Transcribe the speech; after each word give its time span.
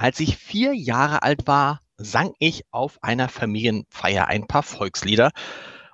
als 0.00 0.18
ich 0.18 0.38
vier 0.38 0.72
Jahre 0.72 1.22
alt 1.22 1.46
war, 1.46 1.82
sang 1.98 2.32
ich 2.38 2.64
auf 2.70 3.02
einer 3.02 3.28
Familienfeier 3.28 4.28
ein 4.28 4.46
paar 4.46 4.62
Volkslieder 4.62 5.30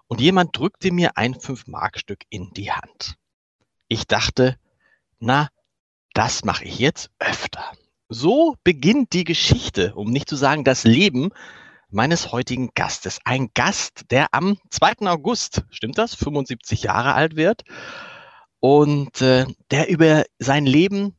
und 0.06 0.20
jemand 0.20 0.56
drückte 0.56 0.92
mir 0.92 1.16
ein 1.16 1.34
Fünf-Mark-Stück 1.34 2.20
in 2.28 2.50
die 2.52 2.70
Hand. 2.70 3.16
Ich 3.88 4.06
dachte, 4.06 4.60
na, 5.18 5.48
das 6.14 6.44
mache 6.44 6.64
ich 6.66 6.78
jetzt 6.78 7.10
öfter. 7.18 7.72
So 8.08 8.54
beginnt 8.62 9.12
die 9.12 9.24
Geschichte, 9.24 9.96
um 9.96 10.12
nicht 10.12 10.28
zu 10.28 10.36
sagen 10.36 10.62
das 10.62 10.84
Leben 10.84 11.30
meines 11.90 12.30
heutigen 12.30 12.70
Gastes. 12.76 13.18
Ein 13.24 13.50
Gast, 13.54 14.04
der 14.12 14.28
am 14.30 14.56
2. 14.70 15.08
August, 15.08 15.64
stimmt 15.70 15.98
das, 15.98 16.14
75 16.14 16.84
Jahre 16.84 17.14
alt 17.14 17.34
wird 17.34 17.64
und 18.60 19.20
äh, 19.20 19.46
der 19.72 19.88
über 19.88 20.22
sein 20.38 20.64
Leben 20.64 21.16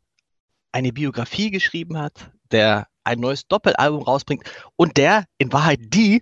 eine 0.72 0.94
Biografie 0.94 1.52
geschrieben 1.52 1.98
hat, 1.98 2.32
der 2.52 2.88
ein 3.04 3.20
neues 3.20 3.48
Doppelalbum 3.48 4.04
rausbringt 4.04 4.44
und 4.76 4.98
der 4.98 5.26
in 5.38 5.54
Wahrheit 5.54 5.80
die 5.82 6.22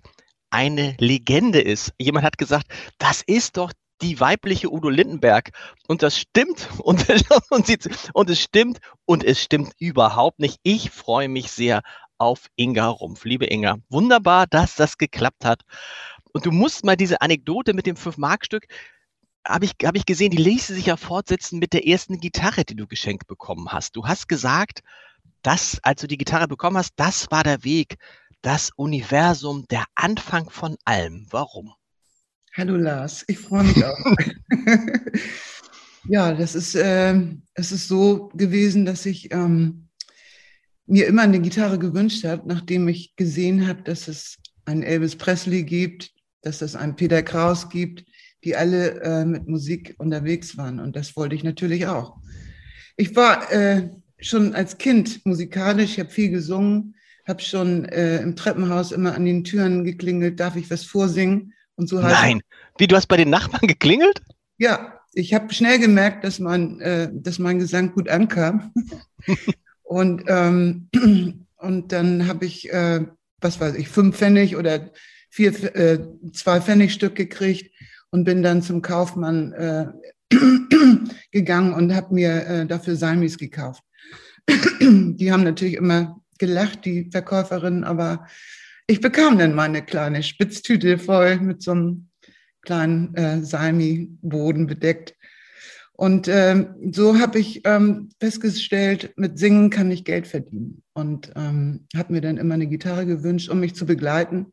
eine 0.50 0.96
Legende 0.98 1.60
ist. 1.60 1.92
Jemand 1.98 2.24
hat 2.24 2.38
gesagt, 2.38 2.66
das 2.98 3.22
ist 3.26 3.56
doch 3.56 3.72
die 4.02 4.20
weibliche 4.20 4.72
Udo 4.72 4.88
Lindenberg. 4.88 5.50
Und 5.88 6.02
das 6.02 6.18
stimmt. 6.18 6.68
Und, 6.78 7.06
und, 7.50 7.66
sie, 7.66 7.78
und 8.12 8.30
es 8.30 8.40
stimmt. 8.40 8.78
Und 9.04 9.24
es 9.24 9.42
stimmt 9.42 9.72
überhaupt 9.78 10.38
nicht. 10.38 10.58
Ich 10.62 10.90
freue 10.90 11.28
mich 11.28 11.50
sehr 11.50 11.82
auf 12.18 12.46
Inga 12.56 12.88
Rumpf. 12.88 13.24
Liebe 13.24 13.46
Inga, 13.46 13.78
wunderbar, 13.88 14.46
dass 14.46 14.74
das 14.74 14.98
geklappt 14.98 15.44
hat. 15.44 15.62
Und 16.32 16.46
du 16.46 16.52
musst 16.52 16.84
mal 16.84 16.96
diese 16.96 17.20
Anekdote 17.20 17.72
mit 17.72 17.86
dem 17.86 17.96
5-Mark-Stück, 17.96 18.66
habe 19.46 19.64
ich, 19.64 19.72
hab 19.84 19.96
ich 19.96 20.06
gesehen, 20.06 20.30
die 20.30 20.42
ließe 20.42 20.74
sich 20.74 20.86
ja 20.86 20.96
fortsetzen 20.96 21.58
mit 21.58 21.72
der 21.72 21.86
ersten 21.86 22.20
Gitarre, 22.20 22.64
die 22.64 22.74
du 22.74 22.86
geschenkt 22.86 23.26
bekommen 23.26 23.72
hast. 23.72 23.96
Du 23.96 24.06
hast 24.06 24.28
gesagt, 24.28 24.80
das, 25.46 25.78
als 25.82 26.00
du 26.00 26.08
die 26.08 26.18
Gitarre 26.18 26.48
bekommen 26.48 26.76
hast, 26.76 26.94
das 26.96 27.30
war 27.30 27.44
der 27.44 27.62
Weg, 27.62 27.98
das 28.42 28.70
Universum, 28.74 29.64
der 29.70 29.84
Anfang 29.94 30.50
von 30.50 30.76
allem. 30.84 31.26
Warum? 31.30 31.72
Hallo 32.54 32.76
Lars, 32.76 33.24
ich 33.28 33.38
freue 33.38 33.62
mich 33.62 33.84
auch. 33.84 33.96
ja, 36.08 36.34
das 36.34 36.56
ist, 36.56 36.74
äh, 36.74 37.14
es 37.54 37.70
ist 37.70 37.86
so 37.86 38.28
gewesen, 38.34 38.86
dass 38.86 39.06
ich 39.06 39.32
ähm, 39.32 39.88
mir 40.86 41.06
immer 41.06 41.22
eine 41.22 41.40
Gitarre 41.40 41.78
gewünscht 41.78 42.24
habe, 42.24 42.48
nachdem 42.48 42.88
ich 42.88 43.14
gesehen 43.14 43.68
habe, 43.68 43.82
dass 43.82 44.08
es 44.08 44.38
einen 44.64 44.82
Elvis 44.82 45.14
Presley 45.14 45.62
gibt, 45.62 46.10
dass 46.42 46.60
es 46.60 46.74
einen 46.74 46.96
Peter 46.96 47.22
Kraus 47.22 47.68
gibt, 47.68 48.04
die 48.42 48.56
alle 48.56 49.00
äh, 49.02 49.24
mit 49.24 49.46
Musik 49.46 49.94
unterwegs 49.98 50.56
waren. 50.56 50.80
Und 50.80 50.96
das 50.96 51.14
wollte 51.14 51.36
ich 51.36 51.44
natürlich 51.44 51.86
auch. 51.86 52.16
Ich 52.96 53.14
war 53.14 53.52
äh, 53.52 53.90
schon 54.18 54.54
als 54.54 54.78
Kind 54.78 55.24
musikalisch, 55.26 55.92
ich 55.92 56.00
habe 56.00 56.10
viel 56.10 56.30
gesungen, 56.30 56.94
habe 57.26 57.42
schon 57.42 57.84
äh, 57.86 58.20
im 58.22 58.36
Treppenhaus 58.36 58.92
immer 58.92 59.14
an 59.14 59.24
den 59.24 59.44
Türen 59.44 59.84
geklingelt, 59.84 60.38
darf 60.38 60.56
ich 60.56 60.70
was 60.70 60.84
vorsingen? 60.84 61.52
Und 61.74 61.88
so 61.88 62.00
Nein, 62.00 62.40
wie 62.78 62.86
du 62.86 62.96
hast 62.96 63.06
bei 63.06 63.16
den 63.16 63.30
Nachbarn 63.30 63.66
geklingelt? 63.66 64.22
Ja, 64.56 65.00
ich 65.12 65.34
habe 65.34 65.52
schnell 65.52 65.78
gemerkt, 65.78 66.24
dass 66.24 66.38
mein, 66.38 66.80
äh, 66.80 67.10
dass 67.12 67.38
mein 67.38 67.58
Gesang 67.58 67.92
gut 67.92 68.08
ankam. 68.08 68.72
und, 69.82 70.24
ähm, 70.28 70.88
und 71.56 71.92
dann 71.92 72.28
habe 72.28 72.46
ich, 72.46 72.72
äh, 72.72 73.04
was 73.40 73.60
weiß 73.60 73.74
ich, 73.74 73.88
fünf 73.88 74.16
Pfennig 74.16 74.56
oder 74.56 74.90
vier, 75.30 75.52
äh, 75.74 75.98
zwei 76.32 76.60
Pfennigstück 76.60 77.14
gekriegt 77.14 77.70
und 78.10 78.24
bin 78.24 78.42
dann 78.42 78.62
zum 78.62 78.80
Kaufmann 78.80 79.52
äh, 79.52 79.86
gegangen 81.30 81.74
und 81.74 81.94
habe 81.94 82.14
mir 82.14 82.46
äh, 82.46 82.66
dafür 82.66 82.96
Salmis 82.96 83.36
gekauft. 83.36 83.82
Die 84.80 85.32
haben 85.32 85.44
natürlich 85.44 85.74
immer 85.74 86.20
gelacht, 86.38 86.84
die 86.84 87.08
Verkäuferinnen, 87.10 87.84
aber 87.84 88.26
ich 88.86 89.00
bekam 89.00 89.38
dann 89.38 89.54
meine 89.54 89.82
kleine 89.82 90.22
Spitztüte 90.22 90.98
voll 90.98 91.40
mit 91.40 91.62
so 91.62 91.72
einem 91.72 92.08
kleinen 92.62 93.14
äh, 93.14 93.42
Salmi-Boden 93.42 94.66
bedeckt. 94.66 95.14
Und 95.92 96.28
ähm, 96.28 96.74
so 96.92 97.18
habe 97.18 97.38
ich 97.38 97.62
ähm, 97.64 98.10
festgestellt, 98.20 99.14
mit 99.16 99.38
Singen 99.38 99.70
kann 99.70 99.90
ich 99.90 100.04
Geld 100.04 100.26
verdienen. 100.26 100.82
Und 100.92 101.32
ähm, 101.36 101.86
habe 101.96 102.12
mir 102.12 102.20
dann 102.20 102.36
immer 102.36 102.54
eine 102.54 102.66
Gitarre 102.66 103.06
gewünscht, 103.06 103.48
um 103.48 103.60
mich 103.60 103.74
zu 103.74 103.86
begleiten. 103.86 104.52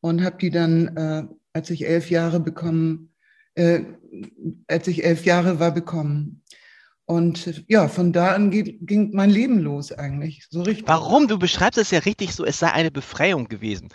Und 0.00 0.24
habe 0.24 0.38
die 0.38 0.50
dann, 0.50 0.96
äh, 0.96 1.22
als 1.52 1.70
ich 1.70 1.86
elf 1.86 2.10
Jahre 2.10 2.40
bekommen, 2.40 3.12
äh, 3.54 3.82
als 4.66 4.88
ich 4.88 5.04
elf 5.04 5.24
Jahre 5.24 5.60
war, 5.60 5.72
bekommen. 5.72 6.39
Und 7.06 7.64
ja, 7.66 7.88
von 7.88 8.12
da 8.12 8.34
an 8.34 8.50
ging 8.50 9.10
mein 9.12 9.30
Leben 9.30 9.58
los 9.58 9.90
eigentlich, 9.90 10.46
so 10.48 10.62
richtig. 10.62 10.86
Warum? 10.86 11.26
Du 11.26 11.38
beschreibst 11.38 11.78
es 11.78 11.90
ja 11.90 11.98
richtig 12.00 12.34
so, 12.34 12.44
es 12.44 12.58
sei 12.58 12.70
eine 12.70 12.90
Befreiung 12.90 13.48
gewesen. 13.48 13.88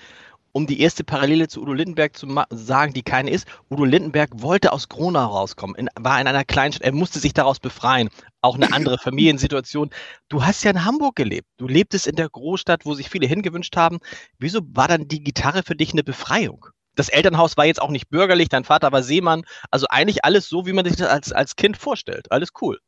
Um 0.52 0.68
die 0.68 0.80
erste 0.80 1.04
Parallele 1.04 1.50
zu 1.50 1.62
Udo 1.62 1.74
Lindenberg 1.74 2.16
zu 2.16 2.28
sagen, 2.50 2.94
die 2.94 3.04
keine 3.04 3.30
ist. 3.30 3.46
Udo 3.70 3.84
Lindenberg 3.84 4.30
wollte 4.36 4.72
aus 4.72 4.88
Gronau 4.88 5.28
rauskommen, 5.28 5.76
in, 5.76 5.90
war 6.00 6.20
in 6.22 6.28
einer 6.28 6.46
Kleinstadt, 6.46 6.86
er 6.86 6.94
musste 6.94 7.20
sich 7.20 7.34
daraus 7.34 7.60
befreien. 7.60 8.10
Auch 8.42 8.56
eine 8.56 8.72
andere 8.72 8.98
Familiensituation. 9.04 9.90
Du 10.30 10.46
hast 10.46 10.64
ja 10.64 10.72
in 10.72 10.86
Hamburg 10.86 11.18
gelebt. 11.18 11.48
Du 11.58 11.68
lebtest 11.68 12.08
in 12.08 12.16
der 12.16 12.30
Großstadt, 12.30 12.86
wo 12.86 12.94
sich 12.94 13.10
viele 13.10 13.28
hingewünscht 13.28 13.76
haben. 13.76 14.00
Wieso 14.40 14.62
war 14.72 14.88
dann 14.88 15.10
die 15.10 15.24
Gitarre 15.24 15.64
für 15.64 15.76
dich 15.76 15.92
eine 15.92 16.04
Befreiung? 16.04 16.68
Das 16.96 17.10
Elternhaus 17.10 17.58
war 17.58 17.66
jetzt 17.66 17.82
auch 17.82 17.92
nicht 17.92 18.10
bürgerlich, 18.10 18.48
dein 18.50 18.64
Vater 18.64 18.92
war 18.92 19.04
Seemann. 19.04 19.44
Also 19.72 19.88
eigentlich 19.90 20.24
alles 20.24 20.48
so, 20.48 20.66
wie 20.66 20.74
man 20.74 20.86
sich 20.86 20.96
das 20.96 21.10
als, 21.10 21.32
als 21.32 21.56
Kind 21.58 21.78
vorstellt. 21.78 22.32
Alles 22.32 22.50
cool. 22.62 22.80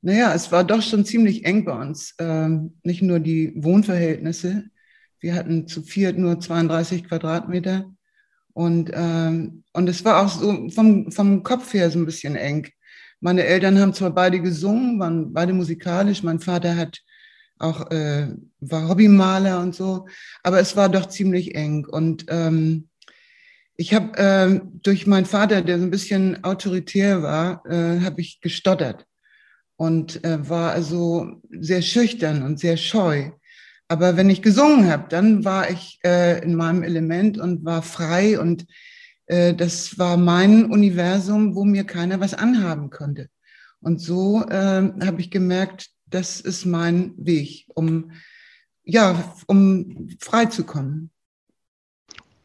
Naja, 0.00 0.32
es 0.34 0.52
war 0.52 0.64
doch 0.64 0.82
schon 0.82 1.04
ziemlich 1.04 1.44
eng 1.44 1.64
bei 1.64 1.72
uns. 1.72 2.14
Ähm, 2.18 2.78
nicht 2.82 3.02
nur 3.02 3.18
die 3.20 3.52
Wohnverhältnisse. 3.56 4.64
Wir 5.20 5.34
hatten 5.34 5.66
zu 5.66 5.82
viert 5.82 6.18
nur 6.18 6.38
32 6.38 7.04
Quadratmeter. 7.04 7.92
Und, 8.52 8.90
ähm, 8.94 9.64
und 9.72 9.88
es 9.88 10.04
war 10.04 10.24
auch 10.24 10.28
so 10.28 10.68
vom, 10.70 11.10
vom 11.10 11.42
Kopf 11.42 11.74
her 11.74 11.90
so 11.90 11.98
ein 11.98 12.06
bisschen 12.06 12.36
eng. 12.36 12.68
Meine 13.20 13.44
Eltern 13.44 13.78
haben 13.78 13.94
zwar 13.94 14.10
beide 14.10 14.40
gesungen, 14.40 15.00
waren 15.00 15.32
beide 15.32 15.52
musikalisch. 15.52 16.22
Mein 16.22 16.38
Vater 16.38 16.76
hat 16.76 17.00
auch, 17.58 17.90
äh, 17.90 18.28
war 18.60 18.88
Hobbymaler 18.88 19.60
und 19.60 19.74
so. 19.74 20.06
Aber 20.44 20.60
es 20.60 20.76
war 20.76 20.88
doch 20.88 21.06
ziemlich 21.06 21.56
eng. 21.56 21.84
Und 21.84 22.26
ähm, 22.28 22.88
ich 23.74 23.94
habe 23.94 24.16
äh, 24.16 24.60
durch 24.82 25.08
meinen 25.08 25.26
Vater, 25.26 25.62
der 25.62 25.78
so 25.78 25.84
ein 25.84 25.90
bisschen 25.90 26.44
autoritär 26.44 27.22
war, 27.22 27.64
äh, 27.66 28.00
habe 28.00 28.20
ich 28.20 28.40
gestottert 28.40 29.07
und 29.78 30.24
äh, 30.24 30.48
war 30.48 30.72
also 30.72 31.40
sehr 31.50 31.82
schüchtern 31.82 32.42
und 32.42 32.58
sehr 32.58 32.76
scheu. 32.76 33.30
Aber 33.86 34.16
wenn 34.16 34.28
ich 34.28 34.42
gesungen 34.42 34.90
habe, 34.90 35.06
dann 35.08 35.44
war 35.44 35.70
ich 35.70 36.00
äh, 36.04 36.42
in 36.42 36.56
meinem 36.56 36.82
Element 36.82 37.38
und 37.38 37.64
war 37.64 37.82
frei 37.82 38.40
und 38.40 38.66
äh, 39.26 39.54
das 39.54 39.96
war 39.96 40.16
mein 40.16 40.66
Universum, 40.66 41.54
wo 41.54 41.64
mir 41.64 41.84
keiner 41.84 42.18
was 42.18 42.34
anhaben 42.34 42.90
konnte. 42.90 43.28
Und 43.80 44.00
so 44.00 44.42
äh, 44.48 44.90
habe 45.06 45.20
ich 45.20 45.30
gemerkt, 45.30 45.90
das 46.06 46.40
ist 46.40 46.66
mein 46.66 47.14
Weg, 47.16 47.66
um 47.74 48.10
ja, 48.82 49.32
um 49.46 50.08
frei 50.18 50.46
zu 50.46 50.64
kommen. 50.64 51.10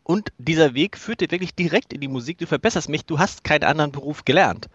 Und 0.04 0.34
dieser 0.38 0.76
Weg 0.76 0.98
führt 0.98 1.22
dir 1.22 1.32
wirklich 1.32 1.56
direkt 1.56 1.94
in 1.94 2.02
die 2.02 2.10
Musik. 2.10 2.38
Du 2.38 2.46
verbesserst 2.46 2.90
mich. 2.90 3.06
Du 3.06 3.18
hast 3.18 3.44
keinen 3.44 3.64
anderen 3.64 3.92
Beruf 3.94 4.26
gelernt. 4.26 4.70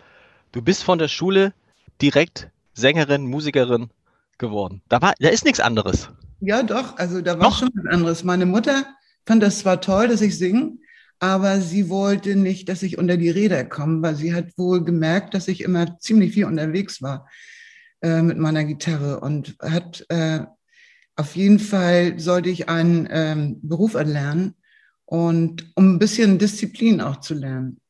Du 0.51 0.63
bist 0.63 0.83
von 0.83 0.99
der 0.99 1.09
Schule 1.09 1.53
direkt 2.01 2.51
Sängerin, 2.75 3.27
Musikerin 3.27 3.91
geworden. 4.39 4.83
Da, 4.89 5.03
war, 5.03 5.15
da 5.19 5.29
ist 5.29 5.45
nichts 5.45 5.61
anderes. 5.61 6.09
Ja, 6.41 6.63
doch. 6.63 6.97
Also 6.97 7.21
da 7.21 7.39
war 7.39 7.49
doch. 7.49 7.59
schon 7.59 7.71
was 7.75 7.93
anderes. 7.93 8.25
Meine 8.25 8.47
Mutter 8.47 8.87
fand 9.27 9.43
das 9.43 9.59
zwar 9.59 9.81
toll, 9.81 10.09
dass 10.09 10.21
ich 10.21 10.39
singe, 10.39 10.79
aber 11.19 11.61
sie 11.61 11.89
wollte 11.89 12.37
nicht, 12.37 12.69
dass 12.69 12.83
ich 12.83 12.99
unter 12.99 13.17
die 13.17 13.31
Räder 13.31 13.65
komme, 13.65 14.03
weil 14.03 14.15
sie 14.15 14.35
hat 14.35 14.57
wohl 14.57 14.85
gemerkt, 14.85 15.35
dass 15.35 15.49
ich 15.49 15.63
immer 15.63 15.99
ziemlich 15.99 16.33
viel 16.35 16.45
unterwegs 16.45 17.03
war 17.03 17.29
äh, 18.03 18.23
mit 18.23 18.39
meiner 18.39 18.65
Gitarre 18.65 19.21
und 19.21 19.57
hat 19.61 20.07
äh, 20.09 20.41
auf 21.17 21.35
jeden 21.35 21.59
Fall 21.59 22.21
sollte 22.21 22.49
ich 22.49 22.69
einen 22.69 23.09
ähm, 23.11 23.59
Beruf 23.63 23.95
erlernen 23.95 24.55
und 25.05 25.73
um 25.75 25.95
ein 25.95 25.99
bisschen 25.99 26.39
Disziplin 26.39 27.01
auch 27.01 27.17
zu 27.21 27.35
lernen. 27.35 27.81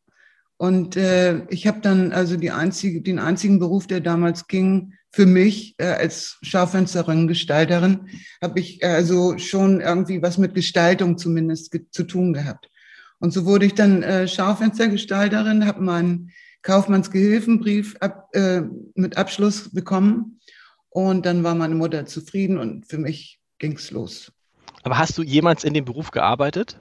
Und 0.59 0.97
äh, 0.97 1.47
ich 1.49 1.67
habe 1.69 1.81
dann 1.81 2.13
also 2.13 2.37
die 2.37 2.51
einzige, 2.51 3.01
den 3.01 3.21
einzigen 3.21 3.61
Beruf, 3.61 3.87
der 3.87 4.01
damals 4.01 4.49
ging, 4.49 4.93
für 5.11 5.25
mich 5.25 5.77
äh, 5.79 5.85
als 5.85 6.39
Schaufensterin, 6.43 7.29
Gestalterin, 7.29 8.09
habe 8.43 8.61
ich 8.61 8.85
also 8.85 9.39
schon 9.39 9.81
irgendwie 9.81 10.21
was 10.21 10.37
mit 10.37 10.55
Gestaltung 10.55 11.17
zumindest 11.17 11.71
ge 11.71 11.83
zu 11.91 12.03
tun 12.03 12.33
gehabt. 12.33 12.69
Und 13.21 13.33
so 13.33 13.47
wurde 13.47 13.67
ich 13.67 13.75
dann 13.75 14.03
äh, 14.03 14.29
Schaufenstergestalterin, 14.29 15.65
habe 15.65 15.81
meinen 15.81 16.33
Kaufmannsgehilfenbrief 16.63 17.97
ab, 18.01 18.29
äh, 18.33 18.63
mit 18.95 19.17
Abschluss 19.17 19.73
bekommen. 19.73 20.41
Und 20.91 21.25
dann 21.25 21.45
war 21.45 21.55
meine 21.55 21.77
Mutter 21.77 22.05
zufrieden 22.07 22.59
und 22.59 22.87
für 22.87 22.99
mich 22.99 23.39
ging 23.59 23.73
es 23.73 23.93
los. 23.93 24.33
Aber 24.83 24.99
hast 24.99 25.17
du 25.19 25.23
jemals 25.23 25.65
in 25.65 25.75
dem 25.75 25.85
Beruf 25.85 26.11
gearbeitet? 26.11 26.79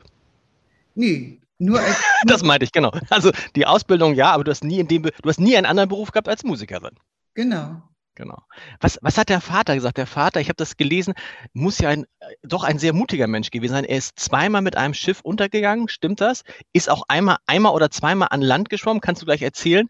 Nee, 0.96 1.40
nur 1.60 1.80
als. 1.80 2.02
das 2.26 2.44
meinte 2.44 2.66
ich, 2.66 2.72
genau. 2.72 2.92
Also 3.10 3.32
die 3.56 3.66
Ausbildung 3.66 4.14
ja, 4.14 4.32
aber 4.32 4.44
du 4.44 4.52
hast 4.52 4.64
nie 4.64 4.80
in 4.80 4.88
dem, 4.88 5.04
du 5.04 5.30
hast 5.30 5.40
nie 5.40 5.58
einen 5.58 5.66
anderen 5.66 5.90
Beruf 5.90 6.12
gehabt 6.12 6.28
als 6.28 6.44
Musikerin. 6.44 6.96
Genau. 7.34 7.82
Genau. 8.16 8.42
Was, 8.80 8.98
was 9.04 9.16
hat 9.20 9.30
der 9.30 9.42
Vater 9.42 9.76
gesagt? 9.76 10.00
Der 10.00 10.08
Vater, 10.08 10.42
ich 10.42 10.50
habe 10.50 10.56
das 10.56 10.76
gelesen, 10.76 11.14
muss 11.54 11.78
ja 11.78 11.90
ein, 11.90 12.08
doch 12.42 12.64
ein 12.64 12.80
sehr 12.80 12.92
mutiger 12.92 13.28
Mensch 13.28 13.52
gewesen 13.52 13.74
sein. 13.74 13.86
Er 13.86 13.98
ist 13.98 14.18
zweimal 14.18 14.64
mit 14.64 14.76
einem 14.76 14.96
Schiff 14.96 15.22
untergegangen, 15.22 15.88
stimmt 15.88 16.20
das? 16.20 16.44
Ist 16.74 16.90
auch 16.90 17.04
einmal, 17.10 17.38
einmal 17.46 17.74
oder 17.74 17.92
zweimal 17.92 18.30
an 18.32 18.42
Land 18.42 18.70
geschwommen, 18.70 19.02
kannst 19.02 19.22
du 19.22 19.28
gleich 19.28 19.44
erzählen. 19.44 19.88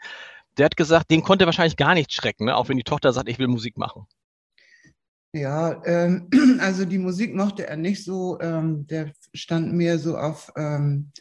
Der 0.58 0.66
hat 0.66 0.76
gesagt, 0.76 1.10
den 1.10 1.24
konnte 1.24 1.46
wahrscheinlich 1.46 1.78
gar 1.78 1.94
nicht 1.94 2.12
schrecken, 2.12 2.46
ne? 2.46 2.58
auch 2.58 2.68
wenn 2.68 2.76
die 2.76 2.84
Tochter 2.84 3.14
sagt, 3.14 3.30
ich 3.30 3.40
will 3.40 3.48
Musik 3.48 3.78
machen. 3.78 4.06
Ja, 5.32 5.82
ähm, 5.86 6.30
also 6.60 6.84
die 6.84 6.98
Musik 6.98 7.34
mochte 7.34 7.66
er 7.66 7.78
nicht 7.78 8.04
so. 8.04 8.40
Ähm, 8.42 8.88
der 8.88 9.14
stand 9.34 9.72
mehr 9.72 10.00
so 10.00 10.18
auf 10.18 10.52
ähm, 10.58 11.12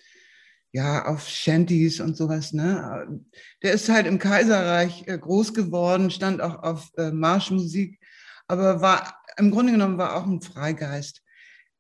ja, 0.77 1.07
auf 1.07 1.27
Shanties 1.27 2.01
und 2.01 2.19
sowas. 2.19 2.53
Ne? 2.53 3.23
Der 3.63 3.73
ist 3.73 3.89
halt 3.89 4.07
im 4.07 4.19
Kaiserreich 4.19 5.05
äh, 5.07 5.17
groß 5.17 5.55
geworden, 5.55 6.11
stand 6.11 6.43
auch 6.43 6.63
auf 6.63 6.91
äh, 6.99 7.11
Marschmusik, 7.13 7.99
aber 8.47 8.83
war 8.83 9.17
im 9.39 9.51
Grunde 9.51 9.73
genommen 9.73 9.97
war 9.97 10.15
auch 10.15 10.27
ein 10.27 10.43
Freigeist. 10.43 11.23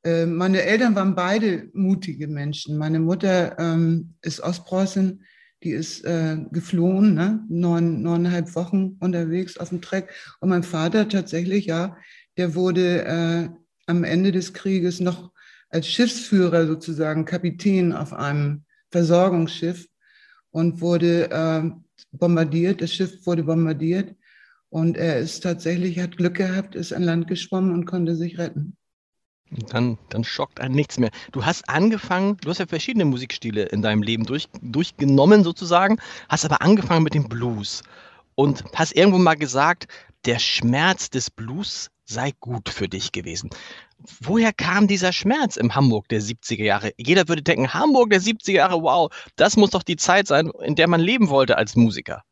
Äh, 0.02 0.24
meine 0.24 0.62
Eltern 0.62 0.94
waren 0.94 1.14
beide 1.14 1.68
mutige 1.74 2.26
Menschen. 2.26 2.78
Meine 2.78 2.98
Mutter 2.98 3.58
ähm, 3.58 4.14
ist 4.22 4.40
Ostpreußin, 4.40 5.22
die 5.62 5.72
ist 5.72 6.02
äh, 6.06 6.38
geflohen, 6.50 7.12
ne? 7.12 7.44
Neun, 7.50 8.00
neuneinhalb 8.00 8.54
Wochen 8.54 8.96
unterwegs 9.00 9.58
auf 9.58 9.68
dem 9.68 9.82
Treck. 9.82 10.08
Und 10.40 10.48
mein 10.48 10.62
Vater 10.62 11.06
tatsächlich, 11.06 11.66
ja, 11.66 11.98
der 12.38 12.54
wurde 12.54 13.04
äh, 13.04 13.48
am 13.84 14.04
Ende 14.04 14.32
des 14.32 14.54
Krieges 14.54 15.00
noch 15.00 15.32
als 15.68 15.86
Schiffsführer 15.86 16.66
sozusagen 16.66 17.26
Kapitän 17.26 17.92
auf 17.92 18.14
einem 18.14 18.62
Versorgungsschiff 18.90 19.86
und 20.50 20.80
wurde 20.80 21.30
äh, 21.30 21.70
bombardiert. 22.12 22.80
Das 22.80 22.92
Schiff 22.92 23.26
wurde 23.26 23.44
bombardiert 23.44 24.14
und 24.70 24.96
er 24.96 25.18
ist 25.18 25.40
tatsächlich, 25.40 25.98
hat 25.98 26.16
Glück 26.16 26.34
gehabt, 26.34 26.74
ist 26.74 26.92
an 26.92 27.02
Land 27.02 27.28
geschwommen 27.28 27.72
und 27.72 27.86
konnte 27.86 28.16
sich 28.16 28.38
retten. 28.38 28.76
Dann, 29.50 29.96
dann 30.08 30.24
schockt 30.24 30.60
einen 30.60 30.74
nichts 30.74 30.98
mehr. 30.98 31.10
Du 31.30 31.44
hast 31.44 31.68
angefangen, 31.68 32.36
du 32.38 32.50
hast 32.50 32.58
ja 32.58 32.66
verschiedene 32.66 33.04
Musikstile 33.04 33.64
in 33.64 33.80
deinem 33.80 34.02
Leben 34.02 34.24
durch, 34.24 34.48
durchgenommen 34.60 35.44
sozusagen, 35.44 35.98
hast 36.28 36.44
aber 36.44 36.62
angefangen 36.62 37.04
mit 37.04 37.14
dem 37.14 37.28
Blues 37.28 37.82
und 38.34 38.64
hast 38.74 38.96
irgendwo 38.96 39.18
mal 39.18 39.36
gesagt, 39.36 39.86
der 40.24 40.40
Schmerz 40.40 41.10
des 41.10 41.30
Blues 41.30 41.90
sei 42.04 42.32
gut 42.40 42.68
für 42.68 42.88
dich 42.88 43.12
gewesen. 43.12 43.50
Woher 44.20 44.52
kam 44.52 44.86
dieser 44.86 45.12
Schmerz 45.12 45.56
im 45.56 45.74
Hamburg 45.74 46.08
der 46.08 46.20
70er 46.20 46.64
Jahre? 46.64 46.92
Jeder 46.96 47.28
würde 47.28 47.42
denken, 47.42 47.72
Hamburg 47.72 48.10
der 48.10 48.20
70er 48.20 48.52
Jahre, 48.52 48.82
wow, 48.82 49.10
das 49.36 49.56
muss 49.56 49.70
doch 49.70 49.82
die 49.82 49.96
Zeit 49.96 50.26
sein, 50.26 50.50
in 50.64 50.74
der 50.74 50.88
man 50.88 51.00
leben 51.00 51.28
wollte 51.28 51.56
als 51.56 51.76
Musiker. 51.76 52.22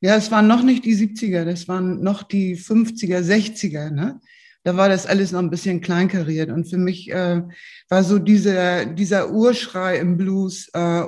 Ja, 0.00 0.16
es 0.16 0.30
waren 0.30 0.46
noch 0.46 0.62
nicht 0.62 0.84
die 0.84 0.94
70er, 0.94 1.44
das 1.44 1.68
waren 1.68 2.02
noch 2.02 2.22
die 2.22 2.56
50er, 2.56 3.20
60er. 3.20 3.90
Ne? 3.90 4.20
Da 4.62 4.76
war 4.76 4.88
das 4.88 5.06
alles 5.06 5.32
noch 5.32 5.40
ein 5.40 5.50
bisschen 5.50 5.80
kleinkariert. 5.80 6.50
Und 6.50 6.68
für 6.68 6.76
mich 6.76 7.10
äh, 7.10 7.42
war 7.88 8.04
so 8.04 8.18
dieser, 8.18 8.84
dieser 8.84 9.30
Urschrei 9.30 9.98
im 9.98 10.16
Blues 10.16 10.68
äh, 10.74 11.04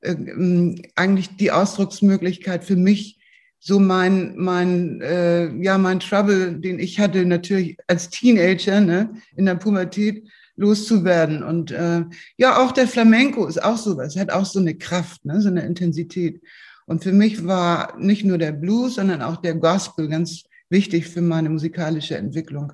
äh, 0.00 0.74
eigentlich 0.94 1.36
die 1.36 1.52
Ausdrucksmöglichkeit 1.52 2.64
für 2.64 2.76
mich, 2.76 3.18
so 3.58 3.78
mein, 3.78 4.34
mein, 4.36 5.00
äh, 5.00 5.52
ja, 5.62 5.78
mein 5.78 6.00
Trouble, 6.00 6.58
den 6.60 6.78
ich 6.78 7.00
hatte 7.00 7.24
natürlich 7.24 7.76
als 7.86 8.10
Teenager 8.10 8.80
ne, 8.80 9.14
in 9.34 9.46
der 9.46 9.56
Pubertät 9.56 10.28
loszuwerden. 10.56 11.42
Und 11.42 11.70
äh, 11.70 12.04
ja, 12.36 12.58
auch 12.58 12.72
der 12.72 12.88
Flamenco 12.88 13.46
ist 13.46 13.62
auch 13.62 13.76
sowas, 13.76 14.16
hat 14.16 14.30
auch 14.30 14.46
so 14.46 14.60
eine 14.60 14.74
Kraft, 14.74 15.24
ne, 15.24 15.40
so 15.40 15.48
eine 15.48 15.62
Intensität. 15.62 16.40
Und 16.86 17.02
für 17.02 17.12
mich 17.12 17.46
war 17.46 17.98
nicht 17.98 18.24
nur 18.24 18.38
der 18.38 18.52
Blues, 18.52 18.94
sondern 18.94 19.22
auch 19.22 19.38
der 19.38 19.54
Gospel 19.54 20.08
ganz 20.08 20.44
wichtig 20.70 21.08
für 21.08 21.22
meine 21.22 21.50
musikalische 21.50 22.16
Entwicklung. 22.16 22.72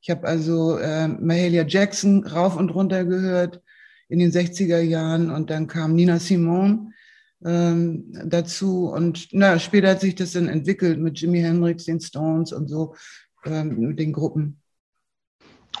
Ich 0.00 0.10
habe 0.10 0.26
also 0.26 0.78
äh, 0.78 1.08
Mahalia 1.08 1.64
Jackson 1.66 2.26
rauf 2.26 2.56
und 2.56 2.70
runter 2.70 3.04
gehört 3.04 3.60
in 4.08 4.18
den 4.18 4.32
60er 4.32 4.80
Jahren 4.80 5.30
und 5.30 5.48
dann 5.50 5.66
kam 5.66 5.94
Nina 5.94 6.18
Simone 6.18 6.92
ähm, 7.44 8.12
dazu. 8.24 8.88
Und 8.88 9.28
na, 9.32 9.58
später 9.58 9.90
hat 9.90 10.00
sich 10.00 10.14
das 10.14 10.32
dann 10.32 10.48
entwickelt 10.48 10.98
mit 10.98 11.20
Jimi 11.20 11.40
Hendrix, 11.40 11.84
den 11.84 12.00
Stones 12.00 12.52
und 12.52 12.68
so, 12.68 12.94
ähm, 13.44 13.78
mit 13.78 13.98
den 13.98 14.12
Gruppen. 14.12 14.60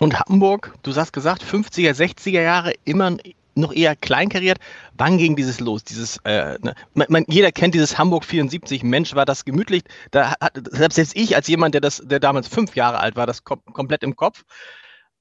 Und 0.00 0.18
Hamburg, 0.18 0.74
du 0.82 0.94
hast 0.94 1.12
gesagt, 1.12 1.44
50er, 1.44 1.92
60er 1.92 2.40
Jahre 2.40 2.72
immer 2.84 3.16
noch 3.54 3.72
eher 3.72 3.96
kleinkariert. 3.96 4.58
Wann 4.96 5.18
ging 5.18 5.36
dieses 5.36 5.60
los? 5.60 5.84
Dieses, 5.84 6.18
äh, 6.24 6.58
ne? 6.62 6.74
man, 6.94 7.06
man, 7.10 7.24
jeder 7.28 7.52
kennt 7.52 7.74
dieses 7.74 7.98
Hamburg 7.98 8.24
74. 8.24 8.82
Mensch, 8.82 9.14
war 9.14 9.26
das 9.26 9.44
gemütlich. 9.44 9.82
Da 10.10 10.34
hat 10.40 10.58
selbst 10.70 11.16
ich 11.16 11.36
als 11.36 11.48
jemand, 11.48 11.74
der 11.74 11.80
das, 11.80 12.02
der 12.04 12.20
damals 12.20 12.48
fünf 12.48 12.74
Jahre 12.74 12.98
alt 13.00 13.16
war, 13.16 13.26
das 13.26 13.44
kom 13.44 13.62
komplett 13.72 14.02
im 14.02 14.16
Kopf. 14.16 14.44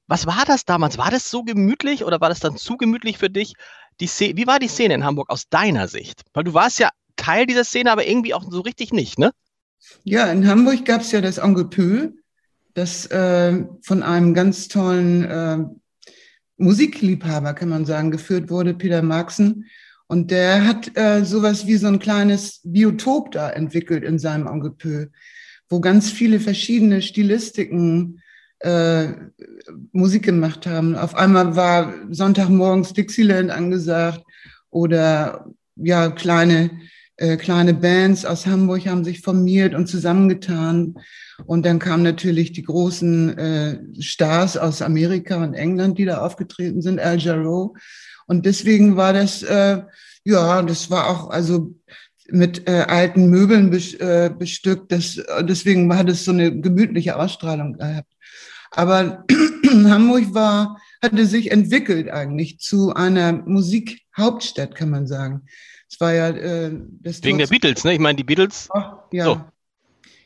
Was 0.07 0.25
war 0.25 0.43
das 0.45 0.65
damals? 0.65 0.97
War 0.97 1.11
das 1.11 1.29
so 1.29 1.43
gemütlich 1.43 2.03
oder 2.03 2.19
war 2.19 2.29
das 2.29 2.39
dann 2.39 2.57
zu 2.57 2.77
gemütlich 2.77 3.17
für 3.17 3.29
dich? 3.29 3.53
Die 4.01 4.07
Szene, 4.07 4.35
wie 4.35 4.47
war 4.47 4.59
die 4.59 4.67
Szene 4.67 4.95
in 4.95 5.05
Hamburg 5.05 5.29
aus 5.29 5.47
deiner 5.49 5.87
Sicht? 5.87 6.23
Weil 6.33 6.43
du 6.43 6.53
warst 6.53 6.79
ja 6.79 6.89
Teil 7.15 7.45
dieser 7.45 7.63
Szene, 7.63 7.91
aber 7.91 8.07
irgendwie 8.07 8.33
auch 8.33 8.43
so 8.49 8.61
richtig 8.61 8.91
nicht, 8.91 9.19
ne? 9.19 9.31
Ja, 10.03 10.31
in 10.31 10.47
Hamburg 10.47 10.85
gab 10.85 11.01
es 11.01 11.11
ja 11.11 11.21
das 11.21 11.39
Onkel 11.39 11.65
Pö, 11.65 12.09
das 12.73 13.05
äh, 13.07 13.63
von 13.83 14.03
einem 14.03 14.33
ganz 14.33 14.67
tollen 14.67 15.23
äh, 15.23 15.57
Musikliebhaber, 16.57 17.53
kann 17.53 17.69
man 17.69 17.85
sagen, 17.85 18.11
geführt 18.11 18.49
wurde, 18.49 18.73
Peter 18.73 19.01
Marxen. 19.01 19.65
Und 20.07 20.31
der 20.31 20.67
hat 20.67 20.95
äh, 20.97 21.23
sowas 21.23 21.67
wie 21.67 21.77
so 21.77 21.87
ein 21.87 21.99
kleines 21.99 22.61
Biotop 22.63 23.31
da 23.31 23.49
entwickelt 23.49 24.03
in 24.03 24.19
seinem 24.19 24.47
Onkel 24.47 24.71
Pö, 24.71 25.07
wo 25.69 25.79
ganz 25.79 26.11
viele 26.11 26.39
verschiedene 26.39 27.01
Stilistiken 27.01 28.20
äh, 28.63 29.07
Musik 29.91 30.23
gemacht 30.23 30.67
haben. 30.67 30.95
Auf 30.95 31.15
einmal 31.15 31.55
war 31.55 31.93
Sonntagmorgens 32.09 32.93
Dixieland 32.93 33.49
angesagt 33.49 34.23
oder 34.69 35.47
ja, 35.75 36.09
kleine, 36.09 36.71
äh, 37.17 37.37
kleine 37.37 37.73
Bands 37.73 38.25
aus 38.25 38.45
Hamburg 38.45 38.85
haben 38.85 39.03
sich 39.03 39.21
formiert 39.21 39.73
und 39.73 39.87
zusammengetan. 39.87 40.95
Und 41.45 41.65
dann 41.65 41.79
kamen 41.79 42.03
natürlich 42.03 42.51
die 42.51 42.63
großen 42.63 43.37
äh, 43.37 43.79
Stars 43.99 44.57
aus 44.57 44.81
Amerika 44.81 45.43
und 45.43 45.53
England, 45.53 45.97
die 45.97 46.05
da 46.05 46.19
aufgetreten 46.19 46.81
sind, 46.81 46.99
Al 46.99 47.17
Jarreau. 47.17 47.75
Und 48.27 48.45
deswegen 48.45 48.95
war 48.95 49.13
das, 49.13 49.41
äh, 49.43 49.81
ja, 50.23 50.61
das 50.61 50.91
war 50.91 51.09
auch, 51.09 51.29
also 51.31 51.73
mit 52.29 52.67
äh, 52.67 52.85
alten 52.87 53.29
Möbeln 53.29 53.73
äh, 53.73 54.29
bestückt. 54.29 54.91
Das, 54.91 55.19
deswegen 55.41 55.93
hat 55.97 56.09
es 56.09 56.25
so 56.25 56.31
eine 56.31 56.59
gemütliche 56.61 57.17
Ausstrahlung 57.17 57.73
gehabt. 57.73 58.10
Aber 58.71 59.25
Hamburg 59.69 60.33
war, 60.33 60.81
hatte 61.01 61.25
sich 61.25 61.51
entwickelt 61.51 62.09
eigentlich 62.09 62.59
zu 62.59 62.93
einer 62.93 63.33
Musikhauptstadt, 63.33 64.75
kann 64.75 64.89
man 64.89 65.07
sagen. 65.07 65.43
Es 65.89 65.99
war 65.99 66.13
ja 66.13 66.29
äh, 66.29 66.71
das 67.01 67.21
Wegen 67.23 67.37
Tor 67.37 67.47
der 67.47 67.47
Beatles, 67.47 67.83
ne? 67.83 67.93
Ich 67.93 67.99
meine, 67.99 68.15
die 68.15 68.23
Beatles. 68.23 68.69
Ach, 68.73 68.97
ja. 69.11 69.25
So. 69.25 69.41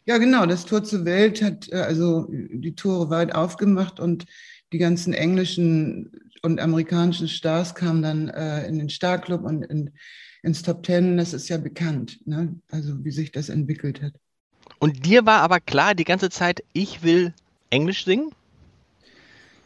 Ja, 0.06 0.20
genau. 0.20 0.46
Das 0.46 0.66
Tor 0.66 0.84
zur 0.84 1.06
Welt 1.06 1.42
hat 1.42 1.70
äh, 1.72 1.78
also 1.78 2.28
die 2.30 2.76
Tore 2.76 3.10
weit 3.10 3.34
aufgemacht 3.34 4.00
und 4.00 4.26
die 4.72 4.78
ganzen 4.78 5.14
englischen 5.14 6.12
und 6.44 6.60
amerikanischen 6.60 7.28
Stars 7.28 7.74
kamen 7.74 8.04
dann 8.04 8.30
äh, 8.30 8.68
in 8.68 8.78
den 8.78 8.90
Starclub 8.90 9.44
und 9.44 9.64
in, 9.64 9.92
ins 10.44 10.62
Top 10.62 10.84
Ten. 10.84 11.18
Das 11.18 11.34
ist 11.34 11.50
ja 11.50 11.58
bekannt, 11.58 12.20
ne? 12.26 12.56
also 12.70 13.04
wie 13.04 13.12
sich 13.12 13.32
das 13.32 13.50
entwickelt 13.50 14.02
hat. 14.04 14.14
Und 14.78 15.06
dir 15.06 15.26
war 15.26 15.42
aber 15.42 15.60
klar 15.60 15.96
die 15.96 16.04
ganze 16.04 16.30
Zeit, 16.30 16.64
ich 16.74 17.02
will 17.02 17.34
Englisch 17.70 18.06
singen? 18.06 18.32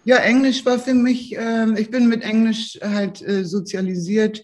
Ja, 0.06 0.18
Englisch 0.18 0.66
war 0.66 0.80
für 0.80 0.94
mich, 0.94 1.38
äh, 1.38 1.80
ich 1.80 1.92
bin 1.92 2.08
mit 2.08 2.24
Englisch 2.24 2.80
halt 2.82 3.22
äh, 3.22 3.44
sozialisiert 3.44 4.44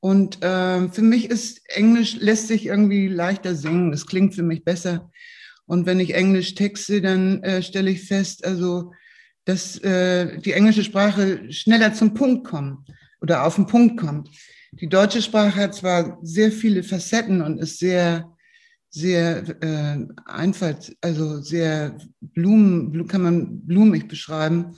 und 0.00 0.42
äh, 0.42 0.88
für 0.88 1.02
mich 1.02 1.30
ist 1.30 1.60
Englisch 1.70 2.16
lässt 2.16 2.48
sich 2.48 2.66
irgendwie 2.66 3.08
leichter 3.08 3.54
singen. 3.54 3.92
Es 3.92 4.06
klingt 4.06 4.34
für 4.34 4.42
mich 4.42 4.64
besser. 4.64 5.10
Und 5.66 5.86
wenn 5.86 6.00
ich 6.00 6.14
Englisch 6.14 6.54
texte, 6.54 7.00
dann 7.00 7.42
äh, 7.42 7.62
stelle 7.62 7.90
ich 7.90 8.04
fest, 8.04 8.44
also 8.44 8.92
dass 9.44 9.78
äh, 9.78 10.38
die 10.38 10.52
englische 10.52 10.84
Sprache 10.84 11.50
schneller 11.52 11.94
zum 11.94 12.14
Punkt 12.14 12.46
kommt 12.46 12.88
oder 13.20 13.44
auf 13.44 13.56
den 13.56 13.66
Punkt 13.66 13.98
kommt. 13.98 14.28
Die 14.72 14.88
deutsche 14.88 15.22
Sprache 15.22 15.54
hat 15.54 15.74
zwar 15.74 16.18
sehr 16.22 16.52
viele 16.52 16.82
Facetten 16.82 17.40
und 17.42 17.58
ist 17.58 17.78
sehr, 17.78 18.35
sehr 18.96 19.44
äh, 19.62 20.06
einfach, 20.24 20.74
also 21.02 21.42
sehr 21.42 21.98
blumen, 22.20 23.06
kann 23.06 23.22
man 23.22 23.60
blumig 23.66 24.08
beschreiben. 24.08 24.74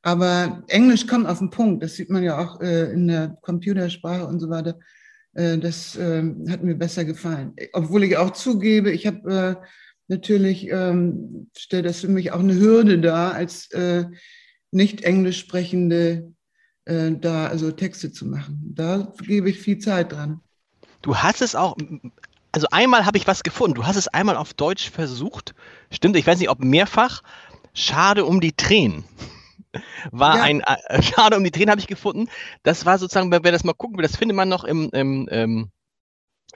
Aber 0.00 0.64
Englisch 0.68 1.06
kommt 1.06 1.26
auf 1.26 1.40
den 1.40 1.50
Punkt. 1.50 1.82
Das 1.82 1.94
sieht 1.94 2.08
man 2.08 2.22
ja 2.22 2.38
auch 2.38 2.62
äh, 2.62 2.90
in 2.90 3.06
der 3.06 3.36
Computersprache 3.42 4.26
und 4.26 4.40
so 4.40 4.48
weiter. 4.48 4.78
Äh, 5.34 5.58
das 5.58 5.94
äh, 5.96 6.22
hat 6.48 6.64
mir 6.64 6.74
besser 6.74 7.04
gefallen. 7.04 7.54
Obwohl 7.74 8.04
ich 8.04 8.16
auch 8.16 8.30
zugebe, 8.30 8.90
ich 8.90 9.06
habe 9.06 9.58
äh, 9.60 9.66
natürlich, 10.08 10.70
ähm, 10.70 11.50
stellt 11.54 11.84
das 11.84 12.00
für 12.00 12.08
mich 12.08 12.32
auch 12.32 12.40
eine 12.40 12.54
Hürde 12.54 12.98
dar, 12.98 13.34
als 13.34 13.70
äh, 13.72 14.06
nicht 14.70 15.02
englisch 15.02 15.38
sprechende 15.38 16.32
äh, 16.86 17.12
da 17.12 17.48
also 17.48 17.70
Texte 17.72 18.10
zu 18.10 18.24
machen. 18.24 18.72
Da 18.74 19.12
gebe 19.26 19.50
ich 19.50 19.58
viel 19.58 19.78
Zeit 19.78 20.12
dran. 20.12 20.40
Du 21.02 21.16
hast 21.16 21.42
es 21.42 21.54
auch, 21.54 21.76
also 22.52 22.66
einmal 22.70 23.06
habe 23.06 23.18
ich 23.18 23.26
was 23.26 23.42
gefunden. 23.42 23.74
Du 23.74 23.86
hast 23.86 23.96
es 23.96 24.08
einmal 24.08 24.36
auf 24.36 24.54
Deutsch 24.54 24.90
versucht. 24.90 25.54
Stimmt, 25.90 26.16
ich 26.16 26.26
weiß 26.26 26.38
nicht, 26.38 26.50
ob 26.50 26.60
mehrfach. 26.60 27.22
Schade 27.74 28.24
um 28.24 28.40
die 28.40 28.52
Tränen. 28.52 29.04
War 30.10 30.38
ja. 30.38 30.42
ein 30.42 30.60
äh, 30.60 31.02
Schade 31.02 31.36
um 31.36 31.44
die 31.44 31.52
Tränen 31.52 31.70
habe 31.70 31.80
ich 31.80 31.86
gefunden. 31.86 32.28
Das 32.62 32.86
war 32.86 32.98
sozusagen, 32.98 33.30
wer 33.30 33.40
das 33.40 33.64
mal 33.64 33.72
gucken 33.72 33.96
will, 33.96 34.02
das 34.02 34.16
findet 34.16 34.36
man 34.36 34.48
noch 34.48 34.64
im, 34.64 34.90
im, 34.90 35.28
ähm, 35.30 35.70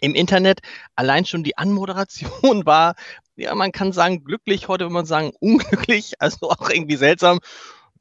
im 0.01 0.15
Internet. 0.17 0.61
Allein 0.97 1.25
schon 1.25 1.45
die 1.45 1.57
Anmoderation 1.57 2.31
war, 2.67 2.97
ja, 3.37 3.55
man 3.55 3.73
kann 3.73 3.93
sagen 3.93 4.25
glücklich, 4.25 4.67
heute 4.69 4.85
würde 4.85 4.95
man 4.95 5.07
sagen 5.07 5.33
unglücklich, 5.39 6.15
also 6.21 6.51
auch 6.51 6.71
irgendwie 6.71 6.97
seltsam 6.97 7.39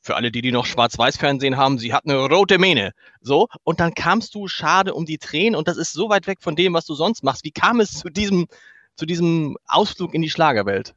für 0.04 0.16
alle, 0.16 0.32
die, 0.32 0.42
die 0.42 0.52
noch 0.52 0.66
Schwarz-Weiß-Fernsehen 0.66 1.58
haben, 1.58 1.80
sie 1.80 1.94
hat 1.94 2.06
eine 2.06 2.18
rote 2.18 2.60
Mähne. 2.60 2.92
So, 3.22 3.48
und 3.64 3.80
dann 3.80 3.94
kamst 3.94 4.36
du 4.36 4.48
schade 4.48 4.94
um 4.94 5.06
die 5.06 5.18
Tränen 5.18 5.56
und 5.56 5.68
das 5.68 5.78
ist 5.78 5.94
so 5.94 6.10
weit 6.10 6.28
weg 6.28 6.40
von 6.42 6.56
dem, 6.56 6.74
was 6.74 6.86
du 6.86 6.94
sonst 6.94 7.24
machst. 7.24 7.46
Wie 7.46 7.52
kam 7.52 7.80
es 7.80 7.92
zu 7.92 8.10
diesem, 8.10 8.48
zu 8.96 9.06
diesem 9.06 9.58
Ausflug 9.66 10.14
in 10.14 10.22
die 10.22 10.30
Schlagerwelt? 10.30 10.94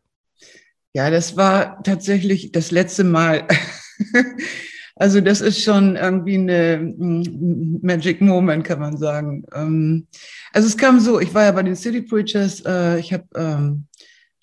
Ja, 0.93 1.11
das 1.11 1.37
war 1.37 1.83
tatsächlich 1.85 2.51
das 2.53 2.73
letzte 2.73 3.05
Mal. 3.05 3.47
also 4.97 5.21
das 5.21 5.41
ist 5.41 5.63
schon 5.63 5.95
irgendwie 5.95 6.39
eine 6.39 6.79
mm, 6.79 7.79
Magic 7.83 8.21
Moment, 8.21 8.65
kann 8.65 8.81
man 8.81 8.97
sagen. 8.97 9.45
Ähm, 9.55 10.09
also 10.53 10.67
es 10.67 10.77
kam 10.77 10.99
so, 10.99 11.21
ich 11.21 11.33
war 11.33 11.45
ja 11.45 11.53
bei 11.53 11.63
den 11.63 11.77
City 11.77 12.03
Preachers, 12.03 12.63
äh, 12.67 12.99
ich 12.99 13.13
habe 13.13 13.25
ähm, 13.37 13.87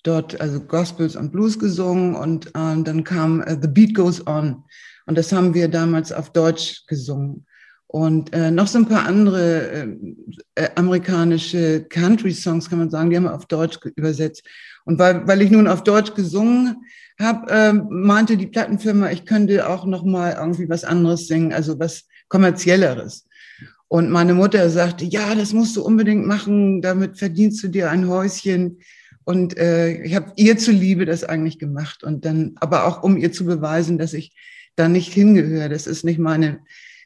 dort 0.04 0.40
also 0.40 0.60
Gospels 0.60 1.16
und 1.16 1.32
Blues 1.32 1.58
gesungen 1.58 2.14
und 2.14 2.52
ähm, 2.56 2.84
dann 2.84 3.02
kam 3.02 3.40
uh, 3.40 3.56
The 3.60 3.68
Beat 3.68 3.94
Goes 3.94 4.24
On 4.26 4.62
und 5.06 5.18
das 5.18 5.32
haben 5.32 5.52
wir 5.54 5.68
damals 5.68 6.12
auf 6.12 6.30
Deutsch 6.30 6.86
gesungen. 6.86 7.44
Und 7.94 8.32
äh, 8.32 8.50
noch 8.50 8.66
so 8.66 8.78
ein 8.78 8.88
paar 8.88 9.06
andere 9.06 9.70
äh, 9.70 9.96
äh, 10.56 10.68
amerikanische 10.74 11.84
Country-Songs, 11.88 12.68
kann 12.68 12.80
man 12.80 12.90
sagen, 12.90 13.10
die 13.10 13.16
haben 13.16 13.22
wir 13.22 13.34
auf 13.34 13.46
Deutsch 13.46 13.78
übersetzt. 13.94 14.42
Und 14.84 14.98
weil, 14.98 15.26
weil 15.28 15.42
ich 15.42 15.50
nun 15.52 15.68
auf 15.68 15.84
Deutsch 15.84 16.12
gesungen 16.14 16.76
habe, 17.20 17.50
äh, 17.52 17.72
meinte 17.72 18.36
die 18.36 18.48
Plattenfirma, 18.48 19.10
ich 19.10 19.26
könnte 19.26 19.68
auch 19.68 19.86
noch 19.86 20.02
mal 20.02 20.34
irgendwie 20.36 20.68
was 20.68 20.82
anderes 20.82 21.28
singen, 21.28 21.52
also 21.52 21.78
was 21.78 22.08
kommerzielleres. 22.28 23.28
Und 23.86 24.10
meine 24.10 24.34
Mutter 24.34 24.68
sagte, 24.70 25.04
ja, 25.04 25.36
das 25.36 25.52
musst 25.52 25.76
du 25.76 25.84
unbedingt 25.84 26.26
machen, 26.26 26.82
damit 26.82 27.16
verdienst 27.16 27.62
du 27.62 27.68
dir 27.68 27.90
ein 27.90 28.08
Häuschen. 28.08 28.78
Und 29.24 29.56
äh, 29.56 30.02
ich 30.02 30.14
habe 30.14 30.32
ihr 30.36 30.58
zuliebe 30.58 31.06
das 31.06 31.24
eigentlich 31.24 31.58
gemacht 31.58 32.04
und 32.04 32.24
dann, 32.24 32.52
aber 32.56 32.86
auch 32.86 33.02
um 33.02 33.16
ihr 33.16 33.32
zu 33.32 33.44
beweisen, 33.44 33.98
dass 33.98 34.12
ich 34.12 34.34
da 34.76 34.88
nicht 34.88 35.12
hingehöre. 35.12 35.68
Das 35.68 35.86
ist 35.86 36.04
nicht 36.04 36.18
meine 36.18 36.60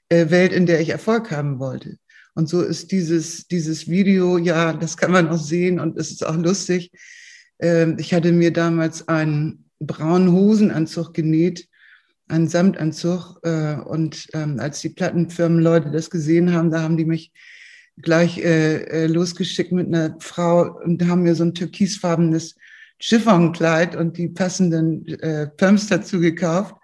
äh, 0.09 0.31
Welt, 0.31 0.53
in 0.53 0.67
der 0.67 0.81
ich 0.81 0.89
Erfolg 0.89 1.31
haben 1.31 1.59
wollte. 1.59 1.97
Und 2.35 2.49
so 2.49 2.63
ist 2.63 2.93
dieses, 2.93 3.47
dieses 3.49 3.89
Video, 3.89 4.39
ja, 4.39 4.73
das 4.73 4.97
kann 4.97 5.11
man 5.11 5.29
auch 5.29 5.39
sehen 5.39 5.81
und 5.81 5.99
es 5.99 6.11
ist 6.11 6.25
auch 6.25 6.37
lustig. 6.37 6.93
Äh, 7.59 7.93
ich 7.99 8.15
hatte 8.15 8.33
mir 8.33 8.53
damals 8.53 9.09
einen 9.09 9.65
braunen 9.81 10.33
Hosenanzug 10.33 11.15
genäht, 11.15 11.69
einen 12.29 12.49
Samtanzug. 12.49 13.41
Äh, 13.43 13.77
und 13.77 14.29
ähm, 14.35 14.59
als 14.61 14.81
die 14.81 14.91
Plattenfirmenleute 14.91 15.91
das 15.91 16.11
gesehen 16.11 16.53
haben, 16.53 16.71
da 16.71 16.83
haben 16.83 16.97
die 16.97 17.05
mich 17.05 17.33
gleich 18.03 18.39
äh, 18.39 18.83
äh, 18.85 19.07
losgeschickt 19.07 19.73
mit 19.73 19.87
einer 19.89 20.17
Frau 20.21 20.79
und 20.85 21.07
haben 21.07 21.23
mir 21.23 21.35
so 21.35 21.45
ein 21.45 21.55
türkisfarbenes 21.55 22.57
Chiffonkleid 22.99 23.97
und 23.97 24.17
die 24.17 24.29
passenden 24.29 25.07
äh, 25.21 25.47
Pumps 25.47 25.87
dazu 25.89 26.21
gekauft. 26.21 26.75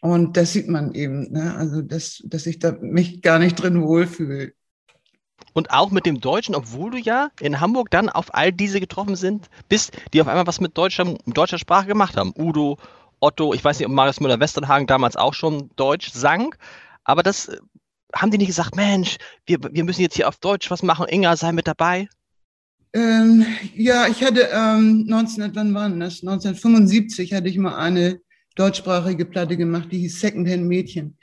Und 0.00 0.36
das 0.36 0.52
sieht 0.52 0.68
man 0.68 0.94
eben, 0.94 1.32
ne? 1.32 1.54
also 1.56 1.82
dass, 1.82 2.22
dass 2.24 2.46
ich 2.46 2.58
da 2.58 2.76
mich 2.80 3.20
gar 3.20 3.38
nicht 3.38 3.56
drin 3.56 3.82
wohlfühle. 3.82 4.52
Und 5.54 5.72
auch 5.72 5.90
mit 5.90 6.06
dem 6.06 6.20
Deutschen, 6.20 6.54
obwohl 6.54 6.92
du 6.92 6.98
ja 6.98 7.30
in 7.40 7.60
Hamburg 7.60 7.90
dann 7.90 8.08
auf 8.08 8.32
all 8.34 8.52
diese 8.52 8.80
getroffen 8.80 9.16
sind, 9.16 9.48
bist, 9.68 9.92
die 10.12 10.20
auf 10.20 10.28
einmal 10.28 10.46
was 10.46 10.60
mit 10.60 10.76
deutscher, 10.78 11.16
deutscher 11.26 11.58
Sprache 11.58 11.86
gemacht 11.86 12.16
haben. 12.16 12.32
Udo, 12.36 12.78
Otto, 13.18 13.52
ich 13.54 13.64
weiß 13.64 13.78
nicht, 13.78 13.86
ob 13.86 13.92
Marius 13.92 14.20
Müller-Westernhagen 14.20 14.86
damals 14.86 15.16
auch 15.16 15.34
schon 15.34 15.70
Deutsch 15.74 16.12
sang, 16.12 16.54
aber 17.02 17.22
das 17.22 17.50
haben 18.14 18.30
die 18.30 18.38
nicht 18.38 18.48
gesagt, 18.48 18.76
Mensch, 18.76 19.16
wir, 19.46 19.58
wir 19.70 19.84
müssen 19.84 20.02
jetzt 20.02 20.16
hier 20.16 20.28
auf 20.28 20.36
Deutsch 20.38 20.70
was 20.70 20.82
machen, 20.82 21.06
Inga, 21.08 21.36
sei 21.36 21.52
mit 21.52 21.66
dabei? 21.66 22.08
Ähm, 22.92 23.44
ja, 23.74 24.06
ich 24.06 24.22
hatte 24.24 24.48
ähm, 24.52 25.04
19, 25.06 25.54
wann 25.54 25.74
war 25.74 25.88
das? 25.90 26.22
1975 26.22 27.34
hatte 27.34 27.48
ich 27.48 27.58
mal 27.58 27.76
eine 27.76 28.20
deutschsprachige 28.54 29.24
Platte 29.24 29.56
gemacht, 29.56 29.88
die 29.92 29.98
hieß 29.98 30.20
Secondhand 30.20 30.64
Mädchen. 30.64 31.16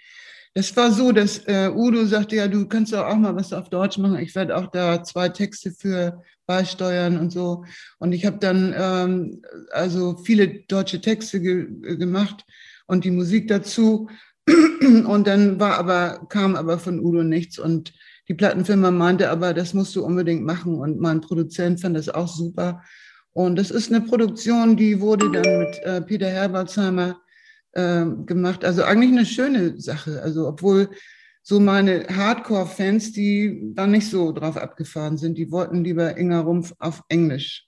Das 0.54 0.76
war 0.78 0.92
so, 0.92 1.12
dass 1.12 1.40
äh, 1.48 1.70
Udo 1.74 2.06
sagte, 2.06 2.38
ja, 2.38 2.48
du 2.48 2.66
kannst 2.68 2.94
doch 2.94 3.06
auch 3.06 3.18
mal 3.18 3.36
was 3.36 3.52
auf 3.52 3.70
Deutsch 3.70 3.98
machen. 3.98 4.20
Ich 4.20 4.34
werde 4.36 4.56
auch 4.56 4.68
da 4.68 5.04
zwei 5.04 5.28
Texte 5.28 5.72
für 5.72 6.24
beisteuern 6.46 7.18
und 7.18 7.32
so. 7.32 7.66
Und 8.00 8.14
ich 8.14 8.26
habe 8.26 8.38
dann 8.38 8.74
ähm, 8.78 9.42
also 9.72 10.16
viele 10.24 10.48
deutsche 10.68 11.02
Texte 11.02 11.42
ge 11.42 11.98
gemacht 11.98 12.46
und 12.88 13.04
die 13.04 13.12
Musik 13.12 13.50
dazu. 13.50 14.08
Und 14.48 15.28
dann 15.28 15.60
war 15.60 15.78
aber, 15.78 16.26
kam 16.30 16.56
aber 16.56 16.78
von 16.78 17.00
Udo 17.00 17.24
nichts 17.24 17.58
und 17.58 17.94
die 18.28 18.34
Plattenfirma 18.34 18.92
meinte 18.92 19.30
aber, 19.30 19.54
das 19.54 19.74
musst 19.74 19.96
du 19.96 20.04
unbedingt 20.04 20.44
machen 20.44 20.76
und 20.76 21.00
mein 21.00 21.22
Produzent 21.22 21.82
fand 21.82 21.96
das 21.96 22.10
auch 22.10 22.28
super. 22.28 22.84
Und 23.34 23.58
das 23.58 23.70
ist 23.70 23.92
eine 23.92 24.02
Produktion, 24.02 24.78
die 24.78 25.00
wurde 25.02 25.32
dann 25.32 25.60
mit 25.60 25.80
äh, 25.84 26.02
Peter 26.02 26.30
Herbertsheimer 26.30 27.20
äh, 27.74 28.06
gemacht. 28.26 28.64
Also 28.64 28.84
eigentlich 28.84 29.12
eine 29.12 29.26
schöne 29.26 29.80
Sache. 29.80 30.22
Also 30.24 30.48
obwohl 30.48 30.90
so 31.44 31.60
meine 31.60 32.08
Hardcore-Fans, 32.08 33.12
die 33.12 33.74
da 33.76 33.86
nicht 33.86 34.10
so 34.10 34.32
drauf 34.32 34.58
abgefahren 34.58 35.18
sind, 35.18 35.38
die 35.38 35.52
wollten 35.52 35.84
lieber 35.84 36.18
Inga 36.18 36.40
Rumpf 36.40 36.74
auf 36.80 37.02
Englisch. 37.10 37.68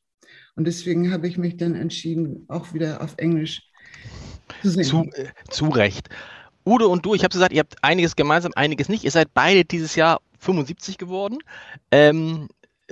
Und 0.55 0.65
deswegen 0.65 1.11
habe 1.11 1.27
ich 1.27 1.37
mich 1.37 1.57
dann 1.57 1.75
entschieden, 1.75 2.45
auch 2.47 2.73
wieder 2.73 3.01
auf 3.01 3.15
Englisch 3.17 3.61
zu 4.63 4.69
singen. 4.69 5.11
Zu, 5.11 5.21
äh, 5.21 5.27
zu 5.51 5.65
Recht. 5.65 6.09
Udo 6.67 6.87
und 6.87 7.05
du, 7.05 7.15
ich 7.15 7.23
habe 7.23 7.31
gesagt, 7.31 7.53
ihr 7.53 7.61
habt 7.61 7.81
einiges 7.81 8.15
gemeinsam, 8.15 8.51
einiges 8.55 8.89
nicht. 8.89 9.05
Ihr 9.05 9.11
seid 9.11 9.33
beide 9.33 9.63
dieses 9.63 9.95
Jahr 9.95 10.19
75 10.39 10.97
geworden, 10.97 11.39
ähm, 11.91 12.49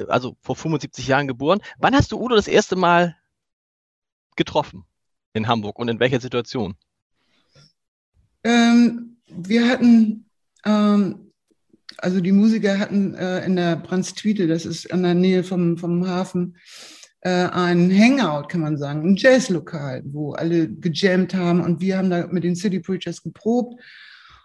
also 0.07 0.37
vor 0.41 0.55
75 0.55 1.07
Jahren 1.07 1.27
geboren. 1.27 1.59
Wann 1.77 1.93
hast 1.93 2.11
du 2.11 2.19
Udo 2.19 2.35
das 2.35 2.47
erste 2.47 2.75
Mal 2.75 3.17
getroffen 4.37 4.85
in 5.33 5.47
Hamburg 5.47 5.77
und 5.77 5.89
in 5.89 5.99
welcher 5.99 6.21
Situation? 6.21 6.75
Ähm, 8.43 9.17
wir 9.27 9.67
hatten, 9.67 10.29
ähm, 10.65 11.31
also 11.97 12.21
die 12.21 12.31
Musiker 12.31 12.79
hatten 12.79 13.13
äh, 13.15 13.45
in 13.45 13.57
der 13.57 13.75
Brandstwiete, 13.75 14.47
das 14.47 14.65
ist 14.65 14.91
an 14.91 15.03
der 15.03 15.15
Nähe 15.15 15.43
vom, 15.43 15.77
vom 15.77 16.07
Hafen, 16.07 16.57
ein 17.29 17.91
Hangout, 17.91 18.49
kann 18.49 18.61
man 18.61 18.77
sagen, 18.77 19.03
ein 19.03 19.15
Jazzlokal, 19.15 20.03
wo 20.05 20.33
alle 20.33 20.69
gejammt 20.69 21.33
haben 21.33 21.61
und 21.61 21.81
wir 21.81 21.97
haben 21.97 22.09
da 22.09 22.27
mit 22.27 22.43
den 22.43 22.55
City 22.55 22.79
Preachers 22.79 23.23
geprobt. 23.23 23.81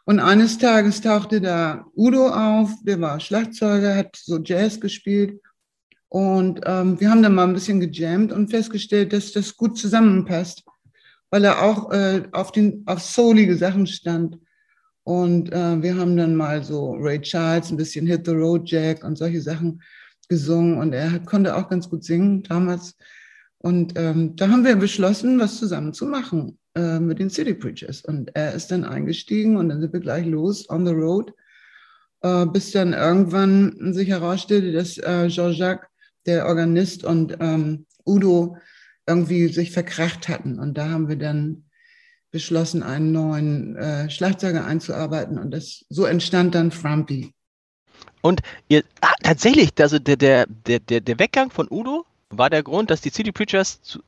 Und 0.06 0.18
eines 0.18 0.58
Tages 0.58 1.00
tauchte 1.00 1.40
da 1.40 1.84
Udo 1.94 2.28
auf, 2.28 2.70
der 2.84 3.00
war 3.00 3.20
Schlagzeuger, 3.20 3.96
hat 3.96 4.16
so 4.16 4.38
Jazz 4.38 4.80
gespielt. 4.80 5.40
Und 6.08 6.60
ähm, 6.64 6.98
wir 6.98 7.10
haben 7.10 7.22
dann 7.22 7.34
mal 7.34 7.46
ein 7.46 7.52
bisschen 7.52 7.80
gejammt 7.80 8.32
und 8.32 8.50
festgestellt, 8.50 9.12
dass 9.12 9.32
das 9.32 9.56
gut 9.56 9.78
zusammenpasst, 9.78 10.64
weil 11.30 11.44
er 11.44 11.62
auch 11.62 11.92
äh, 11.92 12.22
auf, 12.32 12.50
den, 12.50 12.82
auf 12.86 13.00
soulige 13.00 13.56
Sachen 13.56 13.86
stand. 13.86 14.38
Und 15.04 15.52
äh, 15.52 15.82
wir 15.82 15.96
haben 15.96 16.16
dann 16.16 16.34
mal 16.34 16.64
so 16.64 16.94
Ray 16.94 17.20
Charles, 17.20 17.70
ein 17.70 17.76
bisschen 17.76 18.06
Hit 18.06 18.26
the 18.26 18.32
Road 18.32 18.68
Jack 18.68 19.04
und 19.04 19.16
solche 19.16 19.40
Sachen 19.40 19.82
gesungen 20.30 20.78
und 20.78 20.94
er 20.94 21.18
konnte 21.20 21.54
auch 21.54 21.68
ganz 21.68 21.90
gut 21.90 22.04
singen 22.04 22.42
damals. 22.44 22.96
Und 23.58 23.92
ähm, 23.96 24.36
da 24.36 24.48
haben 24.48 24.64
wir 24.64 24.76
beschlossen, 24.76 25.38
was 25.38 25.58
zusammen 25.58 25.92
zu 25.92 26.06
machen. 26.06 26.56
äh, 26.74 27.00
mit 27.00 27.18
den 27.18 27.30
City 27.30 27.54
Preachers. 27.54 28.02
Und 28.02 28.34
er 28.34 28.54
ist 28.54 28.70
dann 28.70 28.84
eingestiegen 28.84 29.56
und 29.56 29.68
dann 29.68 29.80
sind 29.80 29.92
wir 29.92 30.00
gleich 30.00 30.26
los 30.26 30.68
on 30.70 30.86
the 30.86 30.92
road, 30.92 31.32
äh, 32.22 32.46
bis 32.46 32.72
dann 32.72 32.92
irgendwann 32.92 33.92
sich 33.92 34.08
herausstellte, 34.08 34.72
dass 34.72 34.98
äh, 34.98 35.28
Jean-Jacques, 35.28 35.88
der 36.26 36.46
Organist 36.46 37.02
und 37.04 37.36
ähm, 37.40 37.86
Udo 38.06 38.58
irgendwie 39.06 39.48
sich 39.48 39.72
verkracht 39.72 40.28
hatten. 40.28 40.58
Und 40.58 40.76
da 40.76 40.90
haben 40.90 41.08
wir 41.08 41.16
dann 41.16 41.64
beschlossen, 42.30 42.82
einen 42.82 43.10
neuen 43.10 43.74
äh, 43.76 44.10
Schlagzeuger 44.10 44.66
einzuarbeiten. 44.66 45.38
Und 45.38 45.50
das, 45.52 45.86
so 45.88 46.04
entstand 46.04 46.54
dann 46.54 46.70
Frumpy. 46.70 47.34
Und 48.22 48.40
ihr, 48.68 48.84
ah, 49.00 49.14
tatsächlich, 49.22 49.70
also 49.78 49.98
der, 49.98 50.16
der, 50.16 50.46
der, 50.46 51.00
der 51.00 51.18
Weggang 51.18 51.50
von 51.50 51.68
Udo 51.70 52.04
war 52.28 52.50
der 52.50 52.62
Grund, 52.62 52.90
dass 52.90 53.00
die 53.00 53.10
City 53.10 53.32
Preachers 53.32 53.80
zu, 53.82 54.00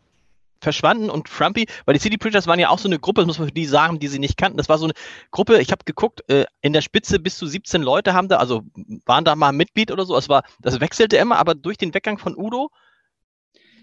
verschwanden 0.63 1.11
und 1.11 1.29
Frumpy, 1.29 1.67
weil 1.85 1.95
die 1.95 2.01
City 2.01 2.17
Preachers 2.17 2.47
waren 2.47 2.59
ja 2.59 2.71
auch 2.71 2.79
so 2.79 2.89
eine 2.89 2.99
Gruppe, 2.99 3.21
das 3.21 3.27
muss 3.27 3.39
man 3.39 3.49
für 3.49 3.55
die 3.55 3.67
sagen, 3.67 3.99
die 3.99 4.09
sie 4.09 4.19
nicht 4.19 4.37
kannten. 4.37 4.57
Das 4.57 4.69
war 4.69 4.79
so 4.79 4.87
eine 4.87 4.95
Gruppe, 5.31 5.61
ich 5.61 5.73
habe 5.73 5.85
geguckt, 5.85 6.23
äh, 6.31 6.45
in 6.61 6.73
der 6.73 6.83
Spitze 6.83 7.19
bis 7.19 7.37
zu 7.37 7.47
17 7.47 7.83
Leute 7.83 8.15
haben 8.15 8.29
da, 8.29 8.37
also 8.37 8.63
waren 9.05 9.25
da 9.25 9.35
mal 9.35 9.53
Mitglied 9.53 9.91
oder 9.91 10.07
so. 10.07 10.17
Es 10.17 10.29
war, 10.29 10.45
das 10.61 10.81
wechselte 10.81 11.17
immer, 11.17 11.37
aber 11.37 11.55
durch 11.55 11.77
den 11.77 11.93
Weggang 11.93 12.19
von 12.19 12.37
Udo 12.37 12.71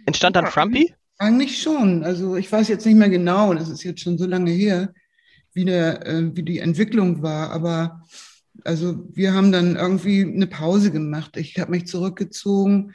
entstand 0.06 0.36
dann 0.36 0.46
ja, 0.46 0.51
Frumpy? 0.51 0.94
Eigentlich 1.18 1.62
schon. 1.62 2.04
Also 2.04 2.38
ich 2.38 2.50
weiß 2.50 2.70
jetzt 2.70 2.86
nicht 2.86 2.96
mehr 2.96 3.10
genau, 3.10 3.54
das 3.54 3.68
ist 3.68 3.84
jetzt 3.84 4.00
schon 4.01 4.18
so 4.18 4.25
lange 4.25 4.51
her, 4.51 4.94
wie, 5.54 5.66
der, 5.66 6.06
äh, 6.08 6.36
wie 6.36 6.44
die 6.44 6.60
Entwicklung 6.60 7.22
war, 7.22 7.51
aber 7.51 8.01
also 8.66 9.08
wir 9.13 9.34
haben 9.34 9.51
dann 9.51 9.75
irgendwie 9.75 10.24
eine 10.24 10.48
Pause 10.48 10.92
gemacht. 10.92 11.38
Ich 11.38 11.60
habe 11.60 11.72
mich 11.72 11.88
zurückgezogen 11.88 12.94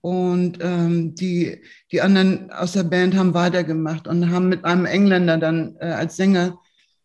und 0.00 0.58
ähm, 0.60 1.14
die, 1.14 1.62
die 1.90 2.02
anderen 2.02 2.50
aus 2.50 2.72
der 2.72 2.84
Band 2.84 3.16
haben 3.16 3.32
weitergemacht 3.34 4.06
und 4.06 4.30
haben 4.30 4.48
mit 4.48 4.64
einem 4.64 4.84
Engländer 4.84 5.38
dann 5.38 5.76
äh, 5.80 5.86
als 5.86 6.16
Sänger 6.16 6.58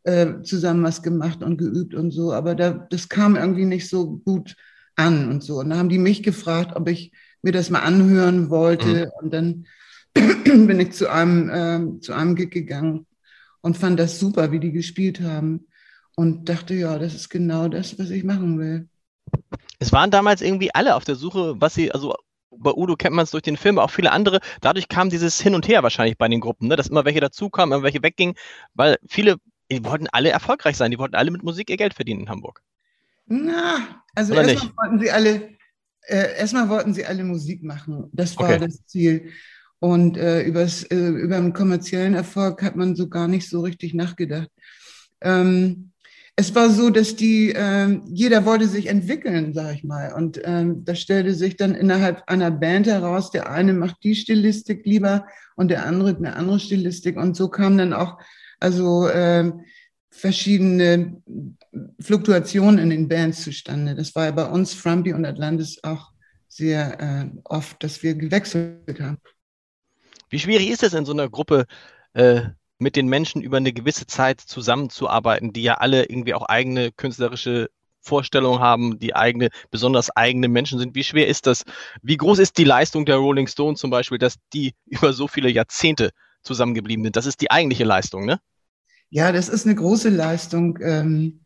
äh, 0.03 0.41
zusammen 0.43 0.83
was 0.83 1.01
gemacht 1.01 1.41
und 1.41 1.57
geübt 1.57 1.93
und 1.93 2.11
so. 2.11 2.33
Aber 2.33 2.55
da, 2.55 2.71
das 2.71 3.07
kam 3.07 3.35
irgendwie 3.35 3.65
nicht 3.65 3.87
so 3.87 4.17
gut 4.17 4.55
an 4.95 5.29
und 5.29 5.43
so. 5.43 5.59
Und 5.59 5.69
da 5.69 5.77
haben 5.77 5.89
die 5.89 5.97
mich 5.97 6.23
gefragt, 6.23 6.75
ob 6.75 6.89
ich 6.89 7.13
mir 7.41 7.53
das 7.53 7.69
mal 7.69 7.79
anhören 7.79 8.49
wollte. 8.49 9.05
Mhm. 9.05 9.11
Und 9.21 9.33
dann 9.33 9.65
bin 10.67 10.79
ich 10.79 10.91
zu 10.91 11.09
einem, 11.09 11.49
äh, 11.49 11.99
zu 12.01 12.13
einem 12.13 12.35
Gig 12.35 12.51
gegangen 12.51 13.05
und 13.61 13.77
fand 13.77 13.99
das 13.99 14.19
super, 14.19 14.51
wie 14.51 14.59
die 14.59 14.71
gespielt 14.71 15.21
haben. 15.21 15.67
Und 16.19 16.49
dachte, 16.49 16.73
ja, 16.73 16.99
das 16.99 17.13
ist 17.13 17.29
genau 17.29 17.69
das, 17.69 17.97
was 17.97 18.09
ich 18.09 18.25
machen 18.25 18.59
will. 18.59 18.89
Es 19.79 19.93
waren 19.93 20.11
damals 20.11 20.41
irgendwie 20.41 20.69
alle 20.75 20.97
auf 20.97 21.05
der 21.05 21.15
Suche, 21.15 21.55
was 21.61 21.75
sie, 21.75 21.93
also 21.93 22.13
bei 22.51 22.71
Udo 22.71 22.97
kennt 22.97 23.15
man 23.15 23.23
es 23.23 23.31
durch 23.31 23.43
den 23.43 23.55
Film, 23.55 23.79
auch 23.79 23.89
viele 23.89 24.11
andere. 24.11 24.41
Dadurch 24.59 24.89
kam 24.89 25.09
dieses 25.09 25.39
Hin 25.39 25.55
und 25.55 25.65
Her 25.69 25.81
wahrscheinlich 25.81 26.17
bei 26.17 26.27
den 26.27 26.41
Gruppen, 26.41 26.67
ne? 26.67 26.75
dass 26.75 26.87
immer 26.87 27.05
welche 27.05 27.21
dazukamen, 27.21 27.73
immer 27.73 27.85
welche 27.85 28.03
weggingen, 28.03 28.35
weil 28.73 28.97
viele, 29.07 29.37
die 29.71 29.85
wollten 29.85 30.07
alle 30.11 30.29
erfolgreich 30.29 30.75
sein, 30.75 30.91
die 30.91 30.99
wollten 30.99 31.15
alle 31.15 31.31
mit 31.31 31.41
Musik 31.41 31.69
ihr 31.69 31.77
Geld 31.77 31.93
verdienen 31.93 32.23
in 32.23 32.29
Hamburg. 32.29 32.63
Na, 33.25 34.03
also 34.13 34.33
erstmal 34.33 34.73
wollten 34.75 34.99
sie 34.99 35.11
alle, 35.11 35.49
äh, 36.01 36.37
erstmal 36.37 36.67
wollten 36.67 36.93
sie 36.93 37.05
alle 37.05 37.23
Musik 37.23 37.63
machen. 37.63 38.09
Das 38.11 38.37
war 38.37 38.49
okay. 38.49 38.59
das 38.59 38.85
Ziel. 38.87 39.31
Und 39.79 40.17
äh, 40.17 40.41
übers, 40.41 40.83
äh, 40.83 40.97
über 40.97 41.37
den 41.37 41.53
kommerziellen 41.53 42.13
Erfolg 42.13 42.61
hat 42.61 42.75
man 42.75 42.97
so 42.97 43.07
gar 43.07 43.29
nicht 43.29 43.47
so 43.47 43.61
richtig 43.61 43.93
nachgedacht. 43.93 44.49
Ähm, 45.21 45.88
es 46.39 46.55
war 46.55 46.69
so, 46.69 46.89
dass 46.89 47.17
die, 47.17 47.51
äh, 47.51 47.99
jeder 48.07 48.45
wollte 48.45 48.65
sich 48.65 48.87
entwickeln, 48.87 49.53
sag 49.53 49.75
ich 49.75 49.83
mal. 49.83 50.13
Und 50.13 50.39
ähm, 50.45 50.85
das 50.85 51.01
stellte 51.01 51.33
sich 51.33 51.57
dann 51.57 51.75
innerhalb 51.75 52.23
einer 52.27 52.49
Band 52.49 52.87
heraus, 52.87 53.29
der 53.29 53.51
eine 53.51 53.73
macht 53.73 53.97
die 54.05 54.15
Stilistik 54.15 54.85
lieber 54.85 55.27
und 55.57 55.67
der 55.67 55.85
andere 55.85 56.15
eine 56.15 56.37
andere 56.37 56.61
Stilistik. 56.61 57.17
Und 57.17 57.35
so 57.35 57.49
kamen 57.49 57.77
dann 57.77 57.91
auch 57.91 58.19
also 58.61 59.09
äh, 59.09 59.51
verschiedene 60.11 61.21
Fluktuationen 61.99 62.79
in 62.79 62.89
den 62.89 63.09
Bands 63.09 63.43
zustande. 63.43 63.93
Das 63.93 64.15
war 64.15 64.23
ja 64.23 64.31
bei 64.31 64.45
uns, 64.45 64.73
Frumpy 64.73 65.11
und 65.11 65.25
Atlantis, 65.25 65.83
auch 65.83 66.13
sehr 66.47 67.01
äh, 67.01 67.29
oft, 67.43 67.83
dass 67.83 68.01
wir 68.01 68.15
gewechselt 68.15 69.01
haben. 69.01 69.17
Wie 70.29 70.39
schwierig 70.39 70.69
ist 70.69 70.83
es 70.83 70.93
in 70.93 71.03
so 71.03 71.11
einer 71.11 71.29
Gruppe, 71.29 71.65
äh, 72.13 72.43
mit 72.79 72.95
den 72.95 73.07
Menschen 73.07 73.41
über 73.41 73.57
eine 73.57 73.73
gewisse 73.73 74.07
Zeit 74.07 74.39
zusammenzuarbeiten, 74.39 75.53
die 75.53 75.63
ja 75.63 75.75
alle 75.75 76.05
irgendwie 76.05 76.33
auch 76.33 76.45
eigene 76.47 76.91
künstlerische 76.91 77.69
Vorstellungen 78.01 78.59
haben, 78.59 78.99
die 78.99 79.15
eigene, 79.15 79.49
besonders 79.69 80.09
eigene 80.15 80.47
Menschen 80.47 80.79
sind. 80.79 80.95
Wie 80.95 81.03
schwer 81.03 81.27
ist 81.27 81.45
das? 81.45 81.63
Wie 82.01 82.17
groß 82.17 82.39
ist 82.39 82.57
die 82.57 82.63
Leistung 82.63 83.05
der 83.05 83.17
Rolling 83.17 83.47
Stones 83.47 83.79
zum 83.79 83.91
Beispiel, 83.91 84.17
dass 84.17 84.35
die 84.53 84.73
über 84.85 85.13
so 85.13 85.27
viele 85.27 85.49
Jahrzehnte 85.49 86.11
zusammengeblieben 86.41 87.03
sind? 87.03 87.15
Das 87.15 87.25
ist 87.25 87.41
die 87.41 87.51
eigentliche 87.51 87.83
Leistung, 87.83 88.25
ne? 88.25 88.39
Ja, 89.09 89.31
das 89.31 89.49
ist 89.49 89.65
eine 89.65 89.75
große 89.75 90.09
Leistung. 90.09 90.79
Ähm, 90.81 91.41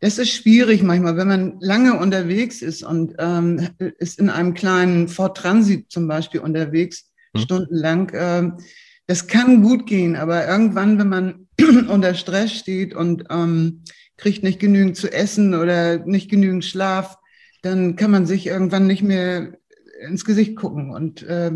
das 0.00 0.18
ist 0.18 0.30
schwierig 0.30 0.82
manchmal, 0.82 1.16
wenn 1.16 1.28
man 1.28 1.60
lange 1.60 1.98
unterwegs 1.98 2.62
ist 2.62 2.82
und 2.82 3.14
ähm, 3.18 3.68
ist 3.98 4.18
in 4.18 4.30
einem 4.30 4.54
kleinen 4.54 5.08
Ford 5.08 5.36
Transit 5.36 5.90
zum 5.90 6.06
Beispiel 6.06 6.40
unterwegs, 6.40 7.10
hm. 7.34 7.42
stundenlang 7.42 8.12
ähm, 8.14 8.58
das 9.06 9.26
kann 9.26 9.62
gut 9.62 9.86
gehen, 9.86 10.16
aber 10.16 10.46
irgendwann, 10.46 10.98
wenn 10.98 11.08
man 11.08 11.48
unter 11.88 12.14
Stress 12.14 12.52
steht 12.52 12.94
und 12.94 13.24
ähm, 13.30 13.82
kriegt 14.16 14.42
nicht 14.42 14.58
genügend 14.58 14.96
zu 14.96 15.12
essen 15.12 15.54
oder 15.54 15.98
nicht 16.04 16.30
genügend 16.30 16.64
Schlaf, 16.64 17.18
dann 17.62 17.96
kann 17.96 18.10
man 18.10 18.26
sich 18.26 18.46
irgendwann 18.46 18.86
nicht 18.86 19.02
mehr 19.02 19.52
ins 20.00 20.24
Gesicht 20.24 20.56
gucken 20.56 20.90
und 20.90 21.22
äh, 21.22 21.52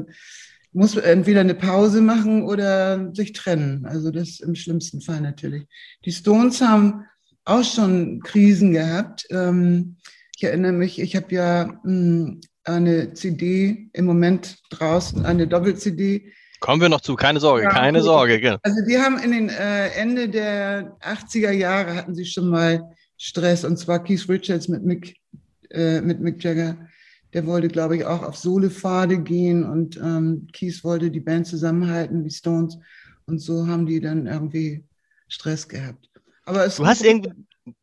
muss 0.73 0.97
entweder 0.97 1.41
eine 1.41 1.55
Pause 1.55 2.01
machen 2.01 2.43
oder 2.43 3.13
sich 3.15 3.33
trennen. 3.33 3.87
Also 3.87 4.11
das 4.11 4.41
im 4.41 4.55
schlimmsten 4.55 5.01
Fall 5.01 5.21
natürlich. 5.21 5.67
Die 6.05 6.13
Stones 6.13 6.61
haben 6.61 7.05
auch 7.45 7.65
schon 7.65 8.21
Krisen 8.21 8.73
gehabt. 8.73 9.27
Ähm, 9.31 9.97
ich 10.37 10.45
erinnere 10.45 10.73
mich, 10.73 11.01
ich 11.01 11.17
habe 11.17 11.35
ja 11.35 11.81
mh, 11.83 11.85
hm, 11.85 12.41
eine 12.65 13.15
CD 13.15 13.89
im 13.93 14.05
Moment 14.05 14.59
draußen, 14.71 15.25
eine 15.25 15.49
Doppel-CD 15.49 16.33
Kommen 16.61 16.83
wir 16.83 16.89
noch 16.91 17.01
zu, 17.01 17.17
keine 17.17 17.41
Sorge, 17.41 17.65
ja, 17.65 17.71
keine 17.71 18.03
Sorge. 18.03 18.39
Genau. 18.39 18.59
Also 18.63 18.85
die 18.87 18.99
haben 18.99 19.19
in 19.19 19.33
den 19.33 19.49
äh, 19.49 19.89
Ende 19.89 20.29
der 20.29 20.97
80er 21.01 21.51
Jahre 21.51 21.95
hatten 21.95 22.15
sie 22.15 22.27
schon 22.27 22.49
mal 22.49 22.95
Stress 23.17 23.65
und 23.65 23.79
zwar 23.79 24.05
Keith 24.05 24.29
Richards 24.29 24.69
mit 24.69 24.85
Mick, 24.85 25.17
äh, 25.71 26.01
mit 26.01 26.21
Mick 26.21 26.43
Jagger. 26.43 26.77
Der 27.33 27.47
wollte, 27.47 27.69
glaube 27.69 27.97
ich, 27.97 28.05
auch 28.05 28.23
auf 28.23 28.37
Sohle-Pfade 28.37 29.21
gehen 29.21 29.65
und 29.65 29.97
ähm, 29.97 30.49
Keith 30.53 30.85
wollte 30.85 31.11
die 31.11 31.21
Band 31.21 31.47
zusammenhalten, 31.47 32.25
die 32.25 32.31
Stones. 32.31 32.77
Und 33.27 33.39
so 33.39 33.67
haben 33.67 33.87
die 33.87 34.01
dann 34.01 34.27
irgendwie 34.27 34.85
Stress 35.29 35.69
gehabt. 35.69 36.11
Aber 36.45 36.65
es 36.65 36.77
du 36.77 36.87
hast 36.87 37.05
irgendwie, 37.05 37.33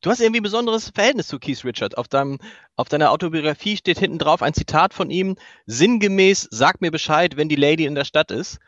du 0.01 0.09
hast 0.09 0.19
irgendwie 0.19 0.41
ein 0.41 0.43
besonderes 0.43 0.89
Verhältnis 0.89 1.27
zu 1.27 1.39
Keith 1.39 1.63
Richards. 1.63 1.95
Auf, 1.95 2.07
deinem, 2.07 2.39
auf 2.75 2.89
deiner 2.89 3.11
Autobiografie 3.11 3.77
steht 3.77 3.99
hinten 3.99 4.19
drauf 4.19 4.41
ein 4.41 4.53
Zitat 4.53 4.93
von 4.93 5.09
ihm, 5.09 5.35
sinngemäß, 5.65 6.47
sag 6.51 6.81
mir 6.81 6.91
Bescheid, 6.91 7.37
wenn 7.37 7.49
die 7.49 7.55
Lady 7.55 7.85
in 7.85 7.95
der 7.95 8.05
Stadt 8.05 8.31
ist. 8.31 8.59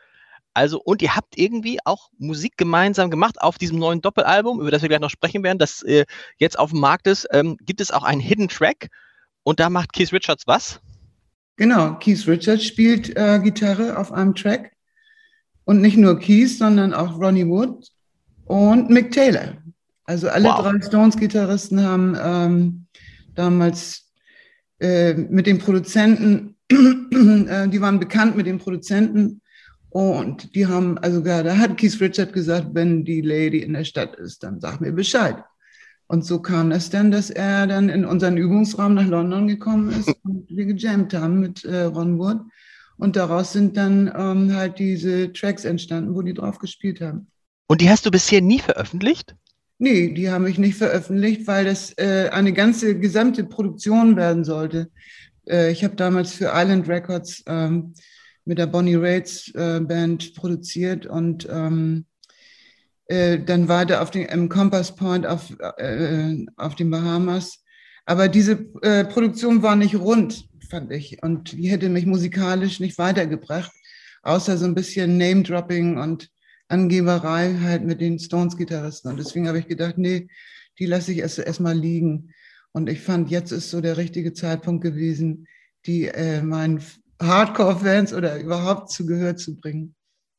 Also, 0.52 0.80
und 0.80 1.00
ihr 1.00 1.14
habt 1.14 1.38
irgendwie 1.38 1.78
auch 1.84 2.10
Musik 2.18 2.56
gemeinsam 2.56 3.10
gemacht 3.10 3.40
auf 3.40 3.56
diesem 3.56 3.78
neuen 3.78 4.00
Doppelalbum, 4.00 4.60
über 4.60 4.70
das 4.70 4.82
wir 4.82 4.88
gleich 4.88 5.00
noch 5.00 5.10
sprechen 5.10 5.42
werden, 5.42 5.58
das 5.58 5.82
äh, 5.82 6.04
jetzt 6.38 6.58
auf 6.58 6.70
dem 6.70 6.80
Markt 6.80 7.06
ist. 7.06 7.28
Ähm, 7.30 7.56
gibt 7.60 7.80
es 7.80 7.90
auch 7.90 8.02
einen 8.02 8.20
Hidden 8.20 8.48
Track 8.48 8.88
und 9.42 9.60
da 9.60 9.70
macht 9.70 9.92
Keith 9.92 10.12
Richards 10.12 10.46
was? 10.46 10.80
Genau, 11.56 11.94
Keith 11.94 12.26
Richards 12.26 12.64
spielt 12.64 13.16
äh, 13.16 13.38
Gitarre 13.42 13.98
auf 13.98 14.12
einem 14.12 14.34
Track. 14.34 14.72
Und 15.64 15.80
nicht 15.82 15.96
nur 15.96 16.18
Keith, 16.18 16.58
sondern 16.58 16.92
auch 16.92 17.18
Ronnie 17.18 17.46
Wood 17.46 17.86
und 18.46 18.90
Mick 18.90 19.12
Taylor. 19.12 19.58
Also 20.04 20.28
alle 20.28 20.48
wow. 20.48 20.62
drei 20.62 20.80
Stones-Gitarristen 20.80 21.84
haben 21.84 22.16
ähm, 22.20 22.86
damals 23.34 24.10
äh, 24.80 25.14
mit 25.14 25.46
den 25.46 25.58
Produzenten, 25.58 26.56
äh, 26.70 27.68
die 27.68 27.80
waren 27.80 28.00
bekannt 28.00 28.36
mit 28.36 28.46
den 28.46 28.58
Produzenten 28.58 29.40
und 29.90 30.54
die 30.54 30.66
haben, 30.66 30.98
also 30.98 31.20
da 31.20 31.56
hat 31.56 31.76
Keith 31.76 32.00
Richard 32.00 32.32
gesagt, 32.32 32.68
wenn 32.72 33.04
die 33.04 33.20
Lady 33.20 33.58
in 33.58 33.72
der 33.72 33.84
Stadt 33.84 34.16
ist, 34.16 34.42
dann 34.42 34.60
sag 34.60 34.80
mir 34.80 34.92
Bescheid. 34.92 35.36
Und 36.06 36.24
so 36.24 36.40
kam 36.40 36.72
es 36.72 36.90
dann, 36.90 37.10
dass 37.10 37.30
er 37.30 37.66
dann 37.66 37.88
in 37.88 38.04
unseren 38.04 38.36
Übungsraum 38.36 38.94
nach 38.94 39.06
London 39.06 39.46
gekommen 39.46 39.90
ist 39.90 40.12
und 40.24 40.48
wir 40.48 40.66
gejammt 40.66 41.14
haben 41.14 41.40
mit 41.40 41.64
äh, 41.64 41.82
Ron 41.82 42.18
Wood. 42.18 42.40
Und 42.96 43.16
daraus 43.16 43.52
sind 43.52 43.76
dann 43.76 44.12
ähm, 44.16 44.54
halt 44.54 44.78
diese 44.78 45.32
Tracks 45.32 45.64
entstanden, 45.64 46.14
wo 46.14 46.22
die 46.22 46.34
drauf 46.34 46.58
gespielt 46.58 47.00
haben. 47.00 47.28
Und 47.66 47.80
die 47.80 47.88
hast 47.88 48.06
du 48.06 48.10
bisher 48.10 48.40
nie 48.40 48.58
veröffentlicht? 48.58 49.34
Nee, 49.78 50.12
die 50.12 50.30
habe 50.30 50.50
ich 50.50 50.58
nicht 50.58 50.76
veröffentlicht, 50.76 51.46
weil 51.46 51.64
das 51.64 51.96
äh, 51.96 52.28
eine 52.30 52.52
ganze 52.52 52.98
gesamte 52.98 53.44
Produktion 53.44 54.16
werden 54.16 54.44
sollte. 54.44 54.90
Äh, 55.48 55.72
ich 55.72 55.82
habe 55.82 55.96
damals 55.96 56.32
für 56.32 56.50
Island 56.52 56.88
Records 56.88 57.42
ähm, 57.46 57.94
mit 58.44 58.58
der 58.58 58.66
Bonnie 58.66 58.96
Raids 58.96 59.48
äh, 59.54 59.80
Band 59.80 60.34
produziert 60.34 61.06
und 61.06 61.48
ähm, 61.50 62.06
äh, 63.06 63.38
dann 63.40 63.68
weiter 63.68 64.02
auf 64.02 64.10
den, 64.10 64.26
im 64.26 64.48
Compass 64.48 64.94
Point 64.94 65.26
auf, 65.26 65.52
äh, 65.78 66.46
auf 66.56 66.74
den 66.74 66.90
Bahamas. 66.90 67.62
Aber 68.06 68.28
diese 68.28 68.66
äh, 68.82 69.04
Produktion 69.04 69.62
war 69.62 69.76
nicht 69.76 69.96
rund, 69.96 70.48
fand 70.68 70.92
ich. 70.92 71.22
Und 71.22 71.52
die 71.52 71.70
hätte 71.70 71.88
mich 71.88 72.06
musikalisch 72.06 72.80
nicht 72.80 72.98
weitergebracht, 72.98 73.72
außer 74.22 74.56
so 74.56 74.64
ein 74.64 74.74
bisschen 74.74 75.18
Name-Dropping 75.18 75.98
und 75.98 76.30
Angeberei 76.68 77.56
halt 77.60 77.84
mit 77.84 78.00
den 78.00 78.18
Stones-Gitarristen. 78.18 79.10
Und 79.10 79.18
deswegen 79.18 79.48
habe 79.48 79.58
ich 79.58 79.66
gedacht, 79.66 79.98
nee, 79.98 80.28
die 80.78 80.86
lasse 80.86 81.10
ich 81.12 81.18
erst 81.18 81.40
erstmal 81.40 81.76
liegen. 81.76 82.32
Und 82.72 82.88
ich 82.88 83.00
fand, 83.00 83.30
jetzt 83.30 83.50
ist 83.50 83.70
so 83.70 83.80
der 83.80 83.96
richtige 83.96 84.32
Zeitpunkt 84.32 84.84
gewesen, 84.84 85.48
die 85.86 86.06
äh, 86.06 86.42
meinen 86.42 86.80
Hardcore-Fans 87.20 88.12
oder 88.12 88.40
überhaupt 88.40 88.90
zu 88.90 89.06
Gehör 89.06 89.36
zu 89.36 89.56
bringen. 89.56 89.94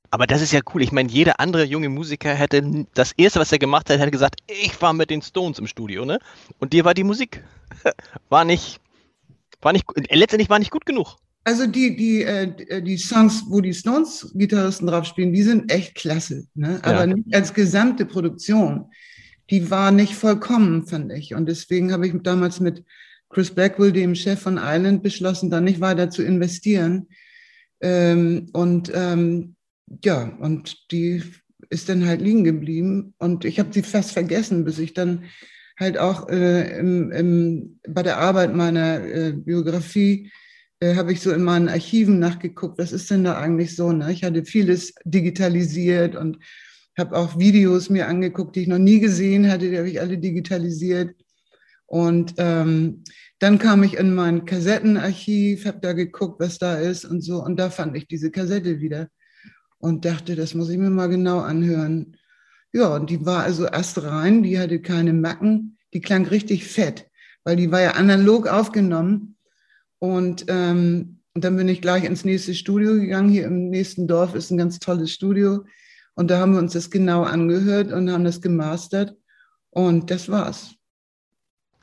Aber 0.09 0.27
das 0.27 0.41
ist 0.41 0.51
ja 0.51 0.59
cool. 0.73 0.81
Ich 0.81 0.91
meine, 0.91 1.09
jeder 1.09 1.39
andere 1.39 1.63
junge 1.63 1.87
Musiker 1.87 2.33
hätte 2.33 2.85
das 2.93 3.13
erste, 3.13 3.39
was 3.39 3.51
er 3.51 3.59
gemacht 3.59 3.89
hat, 3.89 3.99
hätte 3.99 4.11
gesagt, 4.11 4.41
ich 4.47 4.81
war 4.81 4.91
mit 4.91 5.09
den 5.09 5.21
Stones 5.21 5.57
im 5.59 5.67
Studio, 5.67 6.03
ne? 6.03 6.19
Und 6.59 6.73
dir 6.73 6.83
war 6.83 6.93
die 6.93 7.05
Musik 7.05 7.43
war 8.29 8.43
nicht, 8.43 8.81
war 9.61 9.71
nicht, 9.71 9.85
letztendlich 10.09 10.49
war 10.49 10.59
nicht 10.59 10.71
gut 10.71 10.85
genug. 10.85 11.15
Also 11.43 11.65
die, 11.65 11.95
die, 11.95 12.23
äh, 12.23 12.81
die 12.81 12.97
Songs, 12.97 13.45
wo 13.47 13.61
die 13.61 13.73
Stones-Gitarristen 13.73 14.85
drauf 14.87 15.05
spielen, 15.05 15.33
die 15.33 15.43
sind 15.43 15.71
echt 15.71 15.95
klasse, 15.95 16.45
ne? 16.55 16.79
Aber 16.83 17.07
ja. 17.07 17.07
nicht 17.07 17.33
als 17.33 17.53
gesamte 17.53 18.05
Produktion 18.05 18.89
die 19.51 19.69
war 19.69 19.91
nicht 19.91 20.15
vollkommen, 20.15 20.87
fand 20.87 21.11
ich. 21.11 21.35
Und 21.35 21.45
deswegen 21.47 21.91
habe 21.91 22.07
ich 22.07 22.13
damals 22.23 22.61
mit 22.61 22.85
Chris 23.31 23.51
Blackwell, 23.51 23.91
dem 23.91 24.15
Chef 24.15 24.39
von 24.39 24.59
Island, 24.61 25.03
beschlossen, 25.03 25.49
da 25.49 25.61
nicht 25.61 25.81
weiter 25.81 26.09
zu 26.09 26.23
investieren. 26.23 27.07
Ähm, 27.81 28.47
und 28.53 28.91
ähm, 28.93 29.55
ja, 30.03 30.37
und 30.39 30.91
die 30.91 31.23
ist 31.69 31.89
dann 31.89 32.05
halt 32.05 32.21
liegen 32.21 32.43
geblieben. 32.43 33.13
Und 33.17 33.45
ich 33.45 33.59
habe 33.59 33.73
sie 33.73 33.83
fast 33.83 34.11
vergessen, 34.11 34.65
bis 34.65 34.79
ich 34.79 34.93
dann 34.93 35.23
halt 35.79 35.97
auch 35.97 36.29
äh, 36.29 36.77
im, 36.77 37.11
im, 37.11 37.79
bei 37.87 38.03
der 38.03 38.17
Arbeit 38.17 38.55
meiner 38.55 39.03
äh, 39.03 39.31
Biografie 39.31 40.31
äh, 40.81 40.95
habe 40.95 41.13
ich 41.13 41.21
so 41.21 41.31
in 41.31 41.43
meinen 41.43 41.69
Archiven 41.69 42.19
nachgeguckt, 42.19 42.77
was 42.77 42.91
ist 42.91 43.09
denn 43.09 43.23
da 43.23 43.37
eigentlich 43.37 43.75
so? 43.75 43.91
Ne? 43.91 44.11
Ich 44.11 44.23
hatte 44.23 44.45
vieles 44.45 44.93
digitalisiert 45.05 46.15
und 46.15 46.39
habe 46.97 47.15
auch 47.17 47.39
Videos 47.39 47.89
mir 47.89 48.07
angeguckt, 48.07 48.55
die 48.55 48.63
ich 48.63 48.67
noch 48.67 48.79
nie 48.79 48.99
gesehen 48.99 49.49
hatte, 49.49 49.69
die 49.69 49.77
habe 49.77 49.89
ich 49.89 50.01
alle 50.01 50.17
digitalisiert. 50.17 51.15
Und 51.91 52.35
ähm, 52.37 53.03
dann 53.39 53.59
kam 53.59 53.83
ich 53.83 53.97
in 53.97 54.15
mein 54.15 54.45
Kassettenarchiv, 54.45 55.65
habe 55.65 55.79
da 55.81 55.91
geguckt, 55.91 56.39
was 56.39 56.57
da 56.57 56.75
ist 56.75 57.03
und 57.03 57.19
so. 57.19 57.43
Und 57.43 57.57
da 57.57 57.69
fand 57.69 57.97
ich 57.97 58.07
diese 58.07 58.31
Kassette 58.31 58.79
wieder 58.79 59.09
und 59.77 60.05
dachte, 60.05 60.37
das 60.37 60.53
muss 60.53 60.69
ich 60.69 60.77
mir 60.77 60.89
mal 60.89 61.09
genau 61.09 61.39
anhören. 61.39 62.15
Ja, 62.71 62.95
und 62.95 63.09
die 63.09 63.25
war 63.25 63.43
also 63.43 63.65
erst 63.65 64.01
rein, 64.03 64.41
die 64.41 64.57
hatte 64.57 64.81
keine 64.81 65.11
Macken, 65.11 65.77
die 65.93 65.99
klang 65.99 66.25
richtig 66.25 66.65
fett, 66.65 67.09
weil 67.43 67.57
die 67.57 67.73
war 67.73 67.81
ja 67.81 67.91
analog 67.91 68.47
aufgenommen. 68.47 69.35
Und, 69.99 70.45
ähm, 70.47 71.19
und 71.33 71.43
dann 71.43 71.57
bin 71.57 71.67
ich 71.67 71.81
gleich 71.81 72.05
ins 72.05 72.23
nächste 72.23 72.53
Studio 72.53 72.93
gegangen. 72.93 73.27
Hier 73.27 73.43
im 73.43 73.69
nächsten 73.69 74.07
Dorf 74.07 74.33
ist 74.33 74.49
ein 74.49 74.57
ganz 74.57 74.79
tolles 74.79 75.11
Studio. 75.11 75.65
Und 76.15 76.31
da 76.31 76.39
haben 76.39 76.53
wir 76.53 76.59
uns 76.59 76.71
das 76.71 76.89
genau 76.89 77.23
angehört 77.23 77.91
und 77.91 78.09
haben 78.09 78.23
das 78.23 78.39
gemastert. 78.39 79.17
Und 79.71 80.09
das 80.09 80.29
war's. 80.29 80.77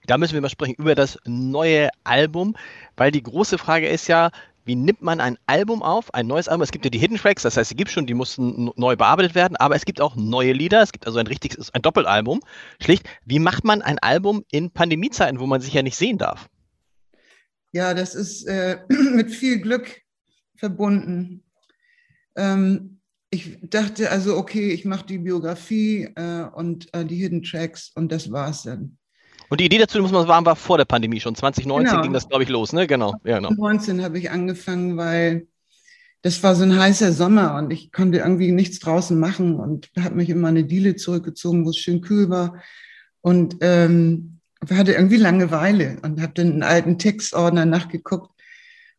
Da 0.09 0.17
müssen 0.17 0.33
wir 0.33 0.41
mal 0.41 0.49
sprechen 0.49 0.75
über 0.79 0.95
das 0.95 1.19
neue 1.27 1.91
Album, 2.03 2.57
weil 2.97 3.11
die 3.11 3.23
große 3.23 3.59
Frage 3.59 3.87
ist 3.89 4.09
ja, 4.09 4.31
wie 4.65 4.75
nimmt 4.75 5.03
man 5.03 5.21
ein 5.21 5.37
Album 5.47 5.83
auf, 5.83 6.13
ein 6.15 6.27
neues 6.27 6.49
Album? 6.49 6.63
Es 6.63 6.73
gibt 6.73 6.87
ja 6.87 6.91
die 6.91 6.99
Hidden 6.99 7.19
Tracks, 7.19 7.43
das 7.43 7.59
heißt, 7.59 7.71
die 7.71 7.77
gibt 7.77 7.91
schon, 7.91 8.07
die 8.07 8.15
mussten 8.15 8.71
neu 8.77 8.97
bearbeitet 8.97 9.35
werden, 9.35 9.57
aber 9.57 9.77
es 9.77 9.85
gibt 9.85 10.01
auch 10.01 10.17
neue 10.17 10.53
Lieder, 10.53 10.83
es 10.83 10.93
gibt 10.93 11.07
also 11.07 11.19
ein 11.19 11.27
richtiges, 11.27 11.73
ein 11.75 11.83
Doppelalbum. 11.83 12.41
Schlicht, 12.81 13.07
wie 13.27 13.39
macht 13.39 13.65
man 13.65 13.83
ein 13.83 13.99
Album 13.99 14.45
in 14.51 14.71
Pandemiezeiten, 14.71 15.41
wo 15.41 15.47
man 15.47 15.61
sich 15.61 15.75
ja 15.75 15.83
nicht 15.83 15.97
sehen 15.97 16.17
darf? 16.17 16.49
Ja, 17.73 17.93
das 17.93 18.15
ist 18.15 18.47
äh, 18.47 18.79
mit 18.89 19.31
viel 19.31 19.61
Glück 19.61 20.01
verbunden. 20.57 21.45
Ähm, 22.35 23.01
ich 23.29 23.59
dachte 23.61 24.11
also, 24.11 24.39
okay, 24.39 24.71
ich 24.71 24.87
mache 24.87 25.05
die 25.05 25.19
Biografie 25.19 26.05
äh, 26.17 26.45
und 26.55 26.93
äh, 26.95 27.05
die 27.05 27.17
Hidden 27.17 27.43
Tracks 27.43 27.93
und 27.95 28.11
das 28.11 28.33
war's 28.33 28.63
dann. 28.63 28.97
Und 29.49 29.61
die 29.61 29.67
Idee 29.67 29.79
dazu, 29.79 29.99
muss 30.01 30.13
man 30.13 30.27
sagen, 30.27 30.45
war 30.45 30.57
vor 30.57 30.79
der 30.79 30.85
Pandemie 30.85 31.21
schon. 31.21 31.35
2019 31.35 31.91
genau. 31.91 32.03
ging 32.03 32.13
das, 32.13 32.29
glaube 32.29 32.43
ich, 32.43 32.49
los, 32.49 32.73
ne? 32.73 32.87
Genau. 32.87 33.15
Ja, 33.25 33.37
genau. 33.37 33.49
2019 33.49 34.03
habe 34.03 34.19
ich 34.19 34.31
angefangen, 34.31 34.97
weil 34.97 35.47
das 36.23 36.43
war 36.43 36.55
so 36.55 36.65
ein 36.65 36.79
heißer 36.79 37.13
Sommer 37.13 37.55
und 37.57 37.73
ich 37.73 37.93
konnte 37.93 38.19
irgendwie 38.19 38.51
nichts 38.51 38.81
draußen 38.81 39.19
machen 39.19 39.55
und 39.55 39.91
habe 39.99 40.17
mich 40.17 40.29
in 40.29 40.41
meine 40.41 40.65
Diele 40.65 40.97
zurückgezogen, 40.97 41.65
wo 41.65 41.71
es 41.71 41.77
schön 41.77 42.01
kühl 42.01 42.29
war 42.29 42.61
und 43.21 43.57
ähm, 43.61 44.41
hatte 44.69 44.93
irgendwie 44.93 45.17
Langeweile 45.17 45.99
und 46.03 46.21
habe 46.21 46.33
dann 46.35 46.53
einen 46.53 46.63
alten 46.65 46.99
Textordner 46.99 47.65
nachgeguckt 47.65 48.31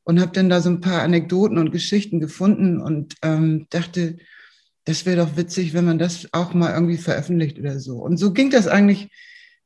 und 0.03 0.21
habe 0.21 0.31
dann 0.31 0.49
da 0.49 0.61
so 0.61 0.69
ein 0.69 0.81
paar 0.81 1.01
Anekdoten 1.01 1.57
und 1.57 1.71
Geschichten 1.71 2.19
gefunden 2.19 2.79
und 2.79 3.15
ähm, 3.21 3.67
dachte, 3.69 4.17
das 4.85 5.05
wäre 5.05 5.17
doch 5.17 5.35
witzig, 5.35 5.73
wenn 5.73 5.85
man 5.85 5.99
das 5.99 6.29
auch 6.31 6.53
mal 6.53 6.73
irgendwie 6.73 6.97
veröffentlicht 6.97 7.59
oder 7.59 7.79
so. 7.79 7.97
Und 7.97 8.17
so 8.17 8.31
ging 8.31 8.49
das 8.49 8.67
eigentlich 8.67 9.11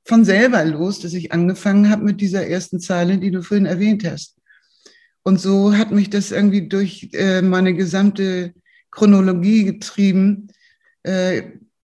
von 0.06 0.26
selber 0.26 0.64
los, 0.66 1.00
dass 1.00 1.14
ich 1.14 1.32
angefangen 1.32 1.90
habe 1.90 2.04
mit 2.04 2.22
dieser 2.22 2.48
ersten 2.48 2.80
Zeile, 2.80 3.18
die 3.18 3.32
du 3.32 3.42
vorhin 3.42 3.66
erwähnt 3.66 4.04
hast. 4.04 4.38
Und 5.24 5.40
so 5.40 5.74
hat 5.76 5.92
mich 5.92 6.10
das 6.10 6.32
irgendwie 6.32 6.68
durch 6.68 7.10
äh, 7.14 7.42
meine 7.42 7.74
gesamte 7.74 8.54
Chronologie 8.92 9.64
getrieben, 9.64 10.50
äh, 11.04 11.44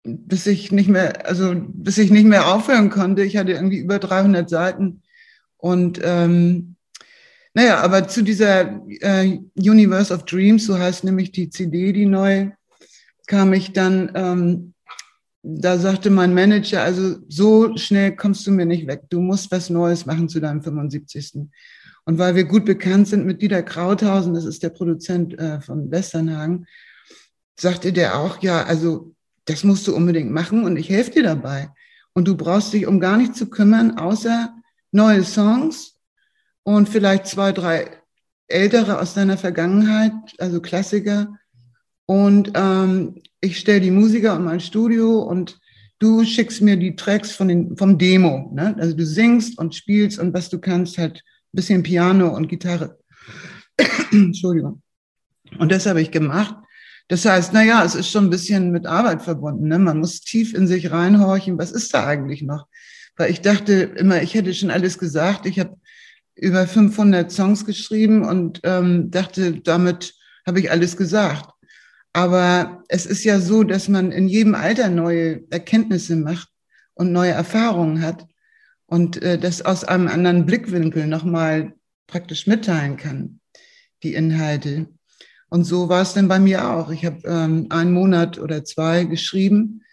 bis 0.03 0.47
ich 0.47 0.71
nicht 0.71 0.89
mehr, 0.89 1.25
also 1.27 1.53
bis 1.55 1.97
ich 1.97 2.11
nicht 2.11 2.25
mehr 2.25 2.53
aufhören 2.53 2.89
konnte. 2.89 3.23
Ich 3.23 3.37
hatte 3.37 3.53
irgendwie 3.53 3.77
über 3.77 3.99
300 3.99 4.49
Seiten 4.49 5.01
und 5.57 5.99
ähm, 6.03 6.75
naja, 7.53 7.81
aber 7.81 8.07
zu 8.07 8.21
dieser 8.21 8.81
äh, 8.87 9.39
Universe 9.55 10.13
of 10.13 10.23
Dreams, 10.25 10.65
so 10.65 10.77
heißt 10.77 11.03
nämlich 11.03 11.31
die 11.31 11.49
CD, 11.49 11.91
die 11.91 12.05
neu, 12.05 12.49
kam 13.27 13.53
ich 13.53 13.73
dann, 13.73 14.11
ähm, 14.15 14.70
da 15.43 15.77
sagte 15.77 16.09
mein 16.09 16.33
Manager, 16.33 16.83
also 16.83 17.17
so 17.27 17.75
schnell 17.77 18.15
kommst 18.15 18.45
du 18.45 18.51
mir 18.51 18.65
nicht 18.65 18.87
weg. 18.87 19.03
Du 19.09 19.21
musst 19.21 19.51
was 19.51 19.69
Neues 19.69 20.05
machen 20.05 20.29
zu 20.29 20.39
deinem 20.39 20.61
75. 20.61 21.47
Und 22.05 22.17
weil 22.17 22.35
wir 22.35 22.43
gut 22.43 22.65
bekannt 22.65 23.07
sind 23.07 23.25
mit 23.25 23.41
Dieter 23.41 23.63
Krauthausen, 23.63 24.33
das 24.33 24.45
ist 24.45 24.63
der 24.63 24.69
Produzent 24.69 25.37
äh, 25.39 25.61
von 25.61 25.89
Westernhagen, 25.91 26.67
sagte 27.59 27.93
der 27.93 28.17
auch, 28.17 28.41
ja, 28.41 28.63
also 28.63 29.13
das 29.45 29.63
musst 29.63 29.87
du 29.87 29.95
unbedingt 29.95 30.31
machen 30.31 30.63
und 30.63 30.77
ich 30.77 30.89
helfe 30.89 31.11
dir 31.11 31.23
dabei. 31.23 31.69
Und 32.13 32.27
du 32.27 32.35
brauchst 32.35 32.73
dich 32.73 32.85
um 32.87 32.99
gar 32.99 33.17
nichts 33.17 33.37
zu 33.37 33.49
kümmern, 33.49 33.97
außer 33.97 34.53
neue 34.91 35.23
Songs 35.23 35.97
und 36.63 36.89
vielleicht 36.89 37.27
zwei, 37.27 37.51
drei 37.51 37.89
ältere 38.47 38.99
aus 38.99 39.13
deiner 39.13 39.37
Vergangenheit, 39.37 40.13
also 40.37 40.61
Klassiker. 40.61 41.37
Und 42.05 42.51
ähm, 42.55 43.21
ich 43.41 43.57
stelle 43.57 43.81
die 43.81 43.91
Musiker 43.91 44.35
in 44.35 44.43
mein 44.43 44.59
Studio 44.59 45.19
und 45.23 45.59
du 45.99 46.23
schickst 46.23 46.61
mir 46.61 46.77
die 46.77 46.95
Tracks 46.95 47.31
von 47.31 47.47
den, 47.47 47.75
vom 47.75 47.97
Demo. 47.97 48.51
Ne? 48.53 48.75
Also 48.79 48.95
du 48.95 49.05
singst 49.05 49.57
und 49.57 49.75
spielst 49.75 50.19
und 50.19 50.33
was 50.33 50.49
du 50.49 50.59
kannst, 50.59 50.97
halt 50.97 51.17
ein 51.17 51.55
bisschen 51.55 51.83
Piano 51.83 52.35
und 52.35 52.47
Gitarre. 52.47 52.99
Entschuldigung. 54.11 54.81
Und 55.59 55.71
das 55.71 55.85
habe 55.85 56.01
ich 56.01 56.11
gemacht. 56.11 56.55
Das 57.07 57.25
heißt, 57.25 57.51
na 57.53 57.63
ja, 57.63 57.83
es 57.83 57.95
ist 57.95 58.09
schon 58.09 58.25
ein 58.25 58.29
bisschen 58.29 58.71
mit 58.71 58.85
Arbeit 58.85 59.21
verbunden. 59.21 59.67
Ne? 59.67 59.79
Man 59.79 59.99
muss 59.99 60.21
tief 60.21 60.53
in 60.53 60.67
sich 60.67 60.91
reinhorchen. 60.91 61.57
Was 61.57 61.71
ist 61.71 61.93
da 61.93 62.05
eigentlich 62.05 62.41
noch? 62.41 62.67
Weil 63.17 63.31
ich 63.31 63.41
dachte 63.41 63.73
immer, 63.73 64.21
ich 64.21 64.33
hätte 64.33 64.53
schon 64.53 64.71
alles 64.71 64.97
gesagt. 64.97 65.45
Ich 65.45 65.59
habe 65.59 65.77
über 66.35 66.65
500 66.65 67.31
Songs 67.31 67.65
geschrieben 67.65 68.23
und 68.23 68.61
ähm, 68.63 69.11
dachte, 69.11 69.59
damit 69.59 70.13
habe 70.45 70.59
ich 70.59 70.71
alles 70.71 70.95
gesagt. 70.95 71.49
Aber 72.13 72.83
es 72.89 73.05
ist 73.05 73.23
ja 73.23 73.39
so, 73.39 73.63
dass 73.63 73.87
man 73.87 74.11
in 74.11 74.27
jedem 74.27 74.55
Alter 74.55 74.89
neue 74.89 75.43
Erkenntnisse 75.49 76.15
macht 76.15 76.49
und 76.93 77.11
neue 77.11 77.31
Erfahrungen 77.31 78.01
hat 78.01 78.27
und 78.85 79.21
äh, 79.21 79.37
das 79.37 79.61
aus 79.61 79.83
einem 79.85 80.07
anderen 80.07 80.45
Blickwinkel 80.45 81.07
nochmal 81.07 81.73
praktisch 82.07 82.47
mitteilen 82.47 82.97
kann, 82.97 83.39
die 84.03 84.13
Inhalte. 84.13 84.87
Und 85.49 85.63
so 85.63 85.89
war 85.89 86.01
es 86.01 86.13
dann 86.13 86.27
bei 86.27 86.39
mir 86.39 86.69
auch. 86.69 86.91
Ich 86.91 87.05
habe 87.05 87.21
ähm, 87.25 87.67
einen 87.69 87.93
Monat 87.93 88.39
oder 88.39 88.63
zwei 88.65 89.05
geschrieben 89.05 89.83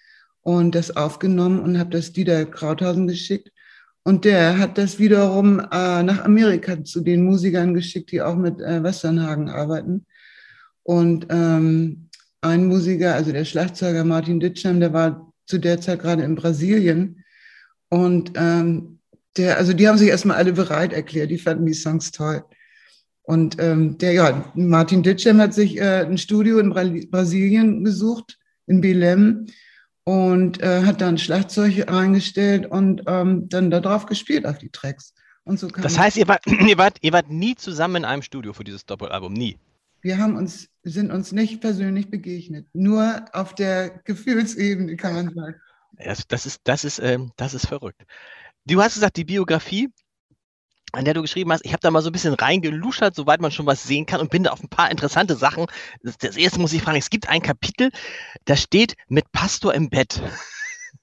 und 0.42 0.74
das 0.74 0.96
aufgenommen 0.96 1.60
und 1.60 1.78
habe 1.78 1.90
das 1.90 2.12
Dieter 2.12 2.44
Krauthausen 2.46 3.06
geschickt. 3.06 3.52
Und 4.02 4.24
der 4.24 4.58
hat 4.58 4.78
das 4.78 4.98
wiederum 4.98 5.60
äh, 5.60 6.02
nach 6.02 6.24
Amerika 6.24 6.82
zu 6.82 7.00
den 7.00 7.24
Musikern 7.24 7.74
geschickt, 7.74 8.10
die 8.10 8.22
auch 8.22 8.36
mit 8.36 8.60
äh, 8.60 8.82
Westernhagen 8.82 9.48
arbeiten. 9.48 10.06
Und 10.82 11.26
ähm, 11.28 12.07
ein 12.40 12.66
Musiker, 12.66 13.14
also 13.14 13.32
der 13.32 13.44
Schlagzeuger 13.44 14.04
Martin 14.04 14.40
Ditscham, 14.40 14.80
der 14.80 14.92
war 14.92 15.32
zu 15.46 15.58
der 15.58 15.80
Zeit 15.80 16.00
gerade 16.00 16.22
in 16.22 16.34
Brasilien. 16.34 17.24
Und 17.88 18.32
ähm, 18.36 19.00
der, 19.36 19.56
also 19.56 19.72
die 19.72 19.88
haben 19.88 19.98
sich 19.98 20.08
erstmal 20.08 20.36
alle 20.36 20.52
bereit 20.52 20.92
erklärt, 20.92 21.30
die 21.30 21.38
fanden 21.38 21.66
die 21.66 21.74
Songs 21.74 22.10
toll. 22.10 22.44
Und 23.22 23.56
ähm, 23.60 23.98
der, 23.98 24.12
ja, 24.12 24.52
Martin 24.54 25.02
Ditscham 25.02 25.40
hat 25.40 25.54
sich 25.54 25.78
äh, 25.78 26.06
ein 26.06 26.18
Studio 26.18 26.58
in 26.58 26.70
Bra 26.70 26.84
Brasilien 27.10 27.84
gesucht, 27.84 28.38
in 28.66 28.82
Belém 28.82 29.50
und 30.04 30.62
äh, 30.62 30.82
hat 30.84 31.02
dann 31.02 31.18
Schlagzeug 31.18 31.90
reingestellt 31.90 32.66
und 32.66 33.02
ähm, 33.06 33.48
dann 33.48 33.70
darauf 33.70 34.06
gespielt 34.06 34.46
auf 34.46 34.58
die 34.58 34.70
Tracks. 34.70 35.12
Und 35.44 35.58
so 35.58 35.68
das 35.68 35.98
heißt, 35.98 36.16
ihr 36.16 36.28
wart, 36.28 36.46
ihr, 36.46 36.78
wart, 36.78 36.98
ihr 37.02 37.12
wart 37.12 37.30
nie 37.30 37.54
zusammen 37.54 37.96
in 37.96 38.04
einem 38.04 38.22
Studio 38.22 38.52
für 38.52 38.64
dieses 38.64 38.86
Doppelalbum, 38.86 39.32
nie? 39.32 39.58
Wir 40.08 40.16
haben 40.16 40.36
uns, 40.36 40.70
sind 40.84 41.12
uns 41.12 41.32
nicht 41.32 41.60
persönlich 41.60 42.10
begegnet, 42.10 42.66
nur 42.72 43.26
auf 43.34 43.54
der 43.54 43.90
Gefühlsebene, 44.04 44.96
kann 44.96 45.14
man 45.14 45.34
sagen. 45.34 45.54
Das, 45.98 46.26
das, 46.26 46.46
ist, 46.46 46.62
das, 46.64 46.84
ist, 46.84 46.98
ähm, 46.98 47.30
das 47.36 47.52
ist 47.52 47.66
verrückt. 47.66 48.06
Du 48.64 48.80
hast 48.80 48.94
gesagt, 48.94 49.18
die 49.18 49.26
Biografie, 49.26 49.90
an 50.92 51.04
der 51.04 51.12
du 51.12 51.20
geschrieben 51.20 51.52
hast, 51.52 51.62
ich 51.66 51.72
habe 51.72 51.82
da 51.82 51.90
mal 51.90 52.00
so 52.00 52.08
ein 52.08 52.12
bisschen 52.12 52.32
reingeluschert, 52.32 53.14
soweit 53.14 53.42
man 53.42 53.50
schon 53.50 53.66
was 53.66 53.84
sehen 53.84 54.06
kann 54.06 54.20
und 54.20 54.30
bin 54.30 54.44
da 54.44 54.50
auf 54.50 54.62
ein 54.62 54.70
paar 54.70 54.90
interessante 54.90 55.36
Sachen. 55.36 55.66
Das, 56.02 56.16
das 56.16 56.38
erste 56.38 56.58
muss 56.58 56.72
ich 56.72 56.80
fragen, 56.80 56.96
es 56.96 57.10
gibt 57.10 57.28
ein 57.28 57.42
Kapitel, 57.42 57.90
da 58.46 58.56
steht 58.56 58.94
mit 59.08 59.30
Pastor 59.30 59.74
im 59.74 59.90
Bett. 59.90 60.22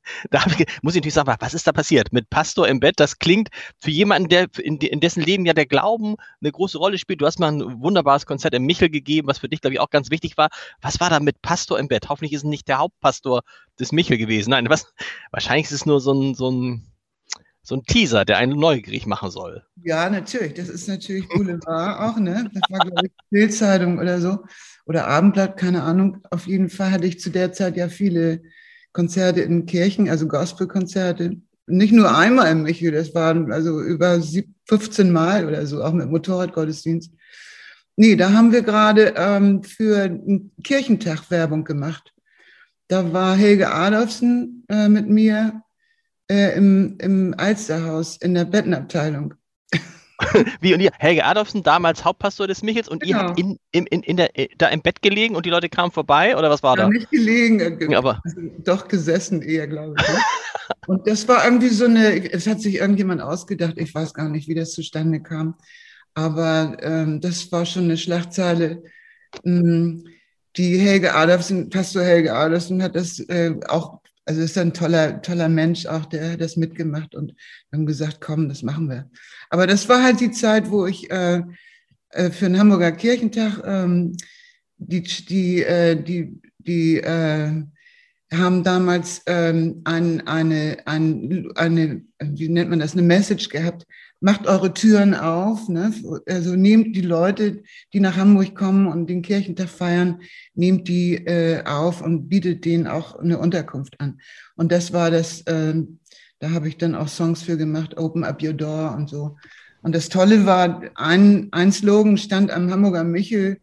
Da 0.29 0.43
ich, 0.57 0.65
muss 0.81 0.95
ich 0.95 1.01
natürlich 1.01 1.13
sagen, 1.13 1.33
was 1.39 1.53
ist 1.53 1.67
da 1.67 1.71
passiert? 1.71 2.11
Mit 2.13 2.29
Pastor 2.29 2.67
im 2.67 2.79
Bett, 2.79 2.99
das 2.99 3.19
klingt 3.19 3.49
für 3.79 3.91
jemanden, 3.91 4.29
der 4.29 4.47
in, 4.57 4.77
in, 4.77 4.99
dessen 4.99 5.21
Leben 5.21 5.45
ja 5.45 5.53
der 5.53 5.65
Glauben 5.65 6.15
eine 6.41 6.51
große 6.51 6.77
Rolle 6.77 6.97
spielt. 6.97 7.21
Du 7.21 7.25
hast 7.25 7.39
mal 7.39 7.51
ein 7.51 7.81
wunderbares 7.81 8.25
Konzert 8.25 8.53
im 8.53 8.65
Michel 8.65 8.89
gegeben, 8.89 9.27
was 9.27 9.39
für 9.39 9.49
dich, 9.49 9.61
glaube 9.61 9.75
ich, 9.75 9.79
auch 9.79 9.89
ganz 9.89 10.11
wichtig 10.11 10.37
war. 10.37 10.49
Was 10.81 10.99
war 10.99 11.09
da 11.09 11.19
mit 11.19 11.41
Pastor 11.41 11.79
im 11.79 11.87
Bett? 11.87 12.09
Hoffentlich 12.09 12.33
ist 12.33 12.43
es 12.43 12.49
nicht 12.49 12.67
der 12.67 12.79
Hauptpastor 12.79 13.41
des 13.79 13.91
Michel 13.91 14.17
gewesen. 14.17 14.51
Nein, 14.51 14.69
was, 14.69 14.93
wahrscheinlich 15.31 15.65
ist 15.65 15.71
es 15.73 15.85
nur 15.85 15.99
so 15.99 16.13
ein, 16.13 16.35
so 16.35 16.49
ein, 16.51 16.91
so 17.61 17.75
ein 17.75 17.83
Teaser, 17.83 18.25
der 18.25 18.37
einen 18.37 18.59
neugierig 18.59 19.07
machen 19.07 19.31
soll. 19.31 19.63
Ja, 19.83 20.09
natürlich. 20.09 20.53
Das 20.53 20.69
ist 20.69 20.87
natürlich 20.87 21.27
Boulevard 21.29 21.99
auch, 21.99 22.19
ne? 22.19 22.49
Das 22.53 22.61
war, 22.69 22.79
glaube 22.79 23.07
ich, 23.07 23.11
Bildzeitung 23.31 23.97
oder 23.97 24.21
so. 24.21 24.39
Oder 24.85 25.07
Abendblatt, 25.07 25.57
keine 25.57 25.81
Ahnung. 25.81 26.19
Auf 26.29 26.45
jeden 26.45 26.69
Fall 26.69 26.91
hatte 26.91 27.07
ich 27.07 27.19
zu 27.19 27.31
der 27.31 27.53
Zeit 27.53 27.75
ja 27.75 27.89
viele 27.89 28.43
Konzerte 28.95 29.41
in 29.41 29.65
Kirchen, 29.65 30.09
also 30.09 30.25
Gospelkonzerte. 30.25 31.35
Nicht 31.67 31.91
nur 31.91 32.17
einmal 32.17 32.49
im 32.49 32.63
Michel, 32.63 32.93
das 32.93 33.13
waren 33.13 33.51
also 33.51 33.81
über 33.81 34.21
15 34.69 35.11
Mal 35.11 35.45
oder 35.45 35.65
so, 35.65 35.83
auch 35.83 35.91
mit 35.91 36.09
Motorradgottesdienst. 36.09 37.11
Nee, 37.97 38.15
da 38.15 38.31
haben 38.31 38.53
wir 38.53 38.61
gerade 38.61 39.13
ähm, 39.17 39.63
für 39.63 40.03
einen 40.03 40.51
Kirchentag 40.63 41.29
Werbung 41.29 41.65
gemacht. 41.65 42.13
Da 42.87 43.11
war 43.11 43.35
Helge 43.35 43.69
Adolfsen 43.69 44.63
äh, 44.69 44.87
mit 44.87 45.09
mir 45.09 45.61
äh, 46.31 46.55
im, 46.55 46.97
im 46.99 47.35
Alsterhaus 47.37 48.15
in 48.17 48.33
der 48.33 48.45
Bettenabteilung. 48.45 49.33
Wie 50.61 50.73
und 50.73 50.79
ihr, 50.79 50.91
Helge 50.97 51.25
Adolfsen, 51.25 51.63
damals 51.63 52.05
Hauptpastor 52.05 52.47
des 52.47 52.63
Michels, 52.63 52.87
und 52.87 53.03
genau. 53.03 53.17
ihr 53.17 53.23
habt 53.23 53.39
in, 53.39 53.59
in, 53.71 53.85
in, 53.87 54.03
in 54.03 54.17
der, 54.17 54.37
äh, 54.37 54.47
da 54.57 54.67
im 54.69 54.81
Bett 54.81 55.01
gelegen 55.01 55.35
und 55.35 55.45
die 55.45 55.49
Leute 55.49 55.69
kamen 55.69 55.91
vorbei, 55.91 56.37
oder 56.37 56.49
was 56.49 56.63
war 56.63 56.77
ja, 56.77 56.83
da? 56.83 56.89
Nicht 56.89 57.11
gelegen, 57.11 57.59
äh, 57.59 57.95
aber 57.95 58.21
also 58.23 58.41
doch 58.59 58.87
gesessen 58.87 59.41
eher, 59.41 59.67
glaube 59.67 59.95
ich. 59.97 60.07
Ne? 60.07 60.19
und 60.87 61.07
das 61.07 61.27
war 61.27 61.43
irgendwie 61.43 61.69
so 61.69 61.85
eine, 61.85 62.31
es 62.31 62.47
hat 62.47 62.61
sich 62.61 62.75
irgendjemand 62.75 63.21
ausgedacht, 63.21 63.73
ich 63.77 63.93
weiß 63.93 64.13
gar 64.13 64.29
nicht, 64.29 64.47
wie 64.47 64.55
das 64.55 64.71
zustande 64.71 65.21
kam, 65.21 65.55
aber 66.13 66.77
ähm, 66.81 67.19
das 67.19 67.51
war 67.51 67.65
schon 67.65 67.85
eine 67.85 67.97
Schlagzeile. 67.97 68.83
Ähm, 69.43 70.05
die 70.55 70.77
Helge 70.77 71.13
Adolfsen, 71.13 71.69
Pastor 71.69 72.03
Helge 72.03 72.33
Adolfsen 72.33 72.81
hat 72.81 72.95
das 72.95 73.19
äh, 73.19 73.53
auch 73.67 73.99
also 74.25 74.41
ist 74.41 74.57
ein 74.57 74.73
toller, 74.73 75.21
toller 75.21 75.49
Mensch 75.49 75.85
auch, 75.85 76.05
der 76.05 76.31
hat 76.31 76.41
das 76.41 76.57
mitgemacht 76.57 77.15
und 77.15 77.35
haben 77.71 77.85
gesagt, 77.85 78.21
komm, 78.21 78.49
das 78.49 78.63
machen 78.63 78.89
wir. 78.89 79.09
Aber 79.49 79.67
das 79.67 79.87
war 79.87 80.03
halt 80.03 80.19
die 80.19 80.31
Zeit, 80.31 80.71
wo 80.71 80.87
ich 80.87 81.09
äh, 81.11 81.43
äh, 82.09 82.31
für 82.31 82.45
den 82.45 82.57
Hamburger 82.57 82.91
Kirchentag 82.91 83.61
ähm, 83.65 84.15
die, 84.77 85.03
die, 85.03 85.63
äh, 85.63 85.95
die, 86.01 86.41
die 86.57 86.97
äh, 86.97 87.63
haben 88.33 88.63
damals 88.63 89.21
ähm, 89.27 89.81
ein, 89.83 90.27
eine, 90.27 90.77
ein, 90.85 91.51
eine, 91.55 92.01
wie 92.19 92.49
nennt 92.49 92.69
man 92.69 92.79
das, 92.79 92.93
eine 92.93 93.03
Message 93.03 93.49
gehabt, 93.49 93.85
macht 94.25 94.47
eure 94.47 94.73
Türen 94.73 95.13
auf, 95.13 95.69
ne? 95.69 95.93
also 96.25 96.55
nehmt 96.55 96.95
die 96.95 97.01
Leute, 97.01 97.61
die 97.93 97.99
nach 97.99 98.17
Hamburg 98.17 98.55
kommen 98.55 98.87
und 98.87 99.07
den 99.07 99.21
Kirchentag 99.21 99.69
feiern, 99.69 100.19
nehmt 100.55 100.87
die 100.87 101.13
äh, 101.13 101.63
auf 101.63 102.01
und 102.01 102.27
bietet 102.27 102.65
denen 102.65 102.87
auch 102.87 103.19
eine 103.19 103.37
Unterkunft 103.37 104.01
an. 104.01 104.19
Und 104.55 104.71
das 104.71 104.91
war 104.93 105.11
das, 105.11 105.41
äh, 105.41 105.75
da 106.39 106.49
habe 106.49 106.67
ich 106.67 106.77
dann 106.77 106.95
auch 106.95 107.07
Songs 107.07 107.43
für 107.43 107.55
gemacht, 107.55 107.99
Open 107.99 108.23
Up 108.23 108.41
Your 108.41 108.53
Door 108.53 108.95
und 108.95 109.11
so. 109.11 109.37
Und 109.83 109.93
das 109.93 110.09
Tolle 110.09 110.47
war, 110.47 110.81
ein, 110.95 111.49
ein 111.51 111.71
Slogan 111.71 112.17
stand 112.17 112.49
am 112.49 112.71
Hamburger 112.71 113.03
Michel, 113.03 113.59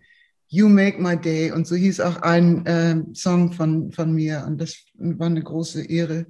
You 0.46 0.68
Make 0.68 1.03
My 1.03 1.16
Day. 1.16 1.51
Und 1.51 1.66
so 1.66 1.75
hieß 1.75 1.98
auch 1.98 2.22
ein 2.22 2.64
äh, 2.66 3.03
Song 3.14 3.51
von, 3.51 3.90
von 3.90 4.14
mir. 4.14 4.44
Und 4.46 4.61
das 4.61 4.77
war 4.94 5.27
eine 5.27 5.42
große 5.42 5.87
Ehre, 5.87 6.25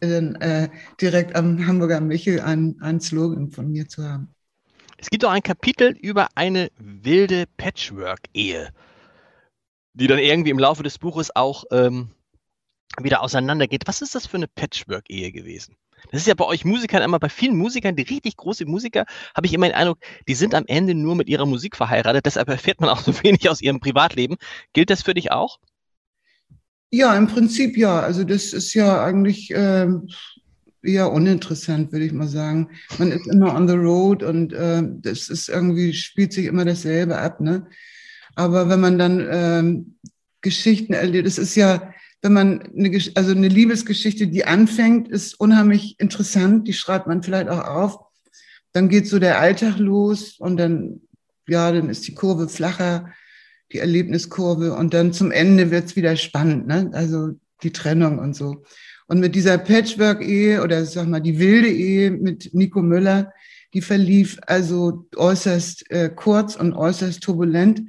äh, 0.00 0.68
direkt 1.00 1.34
am 1.36 1.66
Hamburger 1.66 2.00
Michel 2.00 2.40
einen, 2.40 2.80
einen 2.80 3.00
Slogan 3.00 3.50
von 3.50 3.70
mir 3.70 3.88
zu 3.88 4.04
haben. 4.04 4.34
Es 4.98 5.10
gibt 5.10 5.24
auch 5.24 5.30
ein 5.30 5.42
Kapitel 5.42 5.90
über 6.00 6.28
eine 6.34 6.70
wilde 6.78 7.44
Patchwork-Ehe, 7.58 8.70
die 9.94 10.06
dann 10.06 10.18
irgendwie 10.18 10.50
im 10.50 10.58
Laufe 10.58 10.82
des 10.82 10.98
Buches 10.98 11.34
auch 11.34 11.64
ähm, 11.70 12.10
wieder 13.00 13.22
auseinandergeht. 13.22 13.82
Was 13.86 14.02
ist 14.02 14.14
das 14.14 14.26
für 14.26 14.38
eine 14.38 14.48
Patchwork-Ehe 14.48 15.32
gewesen? 15.32 15.76
Das 16.10 16.20
ist 16.20 16.26
ja 16.26 16.34
bei 16.34 16.44
euch 16.44 16.64
Musikern 16.64 17.02
immer, 17.02 17.18
bei 17.18 17.28
vielen 17.28 17.56
Musikern, 17.56 17.96
die 17.96 18.02
richtig 18.02 18.36
große 18.36 18.64
Musiker, 18.64 19.06
habe 19.34 19.46
ich 19.46 19.52
immer 19.52 19.66
den 19.66 19.74
Eindruck, 19.74 19.98
die 20.28 20.34
sind 20.34 20.54
am 20.54 20.64
Ende 20.66 20.94
nur 20.94 21.16
mit 21.16 21.28
ihrer 21.28 21.46
Musik 21.46 21.76
verheiratet, 21.76 22.26
deshalb 22.26 22.48
erfährt 22.48 22.80
man 22.80 22.90
auch 22.90 23.00
so 23.00 23.12
wenig 23.22 23.48
aus 23.50 23.60
ihrem 23.60 23.80
Privatleben. 23.80 24.36
Gilt 24.72 24.90
das 24.90 25.02
für 25.02 25.14
dich 25.14 25.32
auch? 25.32 25.58
Ja, 26.90 27.16
im 27.16 27.26
Prinzip 27.26 27.76
ja. 27.76 28.00
Also 28.00 28.24
das 28.24 28.52
ist 28.52 28.74
ja 28.74 29.04
eigentlich 29.04 29.50
äh, 29.52 29.88
eher 30.82 31.12
uninteressant, 31.12 31.92
würde 31.92 32.04
ich 32.04 32.12
mal 32.12 32.28
sagen. 32.28 32.70
Man 32.98 33.12
ist 33.12 33.26
immer 33.26 33.54
on 33.54 33.68
the 33.68 33.74
road 33.74 34.22
und 34.22 34.52
äh, 34.52 34.82
das 34.84 35.28
ist 35.28 35.48
irgendwie, 35.48 35.92
spielt 35.92 36.32
sich 36.32 36.46
immer 36.46 36.64
dasselbe 36.64 37.18
ab. 37.18 37.40
Ne? 37.40 37.66
Aber 38.34 38.68
wenn 38.68 38.80
man 38.80 38.98
dann 38.98 39.26
ähm, 39.30 39.96
Geschichten 40.40 40.92
erlebt, 40.92 41.26
es 41.26 41.38
ist 41.38 41.56
ja, 41.56 41.92
wenn 42.22 42.32
man 42.32 42.62
eine, 42.76 42.98
also 43.14 43.32
eine 43.32 43.48
Liebesgeschichte, 43.48 44.28
die 44.28 44.44
anfängt, 44.44 45.08
ist 45.08 45.38
unheimlich 45.40 45.98
interessant, 45.98 46.68
die 46.68 46.72
schreibt 46.72 47.06
man 47.06 47.22
vielleicht 47.22 47.48
auch 47.48 47.66
auf. 47.66 47.98
Dann 48.72 48.88
geht 48.88 49.08
so 49.08 49.18
der 49.18 49.40
Alltag 49.40 49.78
los 49.78 50.36
und 50.38 50.56
dann, 50.56 51.00
ja, 51.48 51.72
dann 51.72 51.88
ist 51.88 52.06
die 52.06 52.14
Kurve 52.14 52.48
flacher 52.48 53.12
die 53.72 53.78
Erlebniskurve 53.78 54.74
und 54.74 54.94
dann 54.94 55.12
zum 55.12 55.30
Ende 55.30 55.70
wird's 55.70 55.96
wieder 55.96 56.16
spannend, 56.16 56.66
ne? 56.66 56.90
also 56.92 57.32
die 57.62 57.72
Trennung 57.72 58.18
und 58.18 58.34
so. 58.34 58.64
Und 59.08 59.20
mit 59.20 59.34
dieser 59.34 59.58
Patchwork-Ehe 59.58 60.62
oder 60.62 60.84
sag 60.84 61.06
mal 61.08 61.20
die 61.20 61.38
wilde 61.38 61.68
Ehe 61.68 62.10
mit 62.10 62.52
Nico 62.54 62.82
Müller, 62.82 63.32
die 63.72 63.80
verlief 63.80 64.38
also 64.46 65.06
äußerst 65.16 65.90
äh, 65.90 66.10
kurz 66.14 66.56
und 66.56 66.74
äußerst 66.74 67.22
turbulent. 67.22 67.82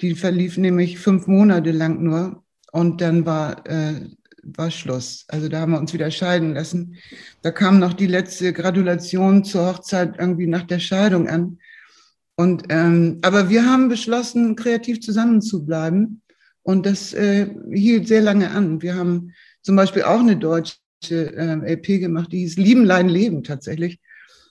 Die 0.00 0.14
verlief 0.14 0.56
nämlich 0.56 0.98
fünf 0.98 1.26
Monate 1.26 1.70
lang 1.70 2.02
nur 2.02 2.42
und 2.72 3.00
dann 3.00 3.24
war, 3.24 3.64
äh, 3.66 4.08
war 4.42 4.70
Schluss. 4.70 5.24
Also 5.28 5.48
da 5.48 5.60
haben 5.60 5.72
wir 5.72 5.78
uns 5.78 5.92
wieder 5.92 6.10
scheiden 6.10 6.54
lassen. 6.54 6.96
Da 7.42 7.50
kam 7.50 7.78
noch 7.78 7.92
die 7.92 8.06
letzte 8.06 8.52
Gratulation 8.52 9.44
zur 9.44 9.66
Hochzeit 9.66 10.16
irgendwie 10.18 10.48
nach 10.48 10.64
der 10.64 10.80
Scheidung 10.80 11.28
an. 11.28 11.58
Und, 12.42 12.64
ähm, 12.70 13.18
aber 13.22 13.50
wir 13.50 13.64
haben 13.64 13.88
beschlossen, 13.88 14.56
kreativ 14.56 15.00
zusammenzubleiben. 15.00 16.22
Und 16.64 16.86
das 16.86 17.12
äh, 17.12 17.54
hielt 17.72 18.08
sehr 18.08 18.20
lange 18.20 18.50
an. 18.50 18.82
Wir 18.82 18.96
haben 18.96 19.32
zum 19.62 19.76
Beispiel 19.76 20.02
auch 20.02 20.18
eine 20.18 20.36
deutsche 20.36 20.80
äh, 21.08 21.74
LP 21.74 22.00
gemacht, 22.00 22.32
die 22.32 22.40
hieß 22.40 22.56
Lieben, 22.56 22.84
Leiden, 22.84 23.12
Leben 23.12 23.44
tatsächlich. 23.44 24.00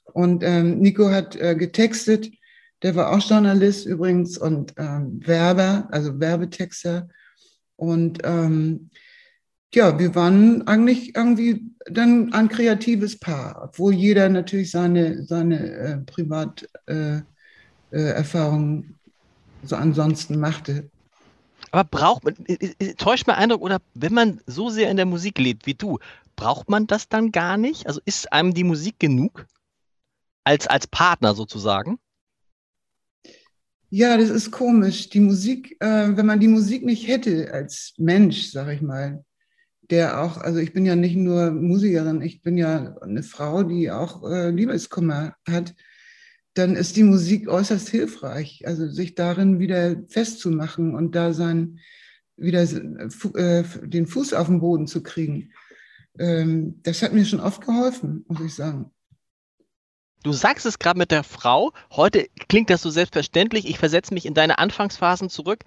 Und 0.06 0.42
ähm, 0.42 0.80
Nico 0.80 1.10
hat 1.10 1.36
äh, 1.36 1.54
getextet. 1.54 2.32
Der 2.82 2.96
war 2.96 3.12
auch 3.12 3.30
Journalist 3.30 3.86
übrigens 3.86 4.38
und 4.38 4.74
ähm, 4.78 5.20
Werber, 5.26 5.90
also 5.92 6.18
Werbetexter. 6.18 7.10
Und 7.76 8.20
ähm, 8.24 8.90
ja, 9.74 10.00
wir 10.00 10.16
waren 10.16 10.66
eigentlich 10.66 11.14
irgendwie 11.14 11.74
dann 11.90 12.32
ein 12.32 12.48
kreatives 12.48 13.20
Paar, 13.20 13.64
obwohl 13.66 13.94
jeder 13.94 14.30
natürlich 14.30 14.72
seine, 14.72 15.26
seine 15.26 15.72
äh, 15.74 15.98
Privat, 16.06 16.70
äh, 16.86 17.20
äh, 17.92 18.02
Erfahrungen 18.02 18.98
so 19.64 19.76
ansonsten 19.76 20.40
machte. 20.40 20.90
Aber 21.72 21.84
braucht 21.84 22.24
man, 22.24 22.36
täuscht 22.98 23.28
mein 23.28 23.38
Eindruck, 23.38 23.62
oder 23.62 23.80
wenn 23.94 24.14
man 24.14 24.42
so 24.46 24.70
sehr 24.70 24.90
in 24.90 24.98
der 24.98 25.06
Musik 25.06 25.38
lebt 25.38 25.66
wie 25.66 25.74
du, 25.74 26.00
braucht 26.36 26.70
man 26.70 26.88
das 26.88 27.08
dann 27.08 27.32
gar 27.32 27.58
nicht? 27.58 27.88
Also 27.88 28.02
ist 28.06 28.34
einem 28.34 28.54
die 28.54 28.64
Musik 28.64 29.00
genug? 29.00 29.46
Als, 30.44 30.68
als 30.68 30.88
Partner 30.88 31.36
sozusagen? 31.36 32.00
Ja, 33.90 34.18
das 34.18 34.30
ist 34.30 34.52
komisch. 34.52 35.10
Die 35.10 35.20
Musik, 35.20 35.78
äh, 35.80 36.18
wenn 36.18 36.26
man 36.26 36.40
die 36.40 36.48
Musik 36.48 36.84
nicht 36.84 37.08
hätte 37.08 37.54
als 37.54 37.94
Mensch, 37.98 38.50
sag 38.50 38.70
ich 38.70 38.82
mal, 38.82 39.24
der 39.90 40.22
auch, 40.22 40.38
also 40.38 40.60
ich 40.60 40.74
bin 40.74 40.86
ja 40.86 40.96
nicht 40.96 41.16
nur 41.16 41.52
Musikerin, 41.52 42.22
ich 42.22 42.42
bin 42.42 42.58
ja 42.58 42.96
eine 43.02 43.22
Frau, 43.22 43.64
die 43.64 43.92
auch 43.92 44.24
äh, 44.24 44.50
Liebeskummer 44.50 45.36
hat 45.48 45.76
dann 46.54 46.76
ist 46.76 46.98
die 46.98 47.04
Musik 47.04 47.48
äußerst 47.48 47.90
hilfreich, 47.90 48.64
also 48.66 48.90
sich 48.90 49.16
darin 49.16 49.60
wieder 49.60 49.96
festzumachen 50.08 50.96
und 50.96 51.16
da 51.16 51.34
sein, 51.34 51.80
wieder 52.36 52.64
äh, 52.64 53.64
den 53.84 54.08
Fuß 54.08 54.34
auf 54.34 54.48
den 54.48 54.60
Boden 54.60 54.88
zu 54.88 55.04
kriegen. 55.04 55.52
Ähm, 56.20 56.82
das 56.84 57.02
hat 57.02 57.14
mir 57.14 57.26
schon 57.26 57.40
oft 57.40 57.66
geholfen, 57.66 58.26
muss 58.28 58.42
ich 58.42 58.54
sagen. 58.54 58.92
Du 60.24 60.34
sagst 60.34 60.66
es 60.66 60.78
gerade 60.78 61.00
mit 61.00 61.12
der 61.12 61.24
Frau. 61.24 61.74
Heute 61.90 62.28
klingt 62.48 62.70
das 62.70 62.82
so 62.82 62.90
selbstverständlich. 62.90 63.68
Ich 63.68 63.80
versetze 63.80 64.14
mich 64.14 64.26
in 64.26 64.36
deine 64.36 64.60
Anfangsphasen 64.60 65.30
zurück. 65.30 65.64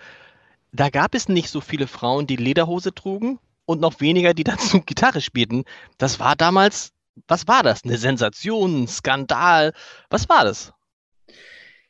Da 0.72 0.90
gab 0.90 1.14
es 1.14 1.28
nicht 1.28 1.50
so 1.50 1.60
viele 1.60 1.86
Frauen, 1.86 2.26
die 2.26 2.36
Lederhose 2.36 2.94
trugen 2.94 3.38
und 3.64 3.80
noch 3.80 4.00
weniger, 4.00 4.34
die 4.34 4.44
dazu 4.44 4.80
Gitarre 4.86 5.20
spielten. 5.20 5.64
Das 5.98 6.20
war 6.20 6.36
damals, 6.36 6.92
was 7.26 7.46
war 7.46 7.62
das? 7.62 7.84
Eine 7.84 7.98
Sensation, 7.98 8.82
ein 8.82 8.88
Skandal? 8.88 9.72
Was 10.10 10.28
war 10.28 10.44
das? 10.44 10.72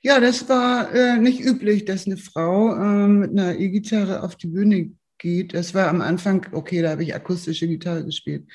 Ja, 0.00 0.20
das 0.20 0.48
war 0.48 0.92
äh, 0.94 1.16
nicht 1.16 1.40
üblich, 1.40 1.86
dass 1.86 2.06
eine 2.06 2.18
Frau 2.18 2.74
äh, 2.74 3.08
mit 3.08 3.30
einer 3.30 3.58
E-Gitarre 3.58 4.22
auf 4.22 4.36
die 4.36 4.48
Bühne 4.48 4.92
geht. 5.18 5.54
Das 5.54 5.72
war 5.72 5.88
am 5.88 6.02
Anfang, 6.02 6.46
okay, 6.52 6.82
da 6.82 6.90
habe 6.90 7.02
ich 7.02 7.14
akustische 7.14 7.66
Gitarre 7.66 8.04
gespielt. 8.04 8.46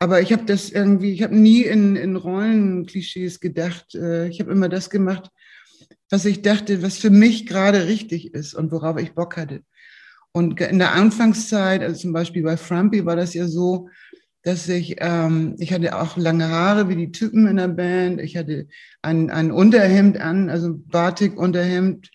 Aber 0.00 0.20
ich 0.20 0.32
habe 0.32 0.44
das 0.44 0.68
irgendwie, 0.68 1.12
ich 1.12 1.22
habe 1.22 1.34
nie 1.34 1.62
in, 1.62 1.96
in 1.96 2.16
Rollenklischees 2.16 3.40
gedacht. 3.40 3.94
Äh, 3.94 4.28
ich 4.28 4.40
habe 4.40 4.52
immer 4.52 4.68
das 4.68 4.90
gemacht, 4.90 5.30
was 6.10 6.26
ich 6.26 6.42
dachte, 6.42 6.82
was 6.82 6.98
für 6.98 7.10
mich 7.10 7.46
gerade 7.46 7.86
richtig 7.86 8.34
ist 8.34 8.52
und 8.52 8.70
worauf 8.70 8.98
ich 8.98 9.14
Bock 9.14 9.38
hatte. 9.38 9.62
Und 10.32 10.60
in 10.60 10.78
der 10.78 10.92
Anfangszeit, 10.92 11.82
also 11.82 12.00
zum 12.00 12.12
Beispiel 12.12 12.42
bei 12.42 12.56
Frumpy 12.56 13.06
war 13.06 13.16
das 13.16 13.32
ja 13.32 13.46
so, 13.48 13.88
dass 14.42 14.68
ich, 14.68 14.96
ähm, 14.98 15.54
ich 15.58 15.72
hatte 15.72 15.96
auch 15.96 16.16
lange 16.16 16.48
Haare 16.48 16.88
wie 16.88 16.96
die 16.96 17.12
Typen 17.12 17.46
in 17.46 17.56
der 17.56 17.68
Band. 17.68 18.20
Ich 18.20 18.36
hatte 18.36 18.66
ein, 19.00 19.30
ein 19.30 19.52
Unterhemd 19.52 20.20
an, 20.20 20.50
also 20.50 20.74
Batik-Unterhemd, 20.74 22.10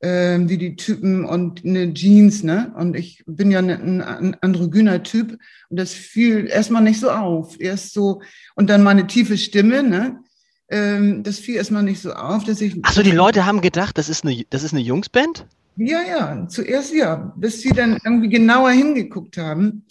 äh, 0.00 0.38
wie 0.40 0.58
die 0.58 0.74
Typen 0.76 1.24
und 1.24 1.64
eine 1.64 1.94
Jeans, 1.94 2.42
ne? 2.42 2.74
Und 2.76 2.96
ich 2.96 3.22
bin 3.26 3.52
ja 3.52 3.60
ein, 3.60 4.02
ein 4.02 4.36
androgyner 4.40 5.02
Typ 5.04 5.38
und 5.70 5.78
das 5.78 5.94
fiel 5.94 6.46
erstmal 6.46 6.82
nicht 6.82 6.98
so 6.98 7.10
auf. 7.10 7.60
Erst 7.60 7.94
so, 7.94 8.20
und 8.56 8.68
dann 8.68 8.82
meine 8.82 9.06
tiefe 9.06 9.38
Stimme, 9.38 9.84
ne? 9.84 10.18
Ähm, 10.68 11.22
das 11.22 11.38
fiel 11.38 11.54
erstmal 11.54 11.84
nicht 11.84 12.02
so 12.02 12.12
auf, 12.12 12.42
dass 12.42 12.60
ich. 12.60 12.84
Achso, 12.84 13.02
die 13.02 13.12
Leute 13.12 13.46
haben 13.46 13.60
gedacht, 13.60 13.96
das 13.96 14.08
ist 14.08 14.24
eine, 14.24 14.44
das 14.50 14.64
ist 14.64 14.72
eine 14.72 14.82
Jungsband? 14.82 15.46
Ja, 15.76 16.00
ja, 16.02 16.46
zuerst 16.48 16.92
ja, 16.94 17.32
bis 17.36 17.60
sie 17.60 17.70
dann 17.70 17.98
irgendwie 18.04 18.28
genauer 18.28 18.70
hingeguckt 18.70 19.36
haben 19.36 19.84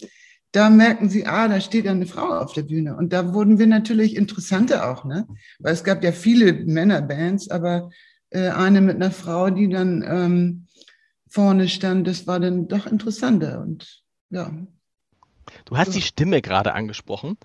da 0.54 0.70
merken 0.70 1.10
sie, 1.10 1.26
ah, 1.26 1.48
da 1.48 1.60
steht 1.60 1.84
ja 1.84 1.90
eine 1.90 2.06
Frau 2.06 2.28
auf 2.28 2.52
der 2.52 2.62
Bühne. 2.62 2.96
Und 2.96 3.12
da 3.12 3.34
wurden 3.34 3.58
wir 3.58 3.66
natürlich 3.66 4.14
interessanter 4.14 4.88
auch, 4.88 5.04
ne? 5.04 5.26
Weil 5.58 5.72
es 5.72 5.82
gab 5.82 6.04
ja 6.04 6.12
viele 6.12 6.52
Männerbands, 6.52 7.50
aber 7.50 7.90
äh, 8.30 8.50
eine 8.50 8.80
mit 8.80 8.94
einer 8.94 9.10
Frau, 9.10 9.50
die 9.50 9.68
dann 9.68 10.04
ähm, 10.06 10.66
vorne 11.28 11.68
stand, 11.68 12.06
das 12.06 12.28
war 12.28 12.38
dann 12.38 12.68
doch 12.68 12.86
interessanter. 12.86 13.62
Und 13.62 14.04
ja. 14.30 14.52
Du 15.64 15.76
hast 15.76 15.88
so. 15.88 15.94
die 15.94 16.02
Stimme 16.02 16.40
gerade 16.40 16.72
angesprochen. 16.72 17.36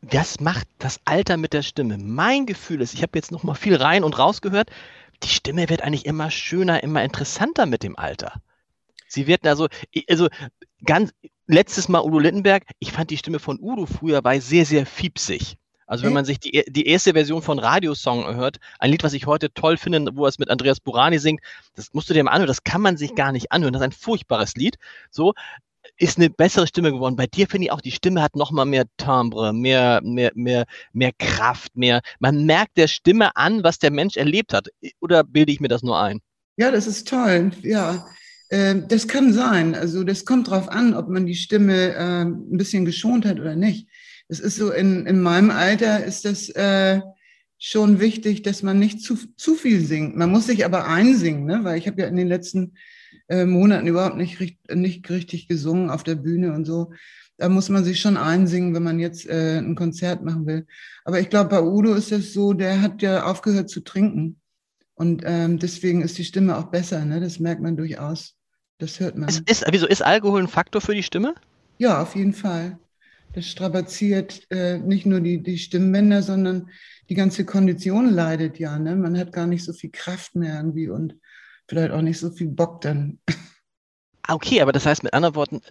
Was 0.00 0.40
macht 0.40 0.66
das 0.78 1.00
Alter 1.04 1.36
mit 1.36 1.52
der 1.52 1.62
Stimme? 1.62 1.98
Mein 1.98 2.46
Gefühl 2.46 2.80
ist, 2.80 2.94
ich 2.94 3.02
habe 3.02 3.18
jetzt 3.18 3.32
noch 3.32 3.42
mal 3.42 3.54
viel 3.54 3.76
rein 3.76 4.02
und 4.02 4.18
raus 4.18 4.40
gehört, 4.40 4.70
die 5.24 5.28
Stimme 5.28 5.68
wird 5.68 5.82
eigentlich 5.82 6.06
immer 6.06 6.30
schöner, 6.30 6.82
immer 6.82 7.04
interessanter 7.04 7.66
mit 7.66 7.82
dem 7.82 7.98
Alter. 7.98 8.40
Sie 9.08 9.26
wird 9.26 9.46
also, 9.46 9.68
also 10.08 10.28
ganz, 10.84 11.12
letztes 11.46 11.88
Mal 11.88 12.02
Udo 12.02 12.18
Lindenberg, 12.18 12.64
ich 12.78 12.92
fand 12.92 13.10
die 13.10 13.16
Stimme 13.16 13.38
von 13.38 13.58
Udo 13.60 13.86
früher 13.86 14.22
bei 14.22 14.38
sehr, 14.38 14.66
sehr 14.66 14.86
fiepsig. 14.86 15.56
Also 15.86 16.04
wenn 16.04 16.12
man 16.12 16.26
sich 16.26 16.38
die, 16.38 16.64
die 16.68 16.86
erste 16.86 17.14
Version 17.14 17.40
von 17.40 17.58
Radiosong 17.58 18.36
hört, 18.36 18.58
ein 18.78 18.90
Lied, 18.90 19.02
was 19.02 19.14
ich 19.14 19.24
heute 19.24 19.50
toll 19.54 19.78
finde, 19.78 20.14
wo 20.14 20.26
er 20.26 20.28
es 20.28 20.38
mit 20.38 20.50
Andreas 20.50 20.80
Burani 20.80 21.18
singt, 21.18 21.40
das 21.76 21.94
musst 21.94 22.10
du 22.10 22.14
dir 22.14 22.22
mal 22.22 22.32
anhören, 22.32 22.46
das 22.46 22.62
kann 22.62 22.82
man 22.82 22.98
sich 22.98 23.14
gar 23.14 23.32
nicht 23.32 23.52
anhören. 23.52 23.72
Das 23.72 23.80
ist 23.80 23.86
ein 23.86 23.92
furchtbares 23.92 24.54
Lied. 24.54 24.76
So, 25.10 25.32
ist 25.96 26.18
eine 26.18 26.28
bessere 26.28 26.66
Stimme 26.66 26.92
geworden. 26.92 27.16
Bei 27.16 27.26
dir 27.26 27.46
finde 27.48 27.66
ich 27.66 27.72
auch, 27.72 27.80
die 27.80 27.90
Stimme 27.92 28.20
hat 28.20 28.36
noch 28.36 28.50
mal 28.50 28.66
mehr 28.66 28.84
Timbre, 28.98 29.54
mehr, 29.54 30.00
mehr, 30.02 30.30
mehr, 30.34 30.66
mehr 30.92 31.12
Kraft, 31.18 31.74
mehr. 31.74 32.02
Man 32.18 32.44
merkt 32.44 32.76
der 32.76 32.88
Stimme 32.88 33.34
an, 33.34 33.64
was 33.64 33.78
der 33.78 33.90
Mensch 33.90 34.18
erlebt 34.18 34.52
hat. 34.52 34.68
Oder 35.00 35.24
bilde 35.24 35.52
ich 35.52 35.60
mir 35.60 35.68
das 35.68 35.82
nur 35.82 35.98
ein? 35.98 36.20
Ja, 36.58 36.70
das 36.70 36.86
ist 36.86 37.08
toll. 37.08 37.52
Ja, 37.62 38.06
das 38.50 39.08
kann 39.08 39.32
sein. 39.34 39.74
Also 39.74 40.04
das 40.04 40.24
kommt 40.24 40.48
drauf 40.48 40.70
an, 40.70 40.94
ob 40.94 41.08
man 41.08 41.26
die 41.26 41.34
Stimme 41.34 41.94
äh, 41.94 42.22
ein 42.22 42.56
bisschen 42.56 42.86
geschont 42.86 43.26
hat 43.26 43.38
oder 43.38 43.56
nicht. 43.56 43.88
Es 44.28 44.40
ist 44.40 44.56
so, 44.56 44.70
in, 44.70 45.06
in 45.06 45.20
meinem 45.20 45.50
Alter 45.50 46.04
ist 46.04 46.24
das 46.24 46.48
äh, 46.50 47.00
schon 47.58 47.98
wichtig, 48.00 48.42
dass 48.42 48.62
man 48.62 48.78
nicht 48.78 49.02
zu, 49.02 49.16
zu 49.36 49.54
viel 49.54 49.80
singt. 49.80 50.16
Man 50.16 50.30
muss 50.30 50.46
sich 50.46 50.64
aber 50.64 50.86
einsingen, 50.86 51.44
ne? 51.44 51.60
weil 51.62 51.78
ich 51.78 51.86
habe 51.86 52.00
ja 52.00 52.08
in 52.08 52.16
den 52.16 52.28
letzten 52.28 52.74
äh, 53.28 53.44
Monaten 53.44 53.86
überhaupt 53.86 54.16
nicht, 54.16 54.40
nicht 54.74 55.10
richtig 55.10 55.48
gesungen 55.48 55.90
auf 55.90 56.04
der 56.04 56.14
Bühne 56.14 56.52
und 56.54 56.64
so. 56.64 56.92
Da 57.36 57.48
muss 57.48 57.68
man 57.68 57.84
sich 57.84 58.00
schon 58.00 58.16
einsingen, 58.16 58.74
wenn 58.74 58.82
man 58.82 58.98
jetzt 58.98 59.26
äh, 59.28 59.58
ein 59.58 59.74
Konzert 59.74 60.24
machen 60.24 60.46
will. 60.46 60.66
Aber 61.04 61.20
ich 61.20 61.30
glaube, 61.30 61.50
bei 61.50 61.62
Udo 61.62 61.94
ist 61.94 62.12
es 62.12 62.32
so, 62.32 62.52
der 62.52 62.80
hat 62.80 63.02
ja 63.02 63.24
aufgehört 63.24 63.70
zu 63.70 63.80
trinken. 63.80 64.40
Und 64.94 65.22
ähm, 65.24 65.58
deswegen 65.58 66.02
ist 66.02 66.18
die 66.18 66.24
Stimme 66.24 66.56
auch 66.58 66.70
besser. 66.70 67.04
Ne? 67.04 67.20
Das 67.20 67.38
merkt 67.38 67.62
man 67.62 67.76
durchaus. 67.76 68.37
Das 68.78 69.00
hört 69.00 69.16
man. 69.16 69.28
Ist, 69.28 69.48
ist, 69.48 69.64
wieso 69.70 69.86
ist 69.86 70.02
Alkohol 70.02 70.42
ein 70.42 70.48
Faktor 70.48 70.80
für 70.80 70.94
die 70.94 71.02
Stimme? 71.02 71.34
Ja, 71.78 72.00
auf 72.02 72.14
jeden 72.14 72.32
Fall. 72.32 72.78
Das 73.32 73.46
strapaziert 73.46 74.46
äh, 74.50 74.78
nicht 74.78 75.04
nur 75.04 75.20
die, 75.20 75.42
die 75.42 75.58
Stimmbänder, 75.58 76.22
sondern 76.22 76.70
die 77.08 77.14
ganze 77.14 77.44
Kondition 77.44 78.08
leidet 78.10 78.58
ja. 78.58 78.78
Ne? 78.78 78.96
Man 78.96 79.18
hat 79.18 79.32
gar 79.32 79.46
nicht 79.46 79.64
so 79.64 79.72
viel 79.72 79.90
Kraft 79.90 80.34
mehr 80.34 80.56
irgendwie 80.56 80.88
und 80.88 81.14
vielleicht 81.68 81.92
auch 81.92 82.02
nicht 82.02 82.18
so 82.18 82.30
viel 82.30 82.48
Bock 82.48 82.80
dann. 82.80 83.18
Ah, 84.22 84.34
okay, 84.34 84.60
aber 84.60 84.72
das 84.72 84.84
heißt 84.84 85.02
mit 85.02 85.14
anderen 85.14 85.34
Worten, 85.34 85.62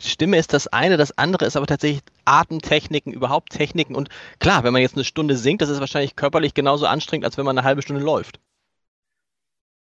Stimme 0.00 0.38
ist 0.38 0.54
das 0.54 0.68
eine, 0.68 0.96
das 0.96 1.18
andere 1.18 1.44
ist 1.44 1.54
aber 1.54 1.66
tatsächlich 1.66 2.02
Atemtechniken, 2.24 3.12
überhaupt 3.12 3.52
Techniken. 3.52 3.94
Und 3.94 4.08
klar, 4.38 4.64
wenn 4.64 4.72
man 4.72 4.80
jetzt 4.80 4.94
eine 4.94 5.04
Stunde 5.04 5.36
singt, 5.36 5.60
das 5.60 5.68
ist 5.68 5.80
wahrscheinlich 5.80 6.16
körperlich 6.16 6.54
genauso 6.54 6.86
anstrengend, 6.86 7.26
als 7.26 7.36
wenn 7.36 7.44
man 7.44 7.58
eine 7.58 7.66
halbe 7.66 7.82
Stunde 7.82 8.02
läuft. 8.02 8.40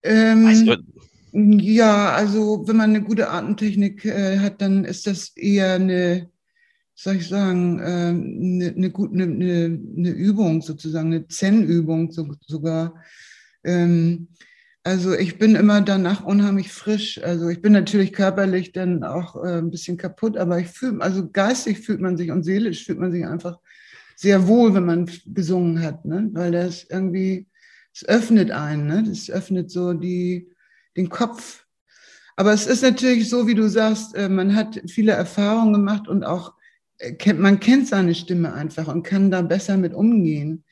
Ähm, 0.03 0.67
du, 0.67 0.77
ja, 1.33 2.13
also 2.13 2.67
wenn 2.67 2.77
man 2.77 2.91
eine 2.91 3.03
gute 3.03 3.31
Atemtechnik 3.31 4.05
äh, 4.05 4.39
hat, 4.39 4.61
dann 4.61 4.85
ist 4.85 5.07
das 5.07 5.37
eher 5.37 5.75
eine, 5.75 6.31
soll 6.95 7.17
ich 7.17 7.29
sagen, 7.29 7.79
äh, 7.79 7.83
eine, 7.83 8.75
eine, 8.77 8.91
gut, 8.91 9.13
eine, 9.13 9.25
eine, 9.25 10.11
Übung 10.11 10.63
sozusagen, 10.63 11.13
eine 11.13 11.29
Zen-Übung 11.29 12.13
so, 12.13 12.35
sogar. 12.47 12.95
Ähm, 13.65 14.29
also 14.83 15.13
ich 15.15 15.39
bin 15.39 15.57
immer 15.57 15.83
danach 15.83 16.25
unheimlich 16.25 16.73
frisch. 16.73 17.23
Also 17.23 17.49
ich 17.49 17.61
bin 17.61 17.73
natürlich 17.73 18.13
körperlich 18.13 18.73
dann 18.73 19.05
auch 19.05 19.37
äh, 19.45 19.59
ein 19.59 19.71
bisschen 19.71 19.97
kaputt, 19.97 20.37
aber 20.37 20.59
ich 20.59 20.69
fühle, 20.69 21.01
also 21.03 21.29
geistig 21.31 21.81
fühlt 21.81 22.01
man 22.01 22.17
sich 22.17 22.31
und 22.31 22.45
seelisch 22.45 22.87
fühlt 22.87 22.99
man 22.99 23.13
sich 23.13 23.27
einfach 23.27 23.59
sehr 24.17 24.47
wohl, 24.47 24.75
wenn 24.75 24.85
man 24.85 25.11
gesungen 25.27 25.83
hat, 25.83 26.05
ne? 26.05 26.29
weil 26.33 26.53
das 26.53 26.85
irgendwie, 26.85 27.47
es 27.95 28.07
öffnet 28.07 28.51
einen, 28.51 28.87
ne? 28.87 29.03
das 29.07 29.31
öffnet 29.31 29.71
so 29.71 29.95
die, 29.95 30.50
den 30.97 31.09
Kopf. 31.09 31.67
Aber 32.37 32.53
es 32.53 32.67
ist 32.67 32.83
natürlich 32.83 33.29
so, 33.29 33.47
wie 33.47 33.55
du 33.55 33.69
sagst, 33.69 34.15
äh, 34.15 34.29
man 34.29 34.55
hat 34.55 34.81
viele 34.89 35.13
Erfahrungen 35.13 35.75
gemacht 35.75 36.09
und 36.09 36.25
auch 36.25 36.55
äh, 36.99 37.33
man 37.35 37.61
kennt 37.61 37.89
seine 37.89 38.15
Stimme 38.15 38.53
einfach 38.53 38.89
und 38.89 39.03
kann 39.03 39.31
da 39.31 39.43
besser 39.43 39.77
mit 39.77 39.95
umgehen. 39.95 40.65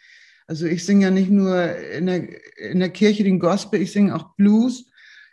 Also 0.47 0.67
ich 0.67 0.85
singe 0.85 1.05
ja 1.05 1.11
nicht 1.11 1.31
nur 1.31 1.77
in 1.77 2.07
der, 2.07 2.27
in 2.71 2.79
der 2.79 2.89
Kirche 2.89 3.23
den 3.23 3.39
Gospel, 3.39 3.83
ich 3.83 3.93
singe 3.93 4.15
auch 4.15 4.35
Blues, 4.37 4.87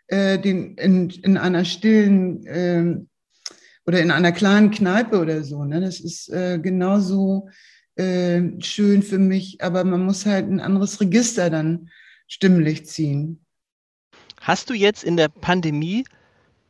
äh, 0.08 0.38
den, 0.38 0.76
in, 0.76 1.10
in 1.10 1.38
einer 1.38 1.64
stillen 1.64 2.46
äh, 2.46 2.98
oder 3.86 4.02
in 4.02 4.12
einer 4.12 4.32
kleinen 4.32 4.72
Kneipe 4.72 5.20
oder 5.20 5.44
so. 5.44 5.64
Ne? 5.64 5.80
Das 5.80 6.00
ist 6.00 6.30
äh, 6.30 6.60
genauso 6.60 7.50
äh, 7.96 8.42
schön 8.60 9.04
für 9.04 9.20
mich, 9.20 9.62
aber 9.62 9.84
man 9.84 10.04
muss 10.04 10.26
halt 10.26 10.50
ein 10.50 10.60
anderes 10.60 11.00
Register 11.00 11.50
dann 11.50 11.90
stimmlich 12.28 12.86
ziehen. 12.86 13.45
Hast 14.46 14.70
du 14.70 14.76
jetzt 14.76 15.04
in 15.04 15.18
der 15.18 15.28
Pandemie 15.28 16.06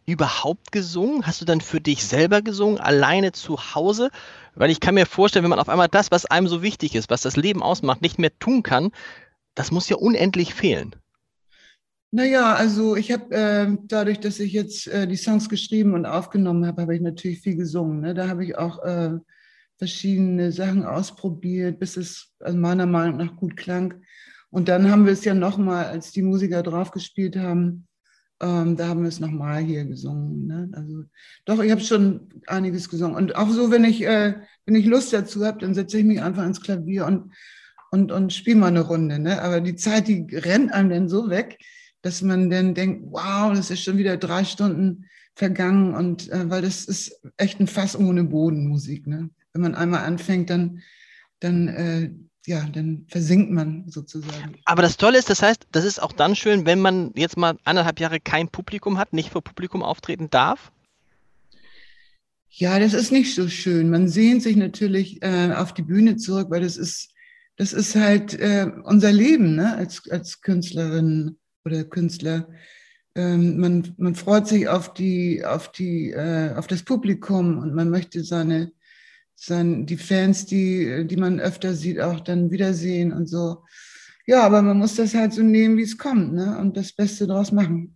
überhaupt 0.06 0.72
gesungen? 0.72 1.28
Hast 1.28 1.42
du 1.42 1.46
dann 1.46 1.60
für 1.60 1.82
dich 1.82 2.06
selber 2.06 2.42
gesungen, 2.42 2.80
alleine 2.80 3.34
zu 3.34 3.76
Hause? 3.76 4.12
Weil 4.54 4.70
ich 4.70 4.80
kann 4.80 4.96
mir 4.96 5.06
vorstellen, 5.06 5.44
wenn 5.44 5.50
man 5.50 5.60
auf 5.60 5.68
einmal 5.68 5.90
das, 5.90 6.10
was 6.10 6.26
einem 6.26 6.48
so 6.48 6.62
wichtig 6.62 6.96
ist, 6.96 7.10
was 7.10 7.22
das 7.22 7.36
Leben 7.36 7.62
ausmacht, 7.62 8.02
nicht 8.02 8.18
mehr 8.18 8.32
tun 8.40 8.64
kann, 8.64 8.92
das 9.56 9.72
muss 9.72 9.90
ja 9.90 9.98
unendlich 9.98 10.54
fehlen. 10.54 10.96
Naja, 12.12 12.54
also 12.54 12.96
ich 12.96 13.12
habe 13.12 13.36
äh, 13.36 13.78
dadurch, 13.84 14.22
dass 14.22 14.40
ich 14.40 14.54
jetzt 14.54 14.88
äh, 14.88 15.06
die 15.06 15.18
Songs 15.18 15.50
geschrieben 15.50 15.96
und 15.96 16.06
aufgenommen 16.06 16.66
habe, 16.66 16.84
habe 16.84 16.96
ich 16.96 17.02
natürlich 17.02 17.42
viel 17.42 17.58
gesungen. 17.58 18.00
Ne? 18.00 18.14
Da 18.14 18.30
habe 18.30 18.46
ich 18.46 18.58
auch 18.58 18.82
äh, 18.86 19.18
verschiedene 19.78 20.54
Sachen 20.54 20.86
ausprobiert, 20.86 21.78
bis 21.78 21.98
es 21.98 22.34
also 22.40 22.58
meiner 22.58 22.86
Meinung 22.86 23.18
nach 23.18 23.36
gut 23.36 23.58
klang. 23.58 24.02
Und 24.50 24.70
dann 24.70 24.90
haben 24.90 25.06
wir 25.06 25.14
es 25.14 25.26
ja 25.26 25.34
nochmal, 25.34 25.86
als 25.86 26.12
die 26.12 26.22
Musiker 26.22 26.64
draufgespielt 26.64 27.36
haben, 27.36 27.88
ähm, 28.42 28.76
da 28.76 28.88
haben 28.88 29.02
wir 29.02 29.10
es 29.10 29.20
nochmal 29.20 29.64
hier 29.64 29.86
gesungen. 29.86 30.48
Ne? 30.48 30.70
Also 30.74 31.04
doch, 31.46 31.64
ich 31.64 31.72
habe 31.72 31.82
schon 31.82 32.30
einiges 32.48 32.90
gesungen. 32.90 33.16
Und 33.16 33.36
auch 33.36 33.50
so, 33.50 33.72
wenn 33.72 33.86
ich, 33.86 34.06
äh, 34.06 34.36
wenn 34.66 34.76
ich 34.76 34.86
Lust 34.86 35.14
dazu 35.14 35.46
habe, 35.46 35.60
dann 35.60 35.74
setze 35.74 36.00
ich 36.00 36.06
mich 36.06 36.22
einfach 36.22 36.46
ins 36.46 36.62
Klavier 36.62 37.06
und, 37.06 37.32
und, 37.92 38.12
und 38.12 38.34
spiele 38.34 38.58
mal 38.58 38.68
eine 38.68 38.82
Runde. 38.82 39.20
Ne? 39.20 39.42
Aber 39.42 39.62
die 39.62 39.76
Zeit, 39.76 40.08
die 40.08 40.28
rennt 40.32 40.74
einem 40.74 40.90
dann 40.90 41.10
so 41.10 41.30
weg, 41.30 41.58
dass 42.02 42.22
man 42.22 42.50
dann 42.50 42.74
denkt, 42.74 43.06
wow, 43.10 43.54
das 43.54 43.72
ist 43.72 43.84
schon 43.84 43.98
wieder 43.98 44.18
drei 44.18 44.44
Stunden 44.44 45.06
vergangen. 45.36 45.96
Und 45.96 46.30
äh, 46.30 46.50
weil 46.50 46.62
das 46.62 46.86
ist 46.86 47.22
echt 47.38 47.60
ein 47.62 47.68
Fass 47.68 47.98
ohne 47.98 48.26
Boden 48.26 48.68
Musik. 48.68 49.08
Ne? 49.08 49.30
Wenn 49.54 49.62
man 49.62 49.76
einmal 49.76 50.04
anfängt, 50.04 50.50
dann, 50.50 50.82
dann 51.40 51.68
äh, 51.70 52.12
ja, 52.48 52.66
dann 52.72 53.06
versinkt 53.08 53.52
man 53.52 53.86
sozusagen. 53.88 54.56
Aber 54.66 54.82
das 54.82 54.98
Tolle 54.98 55.18
ist, 55.18 55.30
das 55.30 55.42
heißt, 55.42 55.68
das 55.72 55.86
ist 55.86 56.02
auch 56.02 56.12
dann 56.12 56.36
schön, 56.36 56.66
wenn 56.66 56.80
man 56.80 57.12
jetzt 57.16 57.38
mal 57.38 57.58
anderthalb 57.64 58.00
Jahre 58.00 58.20
kein 58.20 58.50
Publikum 58.50 58.98
hat, 58.98 59.14
nicht 59.14 59.32
vor 59.32 59.44
Publikum 59.44 59.84
auftreten 59.84 60.30
darf. 60.30 60.72
Ja, 62.50 62.80
das 62.80 62.94
ist 62.94 63.12
nicht 63.12 63.36
so 63.36 63.50
schön. 63.50 63.90
Man 63.90 64.08
sehnt 64.08 64.42
sich 64.42 64.56
natürlich 64.56 65.22
äh, 65.22 65.52
auf 65.54 65.74
die 65.74 65.82
Bühne 65.82 66.16
zurück, 66.16 66.50
weil 66.50 66.62
das 66.62 66.78
ist, 66.78 67.10
das 67.58 67.74
ist 67.74 67.96
halt 67.96 68.34
äh, 68.36 68.72
unser 68.84 69.12
Leben 69.12 69.56
ne? 69.56 69.76
als, 69.76 70.10
als 70.10 70.42
Künstlerin 70.42 71.38
oder 71.66 71.84
Künstler. 71.84 72.48
Ähm, 73.14 73.58
man, 73.58 73.94
man 73.98 74.16
freut 74.16 74.48
sich 74.48 74.70
auf 74.70 74.94
die, 74.94 75.44
auf 75.44 75.72
die, 75.72 76.12
äh, 76.12 76.54
auf 76.56 76.68
das 76.68 76.84
Publikum 76.84 77.58
und 77.58 77.74
man 77.74 77.90
möchte 77.90 78.24
seine, 78.24 78.72
sein, 79.36 79.86
die 79.86 79.98
Fans, 79.98 80.46
die, 80.46 81.06
die 81.08 81.18
man 81.18 81.40
öfter 81.40 81.74
sieht, 81.74 82.00
auch 82.00 82.20
dann 82.22 82.52
wiedersehen 82.52 83.12
und 83.12 83.28
so. 83.28 83.64
Ja, 84.28 84.44
aber 84.44 84.62
man 84.62 84.78
muss 84.78 84.96
das 84.96 85.14
halt 85.14 85.34
so 85.34 85.44
nehmen, 85.44 85.78
wie 85.78 85.84
es 85.84 85.98
kommt, 85.98 86.34
ne? 86.34 86.58
Und 86.58 86.76
das 86.78 86.94
Beste 86.94 87.28
daraus 87.28 87.52
machen. 87.52 87.96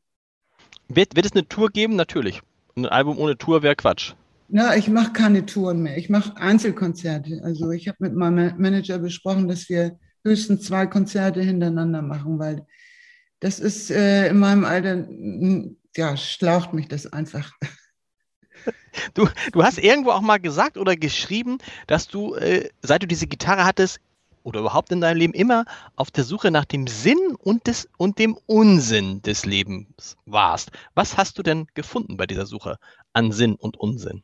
Wird, 0.88 1.16
wird 1.16 1.26
es 1.26 1.32
eine 1.32 1.48
Tour 1.48 1.70
geben? 1.70 1.96
Natürlich. 1.96 2.42
Ein 2.76 2.86
Album 2.86 3.18
ohne 3.18 3.38
Tour 3.38 3.64
wäre 3.64 3.76
Quatsch. 3.76 4.14
Na, 4.48 4.76
ich 4.76 4.90
mache 4.90 5.14
keine 5.14 5.46
Touren 5.46 5.82
mehr. 5.82 5.98
Ich 5.98 6.10
mache 6.10 6.36
Einzelkonzerte. 6.38 7.42
Also 7.44 7.72
ich 7.72 7.88
habe 7.88 7.98
mit 8.00 8.16
meinem 8.16 8.60
Manager 8.60 8.98
besprochen, 8.98 9.48
dass 9.48 9.70
wir 9.70 9.98
höchstens 10.24 10.64
zwei 10.64 10.88
Konzerte 10.88 11.42
hintereinander 11.42 12.02
machen, 12.02 12.40
weil 12.40 12.66
das 13.40 13.60
ist 13.60 13.92
äh, 13.92 14.30
in 14.30 14.40
meinem 14.40 14.66
Alter, 14.66 15.08
ja, 15.96 16.18
schlaucht 16.18 16.74
mich 16.74 16.88
das 16.88 17.08
einfach. 17.08 17.52
Du, 19.14 19.28
du 19.54 19.64
hast 19.64 19.78
irgendwo 19.78 20.12
auch 20.12 20.22
mal 20.22 20.40
gesagt 20.40 20.78
oder 20.78 20.96
geschrieben, 20.96 21.60
dass 21.88 22.08
du, 22.08 22.36
äh, 22.36 22.70
seit 22.82 23.04
du 23.04 23.08
diese 23.08 23.28
Gitarre 23.28 23.64
hattest, 23.64 24.00
oder 24.44 24.62
überhaupt 24.62 24.92
in 24.92 25.02
deinem 25.02 25.18
Leben 25.18 25.34
immer 25.34 25.66
auf 25.96 26.12
der 26.12 26.24
Suche 26.24 26.52
nach 26.52 26.66
dem 26.66 26.88
Sinn 26.88 27.36
und, 27.38 27.68
des, 27.68 27.88
und 27.98 28.20
dem 28.20 28.38
Unsinn 28.46 29.22
des 29.22 29.46
Lebens 29.46 30.18
warst. 30.26 30.72
Was 30.96 31.18
hast 31.18 31.38
du 31.38 31.44
denn 31.44 31.68
gefunden 31.74 32.18
bei 32.18 32.26
dieser 32.26 32.46
Suche 32.46 32.78
an 33.14 33.32
Sinn 33.32 33.56
und 33.56 33.78
Unsinn? 33.78 34.24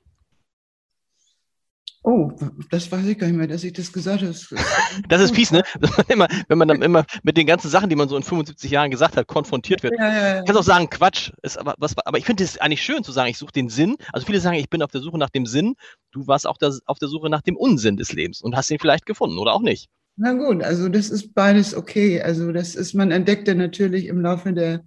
Oh, 2.07 2.31
das 2.69 2.91
weiß 2.91 3.03
ich 3.07 3.17
gar 3.17 3.25
nicht 3.25 3.35
mehr, 3.35 3.47
dass 3.47 3.63
ich 3.63 3.73
das 3.73 3.91
gesagt 3.91 4.21
habe. 4.21 4.31
Das 5.09 5.21
ist 5.21 5.33
fies, 5.33 5.51
ne? 5.51 5.63
Immer, 6.07 6.27
wenn 6.47 6.57
man 6.59 6.67
dann 6.67 6.83
immer 6.83 7.03
mit 7.23 7.35
den 7.35 7.47
ganzen 7.47 7.67
Sachen, 7.67 7.89
die 7.89 7.95
man 7.95 8.07
so 8.07 8.15
in 8.15 8.21
75 8.21 8.69
Jahren 8.69 8.91
gesagt 8.91 9.17
hat, 9.17 9.25
konfrontiert 9.25 9.81
wird. 9.81 9.95
Ja, 9.97 10.07
ja, 10.07 10.27
ja. 10.35 10.39
Ich 10.41 10.45
kann 10.45 10.55
auch 10.55 10.63
sagen, 10.63 10.87
Quatsch. 10.87 11.31
Ist 11.41 11.57
aber, 11.57 11.73
was, 11.79 11.97
aber 11.97 12.19
ich 12.19 12.25
finde 12.25 12.43
es 12.43 12.59
eigentlich 12.59 12.83
schön 12.83 13.03
zu 13.03 13.11
sagen, 13.11 13.31
ich 13.31 13.39
suche 13.39 13.53
den 13.53 13.69
Sinn. 13.69 13.95
Also 14.13 14.27
viele 14.27 14.39
sagen, 14.39 14.57
ich 14.57 14.69
bin 14.69 14.83
auf 14.83 14.91
der 14.91 15.01
Suche 15.01 15.17
nach 15.17 15.31
dem 15.31 15.47
Sinn. 15.47 15.73
Du 16.11 16.27
warst 16.27 16.45
auch 16.45 16.57
das, 16.57 16.81
auf 16.85 16.99
der 16.99 17.07
Suche 17.07 17.31
nach 17.31 17.41
dem 17.41 17.57
Unsinn 17.57 17.97
des 17.97 18.13
Lebens 18.13 18.39
und 18.39 18.55
hast 18.55 18.69
ihn 18.69 18.77
vielleicht 18.77 19.07
gefunden 19.07 19.39
oder 19.39 19.53
auch 19.53 19.63
nicht. 19.63 19.89
Na 20.15 20.33
gut, 20.33 20.61
also 20.61 20.89
das 20.89 21.09
ist 21.09 21.33
beides 21.33 21.75
okay. 21.75 22.21
Also 22.21 22.51
das 22.51 22.75
ist, 22.75 22.93
man 22.93 23.09
entdeckte 23.09 23.55
natürlich 23.55 24.05
im 24.05 24.21
Laufe 24.21 24.53
der 24.53 24.83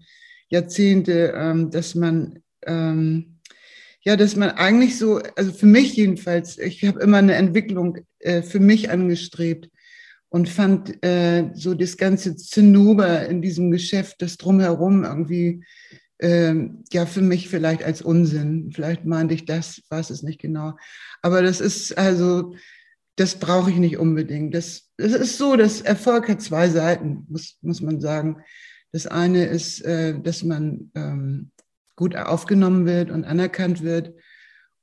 Jahrzehnte, 0.50 1.34
ähm, 1.36 1.72
dass 1.72 1.96
man 1.96 2.38
ähm, 2.64 3.38
ja, 4.01 4.16
dass 4.16 4.36
man 4.36 4.51
eigentlich 4.51 4.99
so, 4.99 5.20
also 5.36 5.53
für 5.53 5.66
mich 5.66 5.94
jedenfalls, 5.94 6.59
ich 6.59 6.84
habe 6.84 7.01
immer 7.01 7.18
eine 7.18 7.34
Entwicklung 7.34 7.99
äh, 8.20 8.42
für 8.42 8.61
mich 8.61 8.90
angestrebt 8.90 9.70
und 10.28 10.49
fand 10.49 11.03
äh, 11.05 11.51
so 11.55 11.74
das 11.74 11.96
ganze 11.96 12.36
Zinnober 12.36 13.26
in 13.26 13.42
diesem 13.42 13.70
Geschäft, 13.70 14.22
das 14.22 14.36
drumherum 14.36 15.05
irgendwie, 15.05 15.64
äh, 16.18 16.55
ja, 16.92 17.07
für 17.07 17.22
mich 17.22 17.49
vielleicht 17.49 17.82
als 17.82 18.03
Unsinn. 18.03 18.70
Vielleicht 18.72 19.05
meinte 19.05 19.34
ich 19.34 19.44
das, 19.46 19.82
weiß 19.88 20.11
es 20.11 20.22
nicht 20.22 20.40
genau. 20.40 20.76
Aber 21.22 21.42
das 21.42 21.61
ist 21.61 21.96
also, 21.96 22.55
das 23.16 23.36
brauche 23.36 23.70
ich 23.70 23.78
nicht 23.78 23.99
unbedingt. 23.99 24.55
Das, 24.55 24.90
das 24.96 25.12
ist 25.12 25.38
so, 25.38 25.57
das 25.57 25.80
Erfolg 25.80 26.28
hat 26.28 26.42
zwei 26.42 26.68
Seiten, 26.68 27.24
muss, 27.28 27.59
muss 27.62 27.80
man 27.80 28.01
sagen. 28.01 28.36
Das 28.92 29.07
eine 29.07 29.46
ist, 29.46 29.80
äh, 29.82 30.18
dass 30.20 30.44
man 30.44 30.90
ähm, 30.94 31.51
gut 31.99 32.14
aufgenommen 32.16 32.86
wird 32.86 33.11
und 33.11 33.24
anerkannt 33.24 33.82
wird. 33.82 34.14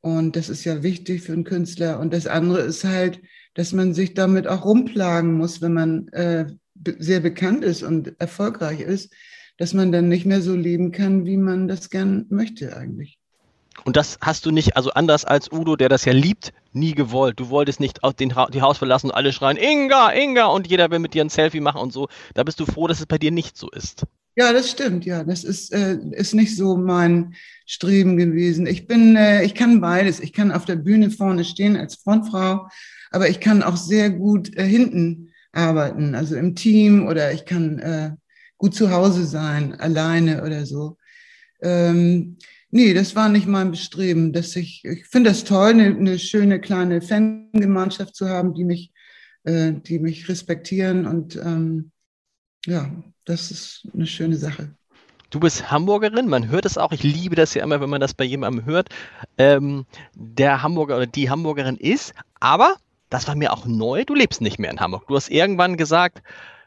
Und 0.02 0.36
das 0.36 0.50
ist 0.50 0.66
ja 0.66 0.84
wichtig 0.84 1.22
für 1.22 1.32
einen 1.32 1.46
Künstler. 1.46 2.00
Und 2.00 2.14
das 2.14 2.28
andere 2.28 2.60
ist 2.60 2.84
halt, 2.84 3.22
dass 3.54 3.72
man 3.72 3.94
sich 3.94 4.14
damit 4.14 4.48
auch 4.48 4.66
rumplagen 4.66 5.34
muss, 5.34 5.62
wenn 5.62 5.74
man 5.74 6.10
äh, 6.10 6.46
sehr 7.00 7.22
bekannt 7.22 7.64
ist 7.64 7.84
und 7.84 8.20
erfolgreich 8.20 8.82
ist, 8.82 9.14
dass 9.58 9.74
man 9.74 9.94
dann 9.94 10.10
nicht 10.10 10.26
mehr 10.26 10.42
so 10.42 10.54
leben 10.56 10.92
kann, 10.92 11.26
wie 11.26 11.38
man 11.38 11.70
das 11.70 11.90
gern 11.90 12.26
möchte 12.30 12.76
eigentlich. 12.76 13.18
Und 13.86 13.96
das 13.96 14.18
hast 14.20 14.46
du 14.46 14.52
nicht, 14.52 14.76
also 14.76 14.92
anders 14.92 15.24
als 15.24 15.50
Udo, 15.50 15.78
der 15.78 15.88
das 15.88 16.04
ja 16.04 16.12
liebt, 16.12 16.52
nie 16.74 16.94
gewollt. 16.94 17.40
Du 17.40 17.50
wolltest 17.50 17.80
nicht 17.80 18.00
den, 18.20 18.34
die 18.54 18.62
Haus 18.62 18.78
verlassen 18.78 19.08
und 19.08 19.16
alle 19.16 19.32
schreien, 19.32 19.58
Inga, 19.58 20.12
Inga, 20.12 20.48
und 20.48 20.68
jeder 20.68 20.92
will 20.92 21.00
mit 21.00 21.14
dir 21.14 21.24
ein 21.24 21.30
Selfie 21.30 21.62
machen 21.62 21.80
und 21.80 21.94
so. 21.94 22.10
Da 22.34 22.44
bist 22.44 22.60
du 22.60 22.66
froh, 22.66 22.88
dass 22.88 23.00
es 23.00 23.06
bei 23.06 23.18
dir 23.18 23.32
nicht 23.32 23.58
so 23.58 23.70
ist. 23.70 24.04
Ja, 24.38 24.52
das 24.52 24.70
stimmt. 24.70 25.06
Ja, 25.06 25.24
das 25.24 25.44
ist, 25.46 25.72
äh, 25.74 25.98
ist 26.12 26.34
nicht 26.34 26.56
so 26.58 26.76
mein 26.76 27.36
Streben 27.66 28.18
gewesen. 28.18 28.68
Ich 28.68 28.86
bin, 28.86 29.16
äh, 29.16 29.44
ich 29.46 29.56
kann 29.56 29.80
beides. 29.80 30.20
Ich 30.20 30.34
kann 30.34 30.52
auf 30.52 30.66
der 30.66 30.76
Bühne 30.76 31.10
vorne 31.10 31.46
stehen 31.46 31.78
als 31.78 31.96
Frontfrau, 31.96 32.68
aber 33.12 33.30
ich 33.30 33.40
kann 33.40 33.64
auch 33.64 33.78
sehr 33.78 34.10
gut 34.10 34.56
äh, 34.58 34.66
hinten 34.66 35.32
arbeiten, 35.54 36.16
also 36.16 36.36
im 36.36 36.54
Team 36.56 37.08
oder 37.08 37.32
ich 37.32 37.46
kann 37.46 37.80
äh, 37.80 38.12
gut 38.58 38.76
zu 38.76 38.92
Hause 38.92 39.26
sein, 39.26 39.74
alleine 39.80 40.44
oder 40.44 40.66
so. 40.66 40.98
Ähm, 41.62 42.38
nee, 42.72 42.94
das 42.94 43.16
war 43.16 43.30
nicht 43.30 43.48
mein 43.48 43.72
Bestreben. 43.72 44.34
Dass 44.34 44.56
ich 44.58 44.84
ich 44.86 45.06
finde 45.08 45.30
das 45.30 45.46
toll, 45.46 45.70
eine, 45.70 45.86
eine 45.96 46.20
schöne 46.20 46.60
kleine 46.60 47.02
Fangemeinschaft 47.02 48.16
zu 48.16 48.28
haben, 48.30 48.54
die 48.54 48.66
mich, 48.66 48.92
äh, 49.46 49.74
die 49.74 50.00
mich 50.00 50.28
respektieren 50.30 51.06
und 51.08 51.38
ähm, 51.38 51.92
ja, 52.66 52.92
das 53.26 53.52
ist 53.52 53.88
eine 53.94 54.08
schöne 54.08 54.38
Sache. 54.38 54.76
Du 55.32 55.40
bist 55.40 55.72
Hamburgerin, 55.72 56.28
man 56.28 56.48
hört 56.48 56.66
es 56.66 56.78
auch. 56.78 56.92
Ich 56.92 57.04
liebe 57.04 57.36
das 57.36 57.54
ja 57.56 57.64
immer, 57.64 57.82
wenn 57.82 57.90
man 57.90 58.00
das 58.00 58.14
bei 58.14 58.24
jemandem 58.24 58.66
hört. 58.66 58.90
Ähm, 59.38 59.86
der 60.14 60.62
Hamburger 60.62 60.98
oder 60.98 61.08
die 61.08 61.30
Hamburgerin 61.30 61.78
ist, 61.78 62.14
aber 62.40 62.78
das 63.10 63.28
war 63.28 63.36
mir 63.36 63.52
auch 63.52 63.66
neu. 63.66 64.06
Du 64.06 64.14
lebst 64.14 64.42
nicht 64.42 64.60
mehr 64.60 64.72
in 64.72 64.80
Hamburg. 64.80 65.08
Du 65.08 65.16
hast 65.16 65.30
irgendwann 65.30 65.78
gesagt, 65.78 66.22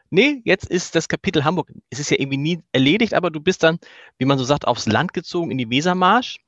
nee, 0.09 0.41
jetzt 0.45 0.65
ist 0.65 0.95
das 0.95 1.07
Kapitel 1.07 1.43
Hamburg, 1.43 1.71
es 1.89 1.99
ist 1.99 2.11
ja 2.11 2.17
irgendwie 2.19 2.37
nie 2.37 2.59
erledigt, 2.71 3.13
aber 3.13 3.31
du 3.31 3.39
bist 3.39 3.63
dann, 3.63 3.79
wie 4.17 4.25
man 4.25 4.37
so 4.37 4.43
sagt, 4.43 4.67
aufs 4.67 4.85
Land 4.85 5.13
gezogen, 5.13 5.51
in 5.51 5.57
die 5.57 5.69
Wesermarsch. 5.69 6.39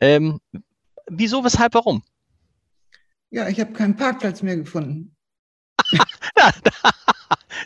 Ähm, 0.00 0.40
wieso, 1.06 1.44
weshalb, 1.44 1.74
warum? 1.74 2.02
Ja, 3.30 3.48
ich 3.48 3.60
habe 3.60 3.72
keinen 3.72 3.96
Parkplatz 3.96 4.42
mehr 4.42 4.56
gefunden. 4.56 5.16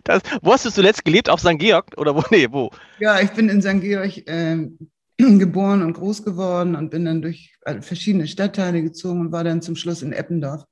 Das, 0.04 0.22
wo 0.42 0.52
hast 0.52 0.64
du 0.64 0.70
zuletzt 0.70 1.04
gelebt? 1.04 1.28
Auf 1.28 1.40
St. 1.40 1.58
Georg? 1.58 1.86
Oder 1.96 2.14
wo? 2.14 2.22
Nee, 2.30 2.48
wo? 2.50 2.70
Ja, 2.98 3.20
ich 3.20 3.30
bin 3.30 3.48
in 3.48 3.60
St. 3.60 3.80
Georg 3.80 4.16
äh, 4.28 4.68
geboren 5.18 5.82
und 5.82 5.94
groß 5.94 6.24
geworden 6.24 6.76
und 6.76 6.90
bin 6.90 7.04
dann 7.04 7.22
durch 7.22 7.56
äh, 7.64 7.80
verschiedene 7.80 8.26
Stadtteile 8.26 8.82
gezogen 8.82 9.20
und 9.20 9.32
war 9.32 9.44
dann 9.44 9.62
zum 9.62 9.76
Schluss 9.76 10.02
in 10.02 10.12
Eppendorf. 10.12 10.64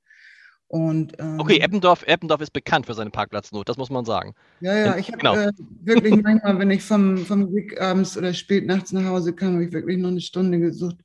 Und, 0.69 1.13
ähm, 1.17 1.39
okay, 1.39 1.57
Eppendorf, 1.57 2.03
Eppendorf 2.05 2.41
ist 2.41 2.53
bekannt 2.53 2.85
für 2.85 2.93
seine 2.93 3.09
Parkplatznot, 3.09 3.67
das 3.67 3.77
muss 3.77 3.89
man 3.89 4.05
sagen. 4.05 4.35
Ja, 4.61 4.77
ja, 4.77 4.97
ich 4.97 5.07
habe 5.07 5.17
genau. 5.17 5.33
äh, 5.35 5.51
wirklich 5.81 6.21
manchmal, 6.23 6.59
wenn 6.59 6.69
ich 6.69 6.83
vom, 6.83 7.17
vom 7.17 7.51
Gig 7.51 7.81
abends 7.81 8.15
oder 8.15 8.35
spät 8.35 8.67
nachts 8.67 8.91
nach 8.91 9.05
Hause 9.05 9.33
kam, 9.33 9.53
habe 9.53 9.65
ich 9.65 9.71
wirklich 9.71 9.97
noch 9.97 10.09
eine 10.09 10.21
Stunde 10.21 10.59
gesucht, 10.59 10.97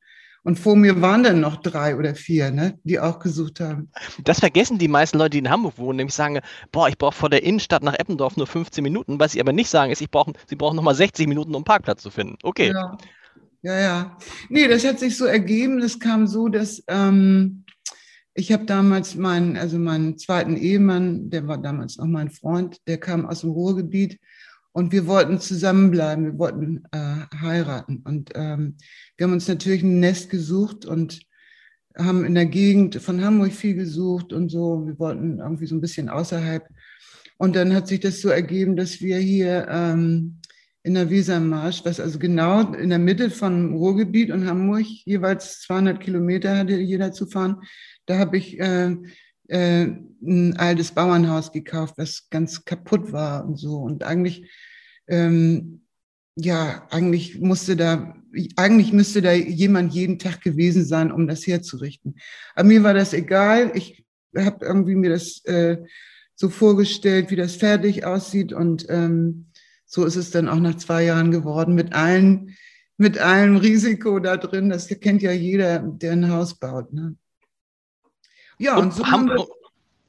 und 0.45 0.59
vor 0.59 0.76
mir 0.76 1.01
waren 1.01 1.22
dann 1.22 1.40
noch 1.40 1.57
drei 1.57 1.97
oder 1.97 2.14
vier, 2.14 2.51
ne, 2.51 2.78
die 2.84 3.01
auch 3.01 3.18
gesucht 3.18 3.61
haben. 3.61 3.90
Das 4.22 4.40
vergessen 4.40 4.78
die 4.78 4.88
meisten 4.88 5.18
Leute, 5.18 5.30
die 5.30 5.38
in 5.38 5.51
Hamburg 5.51 5.78
wohnen, 5.78 5.97
nämlich 5.97 6.14
sagen, 6.14 6.40
boah, 6.70 6.86
ich 6.88 6.99
brauche 6.99 7.14
vor 7.14 7.30
der 7.30 7.42
Innenstadt 7.42 7.82
nach 7.82 7.99
Eppendorf 7.99 8.36
nur 8.36 8.47
15 8.47 8.84
Minuten. 8.84 9.18
Was 9.18 9.32
sie 9.32 9.40
aber 9.40 9.53
nicht 9.53 9.70
sagen, 9.70 9.90
ist, 9.90 10.03
ich 10.03 10.11
brauch, 10.11 10.28
sie 10.47 10.57
brauchen 10.57 10.76
nochmal 10.76 10.95
60 10.95 11.26
Minuten, 11.26 11.51
um 11.51 11.57
einen 11.57 11.64
Parkplatz 11.64 12.03
zu 12.03 12.11
finden. 12.11 12.36
Okay. 12.42 12.72
Ja. 12.72 12.99
ja, 13.62 13.80
ja. 13.80 14.18
Nee, 14.51 14.68
das 14.68 14.84
hat 14.84 14.99
sich 14.99 15.16
so 15.16 15.24
ergeben. 15.24 15.80
Es 15.80 15.99
kam 15.99 16.26
so, 16.26 16.49
dass 16.49 16.84
ähm, 16.88 17.64
ich 18.34 18.53
habe 18.53 18.66
damals 18.66 19.14
meinen, 19.14 19.57
also 19.57 19.78
meinen 19.78 20.18
zweiten 20.18 20.59
Ehemann, 20.59 21.30
der 21.30 21.49
war 21.49 21.57
damals 21.57 21.97
noch 21.97 22.07
mein 22.07 22.30
Freund, 22.30 22.78
der 22.86 22.99
kam 22.99 23.24
aus 23.24 23.40
dem 23.40 23.51
Ruhrgebiet 23.51 24.18
und 24.75 24.91
wir 24.91 25.07
wollten 25.07 25.39
zusammenbleiben, 25.39 26.25
wir 26.25 26.39
wollten 26.39 26.83
äh, 26.91 27.37
heiraten. 27.41 28.03
Und 28.05 28.33
ähm, 28.35 28.77
wir 29.16 29.25
haben 29.25 29.33
uns 29.33 29.47
natürlich 29.47 29.85
ein 29.85 30.01
Nest 30.01 30.31
gesucht 30.31 30.85
und 30.85 31.20
haben 31.97 32.25
in 32.25 32.35
der 32.35 32.47
Gegend 32.47 32.97
von 32.97 33.25
Hamburg 33.25 33.53
viel 33.53 33.75
gesucht 33.75 34.33
und 34.33 34.49
so. 34.49 34.85
Wir 34.85 34.99
wollten 34.99 35.39
irgendwie 35.39 35.66
so 35.66 35.77
ein 35.77 35.81
bisschen 35.81 36.09
außerhalb. 36.09 36.66
Und 37.39 37.55
dann 37.55 37.72
hat 37.72 37.87
sich 37.87 38.01
das 38.01 38.20
so 38.20 38.31
ergeben, 38.31 38.75
dass 38.75 39.01
wir 39.01 39.18
hier 39.18 39.68
ähm, 39.70 40.41
in 40.83 40.95
der 40.95 41.09
Wesermarsch, 41.09 41.85
was 41.85 42.01
also 42.01 42.18
genau 42.18 42.72
in 42.72 42.91
der 42.91 42.99
Mitte 42.99 43.31
von 43.31 43.75
Ruhrgebiet 43.75 44.33
und 44.33 44.45
Hamburg, 44.45 44.87
jeweils 45.05 45.61
200 45.61 46.01
Kilometer 46.01 46.59
hatte 46.59 46.77
jeder 46.77 47.12
zu 47.12 47.27
fahren, 47.27 47.62
da 48.07 48.18
habe 48.18 48.39
ich 48.39 48.59
äh, 48.59 48.97
äh, 49.49 49.86
ein 50.22 50.57
altes 50.57 50.92
Bauernhaus 50.92 51.53
gekauft, 51.53 51.95
was 51.97 52.28
ganz 52.30 52.64
kaputt 52.64 53.12
war 53.12 53.45
und 53.47 53.57
so. 53.57 53.76
Und 53.76 54.05
eigentlich, 54.05 54.51
ähm, 55.07 55.82
ja, 56.36 56.86
eigentlich 56.90 57.40
musste 57.40 57.76
da, 57.76 58.16
eigentlich 58.57 58.92
müsste 58.92 59.22
da 59.22 59.32
jemand 59.32 59.92
jeden 59.92 60.18
Tag 60.18 60.40
gewesen 60.40 60.84
sein, 60.84 61.12
um 61.12 61.26
das 61.26 61.47
herzurichten. 61.47 62.16
Aber 62.55 62.68
mir 62.68 62.82
war 62.82 62.95
das 62.95 63.12
egal. 63.12 63.72
Ich 63.74 64.05
habe 64.36 64.64
irgendwie 64.64 64.95
mir 64.95 65.11
das 65.11 65.45
äh, 65.45 65.78
so 66.34 66.49
vorgestellt, 66.49 67.30
wie 67.30 67.36
das 67.36 67.57
fertig 67.57 68.05
aussieht. 68.05 68.53
Und 68.53 68.86
ähm, 68.88 69.47
so 69.84 70.05
ist 70.05 70.16
es 70.16 70.30
dann 70.30 70.49
auch 70.49 70.59
nach 70.59 70.76
zwei 70.76 71.05
Jahren 71.05 71.30
geworden, 71.30 71.74
mit 71.74 71.92
allen, 71.92 72.57
mit 72.97 73.18
allem 73.18 73.57
Risiko 73.57 74.18
da 74.18 74.36
drin. 74.36 74.70
Das 74.70 74.88
kennt 74.88 75.22
ja 75.22 75.32
jeder, 75.32 75.78
der 75.80 76.12
ein 76.12 76.30
Haus 76.30 76.59
baut. 76.59 76.92
Ne? 76.92 77.16
Ja, 78.65 78.77
und, 78.77 78.85
und 78.85 78.95
so 78.95 79.07
Hamburg, 79.07 79.49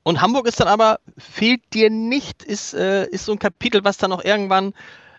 und 0.04 0.22
Hamburg 0.22 0.48
ist 0.48 0.62
dann 0.62 0.70
aber, 0.70 1.02
fehlt 1.18 1.62
dir 1.74 1.90
nicht, 1.90 2.42
ist, 2.42 2.74
äh, 2.74 3.06
ist 3.10 3.26
so 3.26 3.34
ein 3.34 3.40
Kapitel, 3.40 3.84
was 3.84 3.98
dann 3.98 4.12
noch 4.12 4.24
irgendwann, 4.24 4.74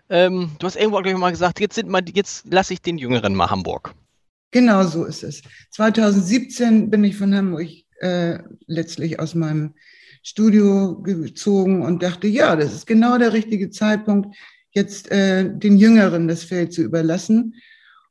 ähm, 0.09 0.53
du 0.57 0.65
hast 0.65 0.75
irgendwo 0.75 0.99
ich, 1.01 1.15
mal 1.15 1.29
gesagt, 1.29 1.59
jetzt, 1.59 1.75
sind 1.75 1.87
mal, 1.87 2.01
jetzt 2.11 2.51
lasse 2.51 2.73
ich 2.73 2.81
den 2.81 2.97
Jüngeren 2.97 3.35
mal 3.35 3.51
Hamburg. 3.51 3.93
Genau 4.49 4.83
so 4.85 5.05
ist 5.05 5.23
es. 5.23 5.43
2017 5.69 6.89
bin 6.89 7.03
ich 7.03 7.15
von 7.15 7.35
Hamburg 7.35 7.67
äh, 7.99 8.39
letztlich 8.65 9.19
aus 9.19 9.35
meinem 9.35 9.75
Studio 10.23 10.99
gezogen 11.03 11.83
und 11.83 12.01
dachte, 12.01 12.25
ja, 12.25 12.55
das 12.55 12.73
ist 12.73 12.87
genau 12.87 13.19
der 13.19 13.33
richtige 13.33 13.69
Zeitpunkt, 13.69 14.35
jetzt 14.71 15.11
äh, 15.11 15.47
den 15.47 15.77
Jüngeren 15.77 16.27
das 16.27 16.43
Feld 16.43 16.73
zu 16.73 16.81
überlassen. 16.81 17.53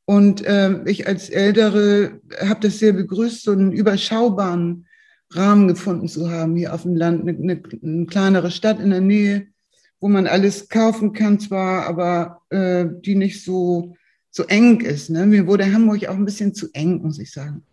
Und 0.04 0.44
äh, 0.46 0.84
ich 0.84 1.08
als 1.08 1.30
Ältere 1.30 2.20
habe 2.38 2.60
das 2.60 2.78
sehr 2.78 2.92
begrüßt, 2.92 3.42
so 3.42 3.50
einen 3.50 3.72
überschaubaren 3.72 4.85
Rahmen 5.30 5.68
gefunden 5.68 6.08
zu 6.08 6.30
haben, 6.30 6.56
hier 6.56 6.72
auf 6.74 6.82
dem 6.82 6.96
Land, 6.96 7.22
eine, 7.22 7.36
eine, 7.38 7.62
eine 7.82 8.06
kleinere 8.06 8.50
Stadt 8.50 8.80
in 8.80 8.90
der 8.90 9.00
Nähe, 9.00 9.48
wo 10.00 10.08
man 10.08 10.26
alles 10.26 10.68
kaufen 10.68 11.12
kann 11.12 11.40
zwar, 11.40 11.86
aber 11.86 12.42
äh, 12.50 12.86
die 13.04 13.16
nicht 13.16 13.44
so, 13.44 13.96
so 14.30 14.44
eng 14.44 14.80
ist. 14.80 15.10
Ne? 15.10 15.26
Mir 15.26 15.46
wurde 15.46 15.72
Hamburg 15.72 16.06
auch 16.08 16.14
ein 16.14 16.24
bisschen 16.24 16.54
zu 16.54 16.68
eng, 16.72 17.02
muss 17.02 17.18
ich 17.18 17.32
sagen. 17.32 17.64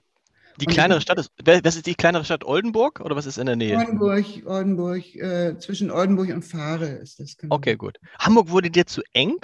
Die 0.62 0.66
kleinere 0.66 1.02
Stadt 1.02 1.18
ist, 1.18 1.32
was 1.44 1.76
ist 1.76 1.88
die 1.88 1.96
kleinere 1.96 2.24
Stadt? 2.24 2.44
Oldenburg 2.44 3.00
oder 3.00 3.16
was 3.16 3.26
ist 3.26 3.38
in 3.38 3.48
der 3.48 3.56
Nähe? 3.56 3.78
Oldenburg, 3.78 4.26
Oldenburg, 4.46 5.16
äh, 5.16 5.58
zwischen 5.58 5.90
Oldenburg 5.90 6.30
und 6.30 6.44
Fahre 6.44 6.86
ist 6.86 7.20
das. 7.20 7.38
Genau. 7.38 7.56
Okay, 7.56 7.76
gut. 7.76 8.00
Hamburg 8.20 8.50
wurde 8.50 8.70
dir 8.70 8.86
zu 8.86 9.02
eng? 9.14 9.38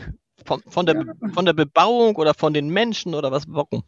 Von, 0.45 0.62
von, 0.68 0.86
der, 0.86 0.95
ja. 0.95 1.30
von 1.34 1.45
der 1.45 1.53
Bebauung 1.53 2.16
oder 2.16 2.34
von 2.34 2.53
den 2.53 2.70
Menschen 2.70 3.14
oder 3.14 3.32
was? 3.32 3.43
Warum? 3.47 3.84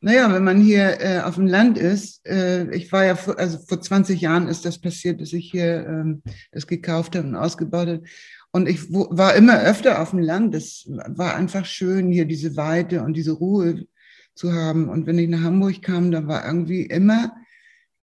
Naja, 0.00 0.32
wenn 0.32 0.44
man 0.44 0.60
hier 0.60 1.00
äh, 1.00 1.20
auf 1.20 1.36
dem 1.36 1.46
Land 1.46 1.78
ist, 1.78 2.26
äh, 2.26 2.70
ich 2.74 2.92
war 2.92 3.04
ja, 3.04 3.16
vor, 3.16 3.38
also 3.38 3.58
vor 3.58 3.80
20 3.80 4.20
Jahren 4.20 4.46
ist 4.46 4.64
das 4.64 4.78
passiert, 4.78 5.20
dass 5.20 5.32
ich 5.32 5.50
hier 5.50 5.86
ähm, 5.86 6.22
das 6.52 6.66
gekauft 6.66 7.16
habe 7.16 7.26
und 7.26 7.34
ausgebaut 7.34 7.88
habe. 7.88 8.02
Und 8.52 8.68
ich 8.68 8.92
wo, 8.92 9.08
war 9.10 9.34
immer 9.34 9.60
öfter 9.60 10.00
auf 10.00 10.10
dem 10.10 10.18
Land. 10.18 10.54
Es 10.54 10.86
war 10.88 11.34
einfach 11.34 11.64
schön, 11.64 12.10
hier 12.10 12.26
diese 12.26 12.56
Weite 12.56 13.02
und 13.02 13.14
diese 13.14 13.32
Ruhe 13.32 13.86
zu 14.34 14.52
haben. 14.52 14.88
Und 14.88 15.06
wenn 15.06 15.18
ich 15.18 15.28
nach 15.28 15.42
Hamburg 15.42 15.82
kam, 15.82 16.10
da 16.10 16.26
war 16.26 16.46
irgendwie 16.46 16.82
immer 16.82 17.34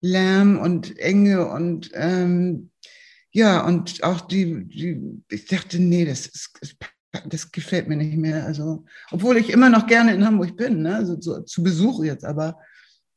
Lärm 0.01 0.57
und 0.57 0.97
Enge 0.99 1.47
und 1.47 1.91
ähm, 1.93 2.71
ja, 3.31 3.65
und 3.65 4.03
auch 4.03 4.21
die, 4.21 4.65
die, 4.65 5.23
ich 5.29 5.45
dachte, 5.45 5.79
nee, 5.79 6.05
das, 6.05 6.27
ist, 6.27 6.51
das 6.61 6.75
gefällt 7.51 7.87
mir 7.87 7.95
nicht 7.95 8.17
mehr. 8.17 8.45
Also, 8.45 8.85
obwohl 9.11 9.37
ich 9.37 9.49
immer 9.49 9.69
noch 9.69 9.87
gerne 9.87 10.13
in 10.13 10.25
Hamburg 10.25 10.57
bin, 10.57 10.81
ne? 10.81 10.95
also 10.95 11.15
zu, 11.15 11.43
zu 11.43 11.63
Besuch 11.63 12.03
jetzt, 12.03 12.25
aber, 12.25 12.57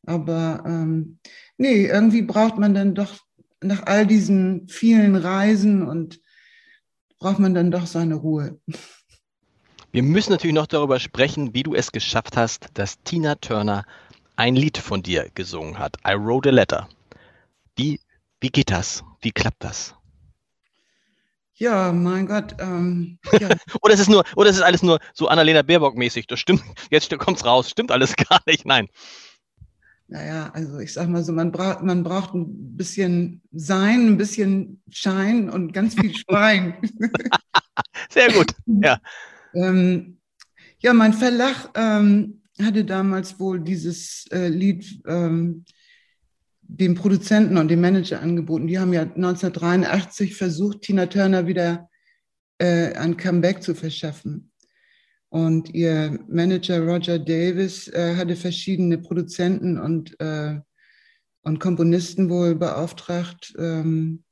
aber 0.06 0.62
ähm, 0.66 1.18
nee, 1.56 1.86
irgendwie 1.86 2.22
braucht 2.22 2.58
man 2.58 2.74
dann 2.74 2.94
doch 2.94 3.18
nach 3.62 3.86
all 3.86 4.06
diesen 4.06 4.68
vielen 4.68 5.16
Reisen 5.16 5.86
und 5.86 6.20
braucht 7.18 7.38
man 7.38 7.54
dann 7.54 7.70
doch 7.70 7.86
seine 7.86 8.16
Ruhe. 8.16 8.60
Wir 9.92 10.02
müssen 10.02 10.32
natürlich 10.32 10.54
noch 10.54 10.66
darüber 10.66 11.00
sprechen, 11.00 11.54
wie 11.54 11.62
du 11.62 11.74
es 11.74 11.90
geschafft 11.90 12.36
hast, 12.36 12.66
dass 12.74 13.02
Tina 13.04 13.36
Turner 13.36 13.86
ein 14.36 14.54
Lied 14.54 14.76
von 14.76 15.02
dir 15.02 15.30
gesungen 15.34 15.78
hat. 15.78 15.96
I 16.06 16.12
wrote 16.12 16.50
a 16.50 16.52
letter. 16.52 16.86
Wie, 17.76 17.98
wie 18.40 18.50
geht 18.50 18.70
das? 18.70 19.02
Wie 19.22 19.32
klappt 19.32 19.64
das? 19.64 19.95
Ja, 21.58 21.90
mein 21.90 22.26
Gott. 22.26 22.54
Ähm, 22.60 23.18
ja. 23.40 23.48
oder 23.80 23.94
ist 23.94 24.00
es 24.00 24.08
nur, 24.08 24.24
oder 24.36 24.50
ist 24.50 24.56
es 24.56 24.62
alles 24.62 24.82
nur 24.82 25.00
so 25.14 25.28
Annalena 25.28 25.62
Baerbock-mäßig? 25.62 26.26
Das 26.26 26.38
stimmt, 26.38 26.62
jetzt 26.90 27.16
kommt's 27.18 27.44
raus, 27.44 27.70
stimmt 27.70 27.90
alles 27.90 28.14
gar 28.28 28.40
nicht, 28.46 28.66
nein. 28.66 28.88
Naja, 30.08 30.50
also 30.52 30.78
ich 30.78 30.92
sag 30.92 31.08
mal 31.08 31.24
so, 31.24 31.32
man 31.32 31.50
braucht, 31.50 31.82
man 31.82 32.04
braucht 32.04 32.32
ein 32.34 32.76
bisschen 32.76 33.42
Sein, 33.52 34.06
ein 34.06 34.16
bisschen 34.16 34.80
Schein 34.88 35.50
und 35.50 35.72
ganz 35.72 35.94
viel 35.94 36.14
Schwein. 36.14 36.74
Sehr 38.10 38.32
gut, 38.32 38.52
ja. 38.66 39.00
Ähm, 39.52 40.18
ja, 40.78 40.92
mein 40.92 41.12
Verlag 41.12 41.70
ähm, 41.74 42.42
hatte 42.62 42.84
damals 42.84 43.40
wohl 43.40 43.58
dieses 43.58 44.26
äh, 44.30 44.46
Lied 44.46 45.02
ähm, 45.08 45.64
dem 46.68 46.94
Produzenten 46.94 47.56
und 47.58 47.68
dem 47.68 47.80
Manager 47.80 48.20
angeboten. 48.20 48.66
Die 48.66 48.78
haben 48.78 48.92
ja 48.92 49.02
1983 49.02 50.34
versucht, 50.34 50.82
Tina 50.82 51.06
Turner 51.06 51.46
wieder 51.46 51.88
äh, 52.58 52.92
ein 52.94 53.16
Comeback 53.16 53.62
zu 53.62 53.74
verschaffen. 53.74 54.50
Und 55.28 55.74
ihr 55.74 56.18
Manager 56.28 56.80
Roger 56.80 57.18
Davis 57.18 57.88
äh, 57.88 58.14
hatte 58.16 58.36
verschiedene 58.36 58.98
Produzenten 58.98 59.78
und, 59.78 60.18
äh, 60.20 60.60
und 61.42 61.58
Komponisten 61.60 62.30
wohl 62.30 62.54
beauftragt, 62.54 63.54
ähm, 63.58 64.22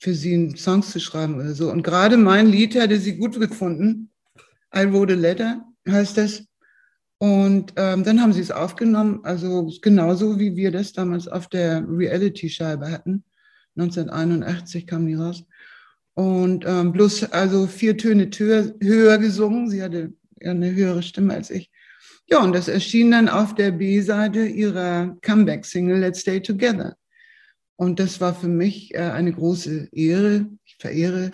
für 0.00 0.14
sie 0.14 0.54
Songs 0.56 0.90
zu 0.90 1.00
schreiben 1.00 1.34
oder 1.36 1.54
so. 1.54 1.70
Und 1.70 1.82
gerade 1.82 2.16
mein 2.16 2.48
Lied 2.48 2.78
hatte 2.78 2.98
sie 2.98 3.16
gut 3.16 3.38
gefunden. 3.38 4.10
I 4.74 4.84
wrote 4.84 5.14
a 5.14 5.16
letter 5.16 5.64
heißt 5.88 6.16
das. 6.18 6.47
Und 7.18 7.72
ähm, 7.76 8.04
dann 8.04 8.20
haben 8.20 8.32
sie 8.32 8.40
es 8.40 8.52
aufgenommen, 8.52 9.20
also 9.24 9.70
genauso 9.82 10.38
wie 10.38 10.54
wir 10.54 10.70
das 10.70 10.92
damals 10.92 11.26
auf 11.26 11.48
der 11.48 11.84
Reality-Scheibe 11.88 12.90
hatten. 12.90 13.24
1981 13.76 14.86
kam 14.86 15.06
die 15.06 15.14
raus. 15.14 15.44
Und 16.14 16.64
ähm, 16.66 16.92
bloß 16.92 17.32
also 17.32 17.66
vier 17.66 17.96
Töne 17.96 18.30
höher, 18.30 19.18
gesungen. 19.18 19.68
Sie 19.68 19.82
hatte 19.82 20.12
eine 20.42 20.72
höhere 20.72 21.02
Stimme 21.02 21.34
als 21.34 21.50
ich. 21.50 21.70
Ja, 22.28 22.42
und 22.42 22.52
das 22.54 22.68
erschien 22.68 23.10
dann 23.10 23.28
auf 23.28 23.54
der 23.54 23.72
B-Seite 23.72 24.44
ihrer 24.44 25.16
Comeback-Single 25.22 25.98
Let's 25.98 26.20
Stay 26.20 26.40
Together. 26.40 26.96
Und 27.76 28.00
das 28.00 28.20
war 28.20 28.34
für 28.34 28.48
mich 28.48 28.94
äh, 28.94 28.98
eine 28.98 29.32
große 29.32 29.88
Ehre. 29.92 30.46
Ich 30.64 30.76
verehre 30.78 31.30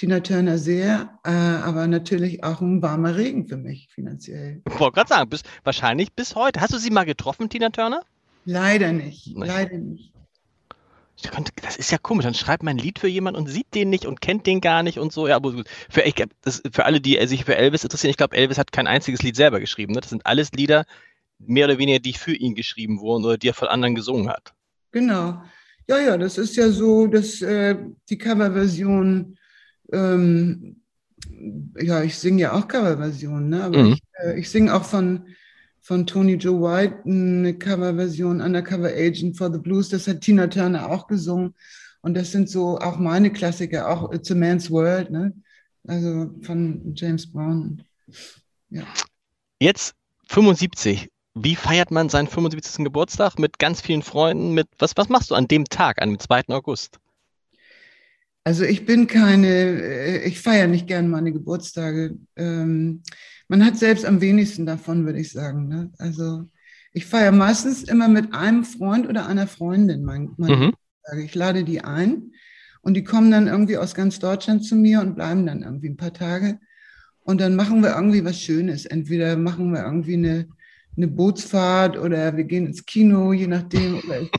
Tina 0.00 0.20
Turner 0.20 0.56
sehr, 0.56 1.10
äh, 1.24 1.30
aber 1.30 1.86
natürlich 1.86 2.42
auch 2.42 2.62
ein 2.62 2.80
warmer 2.80 3.16
Regen 3.16 3.46
für 3.46 3.58
mich 3.58 3.90
finanziell. 3.90 4.62
Ich 4.66 4.80
wollte 4.80 4.94
gerade 4.94 5.08
sagen, 5.10 5.28
bis, 5.28 5.42
wahrscheinlich 5.62 6.14
bis 6.14 6.34
heute. 6.34 6.62
Hast 6.62 6.72
du 6.72 6.78
sie 6.78 6.88
mal 6.88 7.04
getroffen, 7.04 7.50
Tina 7.50 7.68
Turner? 7.68 8.00
Leider 8.46 8.92
nicht, 8.92 9.26
nicht. 9.26 9.36
leider 9.36 9.76
nicht. 9.76 10.14
Das 11.60 11.76
ist 11.76 11.92
ja 11.92 11.98
komisch. 11.98 12.24
Dann 12.24 12.32
schreibt 12.32 12.62
man 12.62 12.78
ein 12.78 12.82
Lied 12.82 12.98
für 12.98 13.08
jemanden 13.08 13.40
und 13.40 13.48
sieht 13.48 13.74
den 13.74 13.90
nicht 13.90 14.06
und 14.06 14.22
kennt 14.22 14.46
den 14.46 14.62
gar 14.62 14.82
nicht 14.82 14.98
und 14.98 15.12
so. 15.12 15.28
Ja, 15.28 15.36
aber. 15.36 15.64
Für, 15.90 16.00
ich, 16.00 16.14
das, 16.40 16.62
für 16.72 16.86
alle, 16.86 17.02
die 17.02 17.18
sich 17.26 17.44
für 17.44 17.56
Elvis 17.56 17.84
interessieren, 17.84 18.10
ich 18.10 18.16
glaube, 18.16 18.34
Elvis 18.34 18.56
hat 18.56 18.72
kein 18.72 18.86
einziges 18.86 19.20
Lied 19.20 19.36
selber 19.36 19.60
geschrieben. 19.60 19.92
Ne? 19.92 20.00
Das 20.00 20.08
sind 20.08 20.24
alles 20.24 20.50
Lieder, 20.52 20.86
mehr 21.38 21.66
oder 21.66 21.76
weniger, 21.76 21.98
die 21.98 22.14
für 22.14 22.32
ihn 22.32 22.54
geschrieben 22.54 23.00
wurden 23.00 23.26
oder 23.26 23.36
die 23.36 23.48
er 23.48 23.54
von 23.54 23.68
anderen 23.68 23.94
gesungen 23.94 24.30
hat. 24.30 24.54
Genau. 24.92 25.42
Ja, 25.88 25.98
ja, 25.98 26.16
das 26.16 26.38
ist 26.38 26.56
ja 26.56 26.70
so, 26.70 27.06
dass 27.06 27.42
äh, 27.42 27.76
die 28.08 28.16
Coverversion, 28.16 29.36
ähm, 29.92 30.76
ja, 31.80 32.02
ich 32.02 32.18
singe 32.18 32.42
ja 32.42 32.52
auch 32.52 32.68
Coverversionen, 32.68 33.48
ne? 33.48 33.64
aber 33.64 33.84
mhm. 33.84 33.92
ich, 33.92 34.02
äh, 34.22 34.38
ich 34.38 34.50
singe 34.50 34.74
auch 34.74 34.84
von, 34.84 35.26
von 35.80 36.06
Tony 36.06 36.34
Joe 36.34 36.60
White 36.60 37.02
eine 37.06 37.54
Coverversion, 37.54 38.40
Undercover 38.40 38.88
Agent 38.88 39.36
for 39.36 39.52
the 39.52 39.58
Blues, 39.58 39.88
das 39.88 40.06
hat 40.06 40.20
Tina 40.20 40.46
Turner 40.46 40.90
auch 40.90 41.06
gesungen. 41.06 41.54
Und 42.02 42.14
das 42.14 42.32
sind 42.32 42.48
so 42.48 42.78
auch 42.78 42.98
meine 42.98 43.30
Klassiker, 43.30 43.88
auch 43.88 44.12
It's 44.12 44.30
a 44.30 44.34
Man's 44.34 44.70
World, 44.70 45.10
ne? 45.10 45.34
also 45.86 46.30
von 46.42 46.94
James 46.94 47.30
Brown. 47.30 47.82
Ja. 48.70 48.84
Jetzt 49.58 49.94
75 50.28 51.08
wie 51.34 51.56
feiert 51.56 51.90
man 51.90 52.08
seinen 52.08 52.26
75. 52.28 52.84
Geburtstag? 52.84 53.38
Mit 53.38 53.58
ganz 53.58 53.80
vielen 53.80 54.02
Freunden? 54.02 54.52
Mit 54.52 54.68
was, 54.78 54.96
was 54.96 55.08
machst 55.08 55.30
du 55.30 55.34
an 55.34 55.48
dem 55.48 55.64
Tag, 55.64 56.02
am 56.02 56.18
2. 56.18 56.48
August? 56.48 56.98
Also 58.44 58.64
ich 58.64 58.86
bin 58.86 59.06
keine, 59.06 59.48
äh, 59.48 60.24
ich 60.26 60.40
feiere 60.40 60.66
nicht 60.66 60.86
gern 60.86 61.08
meine 61.08 61.32
Geburtstage. 61.32 62.16
Ähm, 62.36 63.02
man 63.48 63.64
hat 63.64 63.76
selbst 63.76 64.04
am 64.04 64.20
wenigsten 64.20 64.66
davon, 64.66 65.04
würde 65.04 65.20
ich 65.20 65.32
sagen. 65.32 65.68
Ne? 65.68 65.90
Also 65.98 66.48
ich 66.92 67.06
feiere 67.06 67.32
meistens 67.32 67.82
immer 67.82 68.08
mit 68.08 68.32
einem 68.34 68.64
Freund 68.64 69.08
oder 69.08 69.26
einer 69.26 69.46
Freundin 69.46 70.04
meine 70.04 70.30
mein 70.36 70.50
mhm. 70.50 70.72
Geburtstage. 70.72 71.24
Ich 71.24 71.34
lade 71.34 71.64
die 71.64 71.82
ein 71.82 72.32
und 72.82 72.94
die 72.94 73.04
kommen 73.04 73.30
dann 73.30 73.46
irgendwie 73.46 73.76
aus 73.76 73.94
ganz 73.94 74.18
Deutschland 74.18 74.64
zu 74.64 74.74
mir 74.74 75.00
und 75.00 75.14
bleiben 75.14 75.46
dann 75.46 75.62
irgendwie 75.62 75.88
ein 75.88 75.96
paar 75.96 76.14
Tage. 76.14 76.58
Und 77.22 77.40
dann 77.40 77.54
machen 77.54 77.82
wir 77.82 77.94
irgendwie 77.94 78.24
was 78.24 78.40
Schönes. 78.40 78.86
Entweder 78.86 79.36
machen 79.36 79.72
wir 79.72 79.82
irgendwie 79.84 80.14
eine 80.14 80.48
eine 80.96 81.08
Bootsfahrt 81.08 81.96
oder 81.96 82.36
wir 82.36 82.44
gehen 82.44 82.66
ins 82.66 82.84
Kino, 82.84 83.32
je 83.32 83.46
nachdem. 83.46 83.98
Oder 83.98 84.22
ich, 84.22 84.30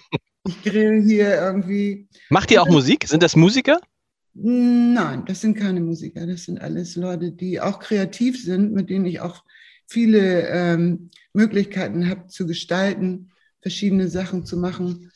ich 0.48 0.64
grill 0.64 1.04
hier 1.04 1.36
irgendwie. 1.36 2.08
Macht 2.30 2.52
ihr 2.52 2.62
auch 2.62 2.68
Musik? 2.68 3.08
Sind 3.08 3.24
das 3.24 3.36
Musiker? 3.36 3.80
Nein, 4.34 5.26
das 5.26 5.42
sind 5.42 5.58
keine 5.58 5.82
Musiker. 5.82 6.26
Das 6.26 6.46
sind 6.46 6.62
alles 6.62 6.96
Leute, 6.96 7.32
die 7.32 7.60
auch 7.60 7.80
kreativ 7.80 8.42
sind, 8.42 8.74
mit 8.74 8.90
denen 8.90 9.06
ich 9.06 9.20
auch 9.20 9.44
viele 9.88 10.48
ähm, 10.48 11.10
Möglichkeiten 11.34 12.10
habe 12.10 12.28
zu 12.28 12.48
gestalten, 12.48 13.32
verschiedene 13.62 14.08
Sachen 14.08 14.46
zu 14.46 14.58
machen. 14.58 15.12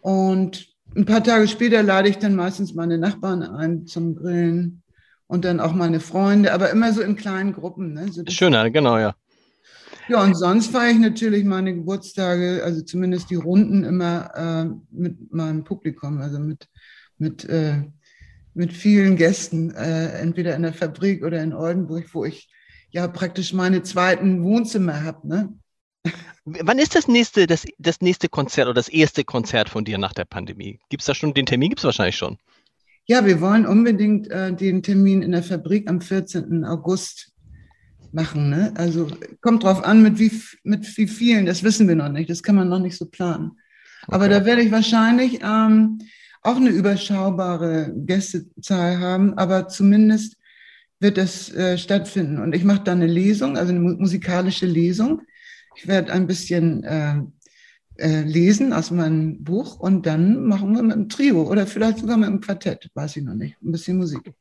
Und 0.00 0.68
ein 0.94 1.04
paar 1.04 1.24
Tage 1.24 1.48
später 1.48 1.82
lade 1.82 2.08
ich 2.08 2.18
dann 2.18 2.36
meistens 2.36 2.74
meine 2.74 2.98
Nachbarn 2.98 3.42
ein 3.42 3.86
zum 3.86 4.14
Grillen 4.14 4.82
und 5.26 5.44
dann 5.44 5.58
auch 5.58 5.72
meine 5.74 5.98
Freunde, 5.98 6.52
aber 6.52 6.70
immer 6.70 6.92
so 6.92 7.00
in 7.00 7.16
kleinen 7.16 7.52
Gruppen. 7.52 7.94
Ne? 7.94 8.12
So 8.12 8.22
Schöner, 8.28 8.70
genau, 8.70 8.98
ja. 8.98 9.16
Ja, 10.08 10.22
und 10.22 10.34
sonst 10.34 10.70
feiere 10.70 10.92
ich 10.92 10.98
natürlich 10.98 11.44
meine 11.44 11.74
Geburtstage, 11.74 12.62
also 12.62 12.82
zumindest 12.82 13.30
die 13.30 13.36
Runden 13.36 13.84
immer 13.84 14.30
äh, 14.34 14.74
mit 14.90 15.32
meinem 15.32 15.64
Publikum, 15.64 16.20
also 16.20 16.38
mit, 16.38 16.68
mit, 17.16 17.44
äh, 17.46 17.82
mit 18.54 18.72
vielen 18.72 19.16
Gästen, 19.16 19.70
äh, 19.72 20.18
entweder 20.20 20.54
in 20.54 20.62
der 20.62 20.72
Fabrik 20.72 21.24
oder 21.24 21.42
in 21.42 21.52
Oldenburg, 21.52 22.06
wo 22.12 22.24
ich 22.24 22.48
ja 22.90 23.08
praktisch 23.08 23.52
meine 23.52 23.82
zweiten 23.82 24.42
Wohnzimmer 24.44 25.02
habe. 25.02 25.26
Ne? 25.26 25.58
Wann 26.44 26.78
ist 26.78 26.94
das 26.94 27.08
nächste, 27.08 27.46
das, 27.46 27.64
das 27.78 28.00
nächste 28.00 28.28
Konzert 28.28 28.66
oder 28.66 28.74
das 28.74 28.88
erste 28.88 29.24
Konzert 29.24 29.68
von 29.68 29.84
dir 29.84 29.98
nach 29.98 30.12
der 30.12 30.24
Pandemie? 30.24 30.78
Gibt 30.88 31.02
es 31.02 31.06
da 31.06 31.14
schon, 31.14 31.34
den 31.34 31.46
Termin 31.46 31.70
gibt 31.70 31.80
es 31.80 31.84
wahrscheinlich 31.84 32.16
schon. 32.16 32.38
Ja, 33.06 33.26
wir 33.26 33.40
wollen 33.40 33.66
unbedingt 33.66 34.30
äh, 34.30 34.52
den 34.54 34.82
Termin 34.82 35.22
in 35.22 35.32
der 35.32 35.42
Fabrik 35.42 35.90
am 35.90 36.00
14. 36.00 36.64
August 36.64 37.32
machen. 38.12 38.48
Ne? 38.48 38.72
Also 38.76 39.08
kommt 39.40 39.64
drauf 39.64 39.84
an, 39.84 40.02
mit 40.02 40.18
wie, 40.18 40.30
mit 40.62 40.96
wie 40.96 41.08
vielen, 41.08 41.46
das 41.46 41.62
wissen 41.62 41.88
wir 41.88 41.96
noch 41.96 42.08
nicht, 42.08 42.30
das 42.30 42.42
kann 42.42 42.54
man 42.54 42.68
noch 42.68 42.78
nicht 42.78 42.96
so 42.96 43.06
planen. 43.06 43.58
Aber 44.06 44.26
okay. 44.26 44.34
da 44.34 44.44
werde 44.44 44.62
ich 44.62 44.70
wahrscheinlich 44.70 45.40
ähm, 45.42 45.98
auch 46.44 46.56
eine 46.56 46.70
überschaubare 46.70 47.92
Gästezahl 47.96 48.98
haben, 49.00 49.36
aber 49.36 49.66
zumindest 49.68 50.36
wird 51.00 51.16
das 51.16 51.52
äh, 51.52 51.76
stattfinden. 51.78 52.38
Und 52.38 52.54
ich 52.54 52.64
mache 52.64 52.84
da 52.84 52.92
eine 52.92 53.06
Lesung, 53.06 53.56
also 53.56 53.70
eine 53.70 53.80
musikalische 53.80 54.66
Lesung. 54.66 55.22
Ich 55.76 55.88
werde 55.88 56.12
ein 56.12 56.26
bisschen 56.26 56.84
äh, 56.84 57.16
äh, 57.96 58.22
lesen 58.22 58.72
aus 58.72 58.90
meinem 58.90 59.42
Buch 59.42 59.80
und 59.80 60.06
dann 60.06 60.44
machen 60.44 60.74
wir 60.74 60.82
mit 60.82 60.92
einem 60.92 61.08
Trio 61.08 61.50
oder 61.50 61.66
vielleicht 61.66 61.98
sogar 61.98 62.16
mit 62.18 62.28
einem 62.28 62.40
Quartett, 62.40 62.90
weiß 62.94 63.16
ich 63.16 63.24
noch 63.24 63.34
nicht. 63.34 63.56
Ein 63.62 63.72
bisschen 63.72 63.96
Musik. 63.96 64.34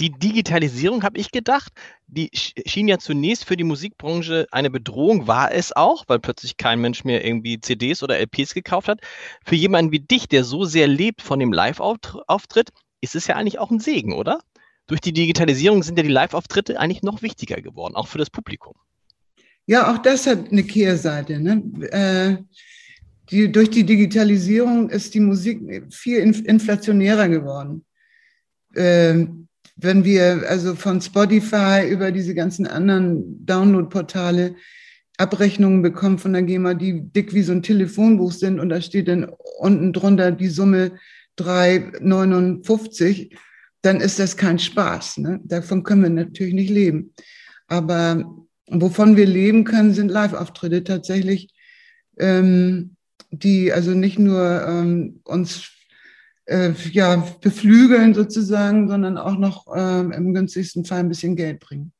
Die 0.00 0.10
Digitalisierung, 0.10 1.02
habe 1.02 1.18
ich 1.18 1.30
gedacht, 1.30 1.72
die 2.06 2.30
schien 2.32 2.88
ja 2.88 2.98
zunächst 2.98 3.44
für 3.44 3.56
die 3.56 3.64
Musikbranche 3.64 4.46
eine 4.50 4.70
Bedrohung, 4.70 5.26
war 5.26 5.52
es 5.52 5.74
auch, 5.74 6.04
weil 6.06 6.18
plötzlich 6.18 6.56
kein 6.56 6.80
Mensch 6.80 7.04
mehr 7.04 7.24
irgendwie 7.24 7.60
CDs 7.60 8.02
oder 8.02 8.18
LPs 8.18 8.54
gekauft 8.54 8.88
hat. 8.88 9.00
Für 9.44 9.54
jemanden 9.54 9.92
wie 9.92 10.00
dich, 10.00 10.28
der 10.28 10.44
so 10.44 10.64
sehr 10.64 10.86
lebt 10.86 11.22
von 11.22 11.38
dem 11.38 11.52
Live-Auftritt, 11.52 12.70
ist 13.00 13.14
es 13.14 13.26
ja 13.26 13.36
eigentlich 13.36 13.58
auch 13.58 13.70
ein 13.70 13.80
Segen, 13.80 14.12
oder? 14.12 14.40
Durch 14.86 15.00
die 15.00 15.12
Digitalisierung 15.12 15.82
sind 15.82 15.98
ja 15.98 16.02
die 16.02 16.10
Live-Auftritte 16.10 16.80
eigentlich 16.80 17.02
noch 17.02 17.22
wichtiger 17.22 17.60
geworden, 17.60 17.94
auch 17.94 18.08
für 18.08 18.18
das 18.18 18.30
Publikum. 18.30 18.74
Ja, 19.66 19.92
auch 19.92 19.98
das 19.98 20.26
hat 20.26 20.50
eine 20.50 20.64
Kehrseite. 20.64 21.38
Ne? 21.38 21.62
Äh, 21.90 22.38
die, 23.30 23.52
durch 23.52 23.68
die 23.68 23.84
Digitalisierung 23.84 24.88
ist 24.88 25.12
die 25.12 25.20
Musik 25.20 25.60
viel 25.92 26.18
inflationärer 26.18 27.28
geworden. 27.28 27.84
Äh, 28.74 29.26
wenn 29.80 30.04
wir 30.04 30.42
also 30.48 30.74
von 30.74 31.00
Spotify 31.00 31.88
über 31.88 32.10
diese 32.10 32.34
ganzen 32.34 32.66
anderen 32.66 33.46
Download-Portale 33.46 34.56
Abrechnungen 35.18 35.82
bekommen 35.82 36.18
von 36.18 36.32
der 36.32 36.42
GEMA, 36.42 36.74
die 36.74 37.00
dick 37.00 37.32
wie 37.32 37.42
so 37.42 37.52
ein 37.52 37.62
Telefonbuch 37.62 38.32
sind 38.32 38.60
und 38.60 38.68
da 38.68 38.80
steht 38.80 39.08
dann 39.08 39.30
unten 39.58 39.92
drunter 39.92 40.32
die 40.32 40.48
Summe 40.48 40.92
3,59, 41.38 43.32
dann 43.82 44.00
ist 44.00 44.18
das 44.18 44.36
kein 44.36 44.58
Spaß. 44.58 45.18
Ne? 45.18 45.40
Davon 45.44 45.84
können 45.84 46.02
wir 46.02 46.10
natürlich 46.10 46.54
nicht 46.54 46.70
leben. 46.70 47.14
Aber 47.68 48.24
wovon 48.68 49.16
wir 49.16 49.26
leben 49.26 49.64
können, 49.64 49.94
sind 49.94 50.10
Live-Auftritte 50.10 50.82
tatsächlich, 50.82 51.52
ähm, 52.18 52.96
die 53.30 53.72
also 53.72 53.92
nicht 53.92 54.18
nur 54.18 54.66
ähm, 54.66 55.20
uns 55.24 55.77
äh, 56.48 56.72
ja, 56.92 57.24
beflügeln 57.40 58.14
sozusagen, 58.14 58.88
sondern 58.88 59.18
auch 59.18 59.38
noch 59.38 59.66
äh, 59.74 60.00
im 60.00 60.34
günstigsten 60.34 60.84
Fall 60.84 61.00
ein 61.00 61.08
bisschen 61.08 61.36
Geld 61.36 61.60
bringen. 61.60 61.92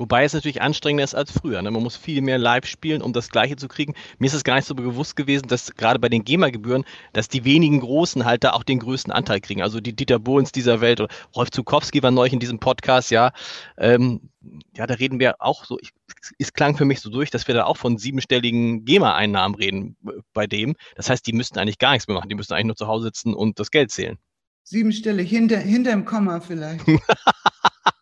Wobei 0.00 0.24
es 0.24 0.32
natürlich 0.32 0.62
anstrengender 0.62 1.04
ist 1.04 1.14
als 1.14 1.30
früher. 1.30 1.60
Ne? 1.60 1.70
Man 1.70 1.82
muss 1.82 1.94
viel 1.94 2.22
mehr 2.22 2.38
live 2.38 2.64
spielen, 2.64 3.02
um 3.02 3.12
das 3.12 3.28
Gleiche 3.28 3.56
zu 3.56 3.68
kriegen. 3.68 3.92
Mir 4.18 4.28
ist 4.28 4.32
es 4.32 4.44
gar 4.44 4.54
nicht 4.54 4.64
so 4.64 4.74
bewusst 4.74 5.14
gewesen, 5.14 5.46
dass 5.46 5.74
gerade 5.74 5.98
bei 5.98 6.08
den 6.08 6.24
GEMA-Gebühren, 6.24 6.86
dass 7.12 7.28
die 7.28 7.44
wenigen 7.44 7.80
Großen 7.80 8.24
halt 8.24 8.42
da 8.42 8.52
auch 8.52 8.62
den 8.62 8.78
größten 8.78 9.12
Anteil 9.12 9.42
kriegen. 9.42 9.60
Also 9.60 9.78
die 9.78 9.94
Dieter 9.94 10.18
Bohlens 10.18 10.52
dieser 10.52 10.80
Welt 10.80 11.02
oder 11.02 11.12
Rolf 11.36 11.50
Zukowski 11.50 12.02
war 12.02 12.12
neulich 12.12 12.32
in 12.32 12.40
diesem 12.40 12.60
Podcast, 12.60 13.10
ja. 13.10 13.32
Ähm, 13.76 14.30
ja, 14.74 14.86
da 14.86 14.94
reden 14.94 15.20
wir 15.20 15.34
auch 15.42 15.66
so, 15.66 15.78
ich, 15.78 15.90
es 16.38 16.54
klang 16.54 16.78
für 16.78 16.86
mich 16.86 17.00
so 17.00 17.10
durch, 17.10 17.28
dass 17.28 17.46
wir 17.46 17.54
da 17.54 17.64
auch 17.64 17.76
von 17.76 17.98
siebenstelligen 17.98 18.86
GEMA-Einnahmen 18.86 19.54
reden 19.54 19.96
äh, 20.06 20.12
bei 20.32 20.46
dem. 20.46 20.76
Das 20.96 21.10
heißt, 21.10 21.26
die 21.26 21.34
müssten 21.34 21.58
eigentlich 21.58 21.78
gar 21.78 21.92
nichts 21.92 22.08
mehr 22.08 22.16
machen. 22.16 22.30
Die 22.30 22.36
müssten 22.36 22.54
eigentlich 22.54 22.68
nur 22.68 22.76
zu 22.76 22.86
Hause 22.86 23.04
sitzen 23.08 23.34
und 23.34 23.60
das 23.60 23.70
Geld 23.70 23.90
zählen. 23.90 24.16
Siebenstellig, 24.62 25.28
hinter, 25.28 25.58
hinter 25.58 25.90
dem 25.90 26.06
Komma 26.06 26.40
vielleicht. 26.40 26.86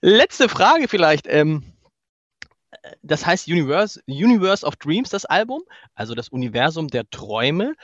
Letzte 0.00 0.48
Frage 0.48 0.88
vielleicht. 0.88 1.26
Ähm, 1.28 1.62
das 3.02 3.26
heißt 3.26 3.48
Universe, 3.48 4.00
Universe 4.06 4.64
of 4.64 4.76
Dreams, 4.76 5.10
das 5.10 5.24
Album, 5.24 5.62
also 5.94 6.14
das 6.14 6.28
Universum 6.28 6.88
der 6.88 7.08
Träume. 7.10 7.74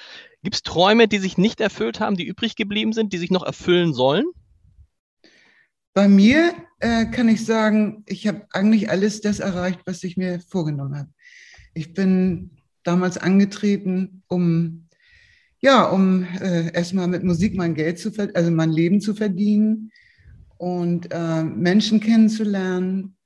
Gibt 0.42 0.56
es 0.56 0.62
Träume, 0.62 1.08
die 1.08 1.18
sich 1.18 1.38
nicht 1.38 1.60
erfüllt 1.60 2.00
haben, 2.00 2.16
die 2.16 2.26
übrig 2.26 2.56
geblieben 2.56 2.92
sind, 2.92 3.12
die 3.12 3.18
sich 3.18 3.30
noch 3.30 3.44
erfüllen 3.44 3.94
sollen? 3.94 4.26
Bei 5.94 6.08
mir 6.08 6.54
äh, 6.80 7.06
kann 7.06 7.28
ich 7.28 7.44
sagen, 7.44 8.02
ich 8.06 8.26
habe 8.26 8.46
eigentlich 8.52 8.90
alles 8.90 9.20
das 9.20 9.40
erreicht, 9.40 9.80
was 9.84 10.02
ich 10.04 10.16
mir 10.16 10.40
vorgenommen 10.40 10.96
habe. 10.96 11.10
Ich 11.74 11.92
bin 11.92 12.50
damals 12.82 13.18
angetreten, 13.18 14.22
um 14.28 14.88
ja, 15.60 15.84
um 15.84 16.24
äh, 16.40 16.72
erstmal 16.74 17.06
mit 17.06 17.22
Musik 17.22 17.54
mein 17.56 17.74
Geld 17.74 17.98
zu 18.00 18.10
also 18.34 18.50
mein 18.50 18.72
Leben 18.72 19.00
zu 19.00 19.14
verdienen 19.14 19.92
und 20.62 21.08
äh, 21.10 21.42
Menschen 21.42 21.98
kennenzulernen 21.98 23.16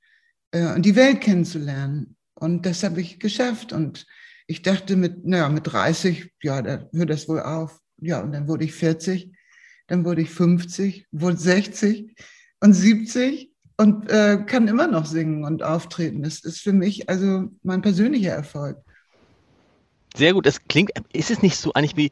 äh, 0.49 0.73
und 0.73 0.83
die 0.83 0.95
Welt 0.95 1.21
kennenzulernen. 1.21 2.15
Und 2.33 2.65
das 2.65 2.81
habe 2.81 2.99
ich 2.99 3.19
geschafft. 3.19 3.71
Und 3.71 4.07
ich 4.47 4.63
dachte 4.63 4.95
mit, 4.95 5.23
naja, 5.23 5.47
mit 5.47 5.71
30, 5.71 6.31
ja, 6.41 6.63
da 6.63 6.89
hört 6.91 7.11
das 7.11 7.29
wohl 7.29 7.41
auf. 7.41 7.79
Ja, 7.97 8.21
und 8.21 8.31
dann 8.31 8.47
wurde 8.47 8.65
ich 8.65 8.73
40, 8.73 9.31
dann 9.85 10.03
wurde 10.03 10.23
ich 10.23 10.31
50, 10.31 11.05
wurde 11.11 11.37
60 11.37 12.15
und 12.59 12.73
70 12.73 13.51
und 13.77 14.09
äh, 14.09 14.43
kann 14.47 14.67
immer 14.67 14.87
noch 14.87 15.05
singen 15.05 15.43
und 15.43 15.61
auftreten. 15.61 16.23
Das 16.23 16.39
ist 16.39 16.61
für 16.61 16.73
mich 16.73 17.07
also 17.07 17.51
mein 17.61 17.83
persönlicher 17.83 18.31
Erfolg. 18.31 18.79
Sehr 20.15 20.33
gut. 20.33 20.47
Es 20.47 20.63
klingt, 20.67 20.89
ist 21.13 21.29
es 21.29 21.43
nicht 21.43 21.57
so 21.57 21.71
eigentlich 21.73 21.97
wie 21.97 22.09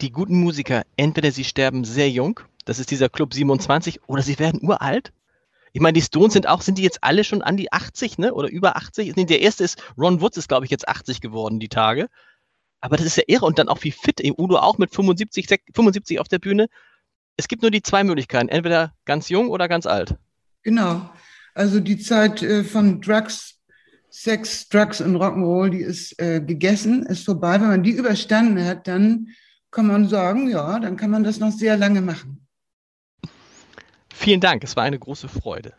die 0.00 0.12
guten 0.12 0.38
Musiker, 0.38 0.84
entweder 0.96 1.32
sie 1.32 1.42
sterben 1.42 1.82
sehr 1.82 2.08
jung 2.08 2.38
das 2.70 2.78
ist 2.78 2.92
dieser 2.92 3.08
Club 3.08 3.34
27. 3.34 4.00
Oder 4.06 4.22
sie 4.22 4.38
werden 4.38 4.60
uralt. 4.62 5.12
Ich 5.72 5.80
meine, 5.80 5.94
die 5.94 6.02
Stones 6.02 6.34
sind 6.34 6.46
auch, 6.46 6.62
sind 6.62 6.78
die 6.78 6.84
jetzt 6.84 7.02
alle 7.02 7.24
schon 7.24 7.42
an 7.42 7.56
die 7.56 7.72
80, 7.72 8.18
ne? 8.18 8.32
Oder 8.32 8.48
über 8.48 8.76
80? 8.76 9.16
Nee, 9.16 9.24
der 9.24 9.40
erste 9.40 9.64
ist, 9.64 9.82
Ron 9.98 10.20
Woods 10.20 10.36
ist, 10.36 10.46
glaube 10.46 10.66
ich, 10.66 10.70
jetzt 10.70 10.86
80 10.86 11.20
geworden, 11.20 11.58
die 11.58 11.68
Tage. 11.68 12.08
Aber 12.80 12.96
das 12.96 13.06
ist 13.06 13.16
ja 13.16 13.24
irre. 13.26 13.44
Und 13.44 13.58
dann 13.58 13.68
auch 13.68 13.82
wie 13.82 13.90
fit. 13.90 14.22
Udo 14.38 14.56
auch 14.58 14.78
mit 14.78 14.94
75, 14.94 15.48
75 15.74 16.20
auf 16.20 16.28
der 16.28 16.38
Bühne. 16.38 16.68
Es 17.36 17.48
gibt 17.48 17.62
nur 17.62 17.72
die 17.72 17.82
zwei 17.82 18.04
Möglichkeiten. 18.04 18.48
Entweder 18.48 18.94
ganz 19.04 19.28
jung 19.30 19.48
oder 19.48 19.66
ganz 19.66 19.86
alt. 19.86 20.14
Genau. 20.62 21.10
Also 21.54 21.80
die 21.80 21.98
Zeit 21.98 22.40
äh, 22.40 22.62
von 22.62 23.00
Drugs, 23.00 23.58
Sex, 24.10 24.68
Drugs 24.68 25.00
und 25.00 25.16
Rock'n'Roll, 25.16 25.70
die 25.70 25.80
ist 25.80 26.20
äh, 26.22 26.40
gegessen, 26.40 27.04
ist 27.06 27.24
vorbei. 27.24 27.60
Wenn 27.60 27.68
man 27.68 27.82
die 27.82 27.90
überstanden 27.90 28.64
hat, 28.64 28.86
dann 28.86 29.26
kann 29.72 29.88
man 29.88 30.08
sagen, 30.08 30.48
ja, 30.48 30.78
dann 30.78 30.96
kann 30.96 31.10
man 31.10 31.24
das 31.24 31.40
noch 31.40 31.50
sehr 31.50 31.76
lange 31.76 32.00
machen. 32.00 32.39
Vielen 34.20 34.40
Dank, 34.42 34.62
es 34.64 34.76
war 34.76 34.84
eine 34.84 34.98
große 34.98 35.28
Freude. 35.28 35.72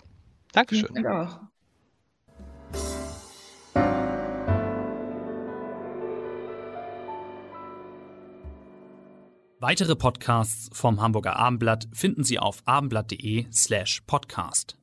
Dankeschön. 0.51 0.87
Vielen 0.87 1.03
Dank 1.03 1.29
auch. 1.29 1.39
Weitere 9.59 9.95
Podcasts 9.95 10.75
vom 10.75 10.99
Hamburger 11.01 11.35
Abendblatt 11.35 11.87
finden 11.93 12.23
Sie 12.23 12.39
auf 12.39 12.63
abendblatt.de 12.65 13.45
slash 13.51 14.01
podcast. 14.07 14.75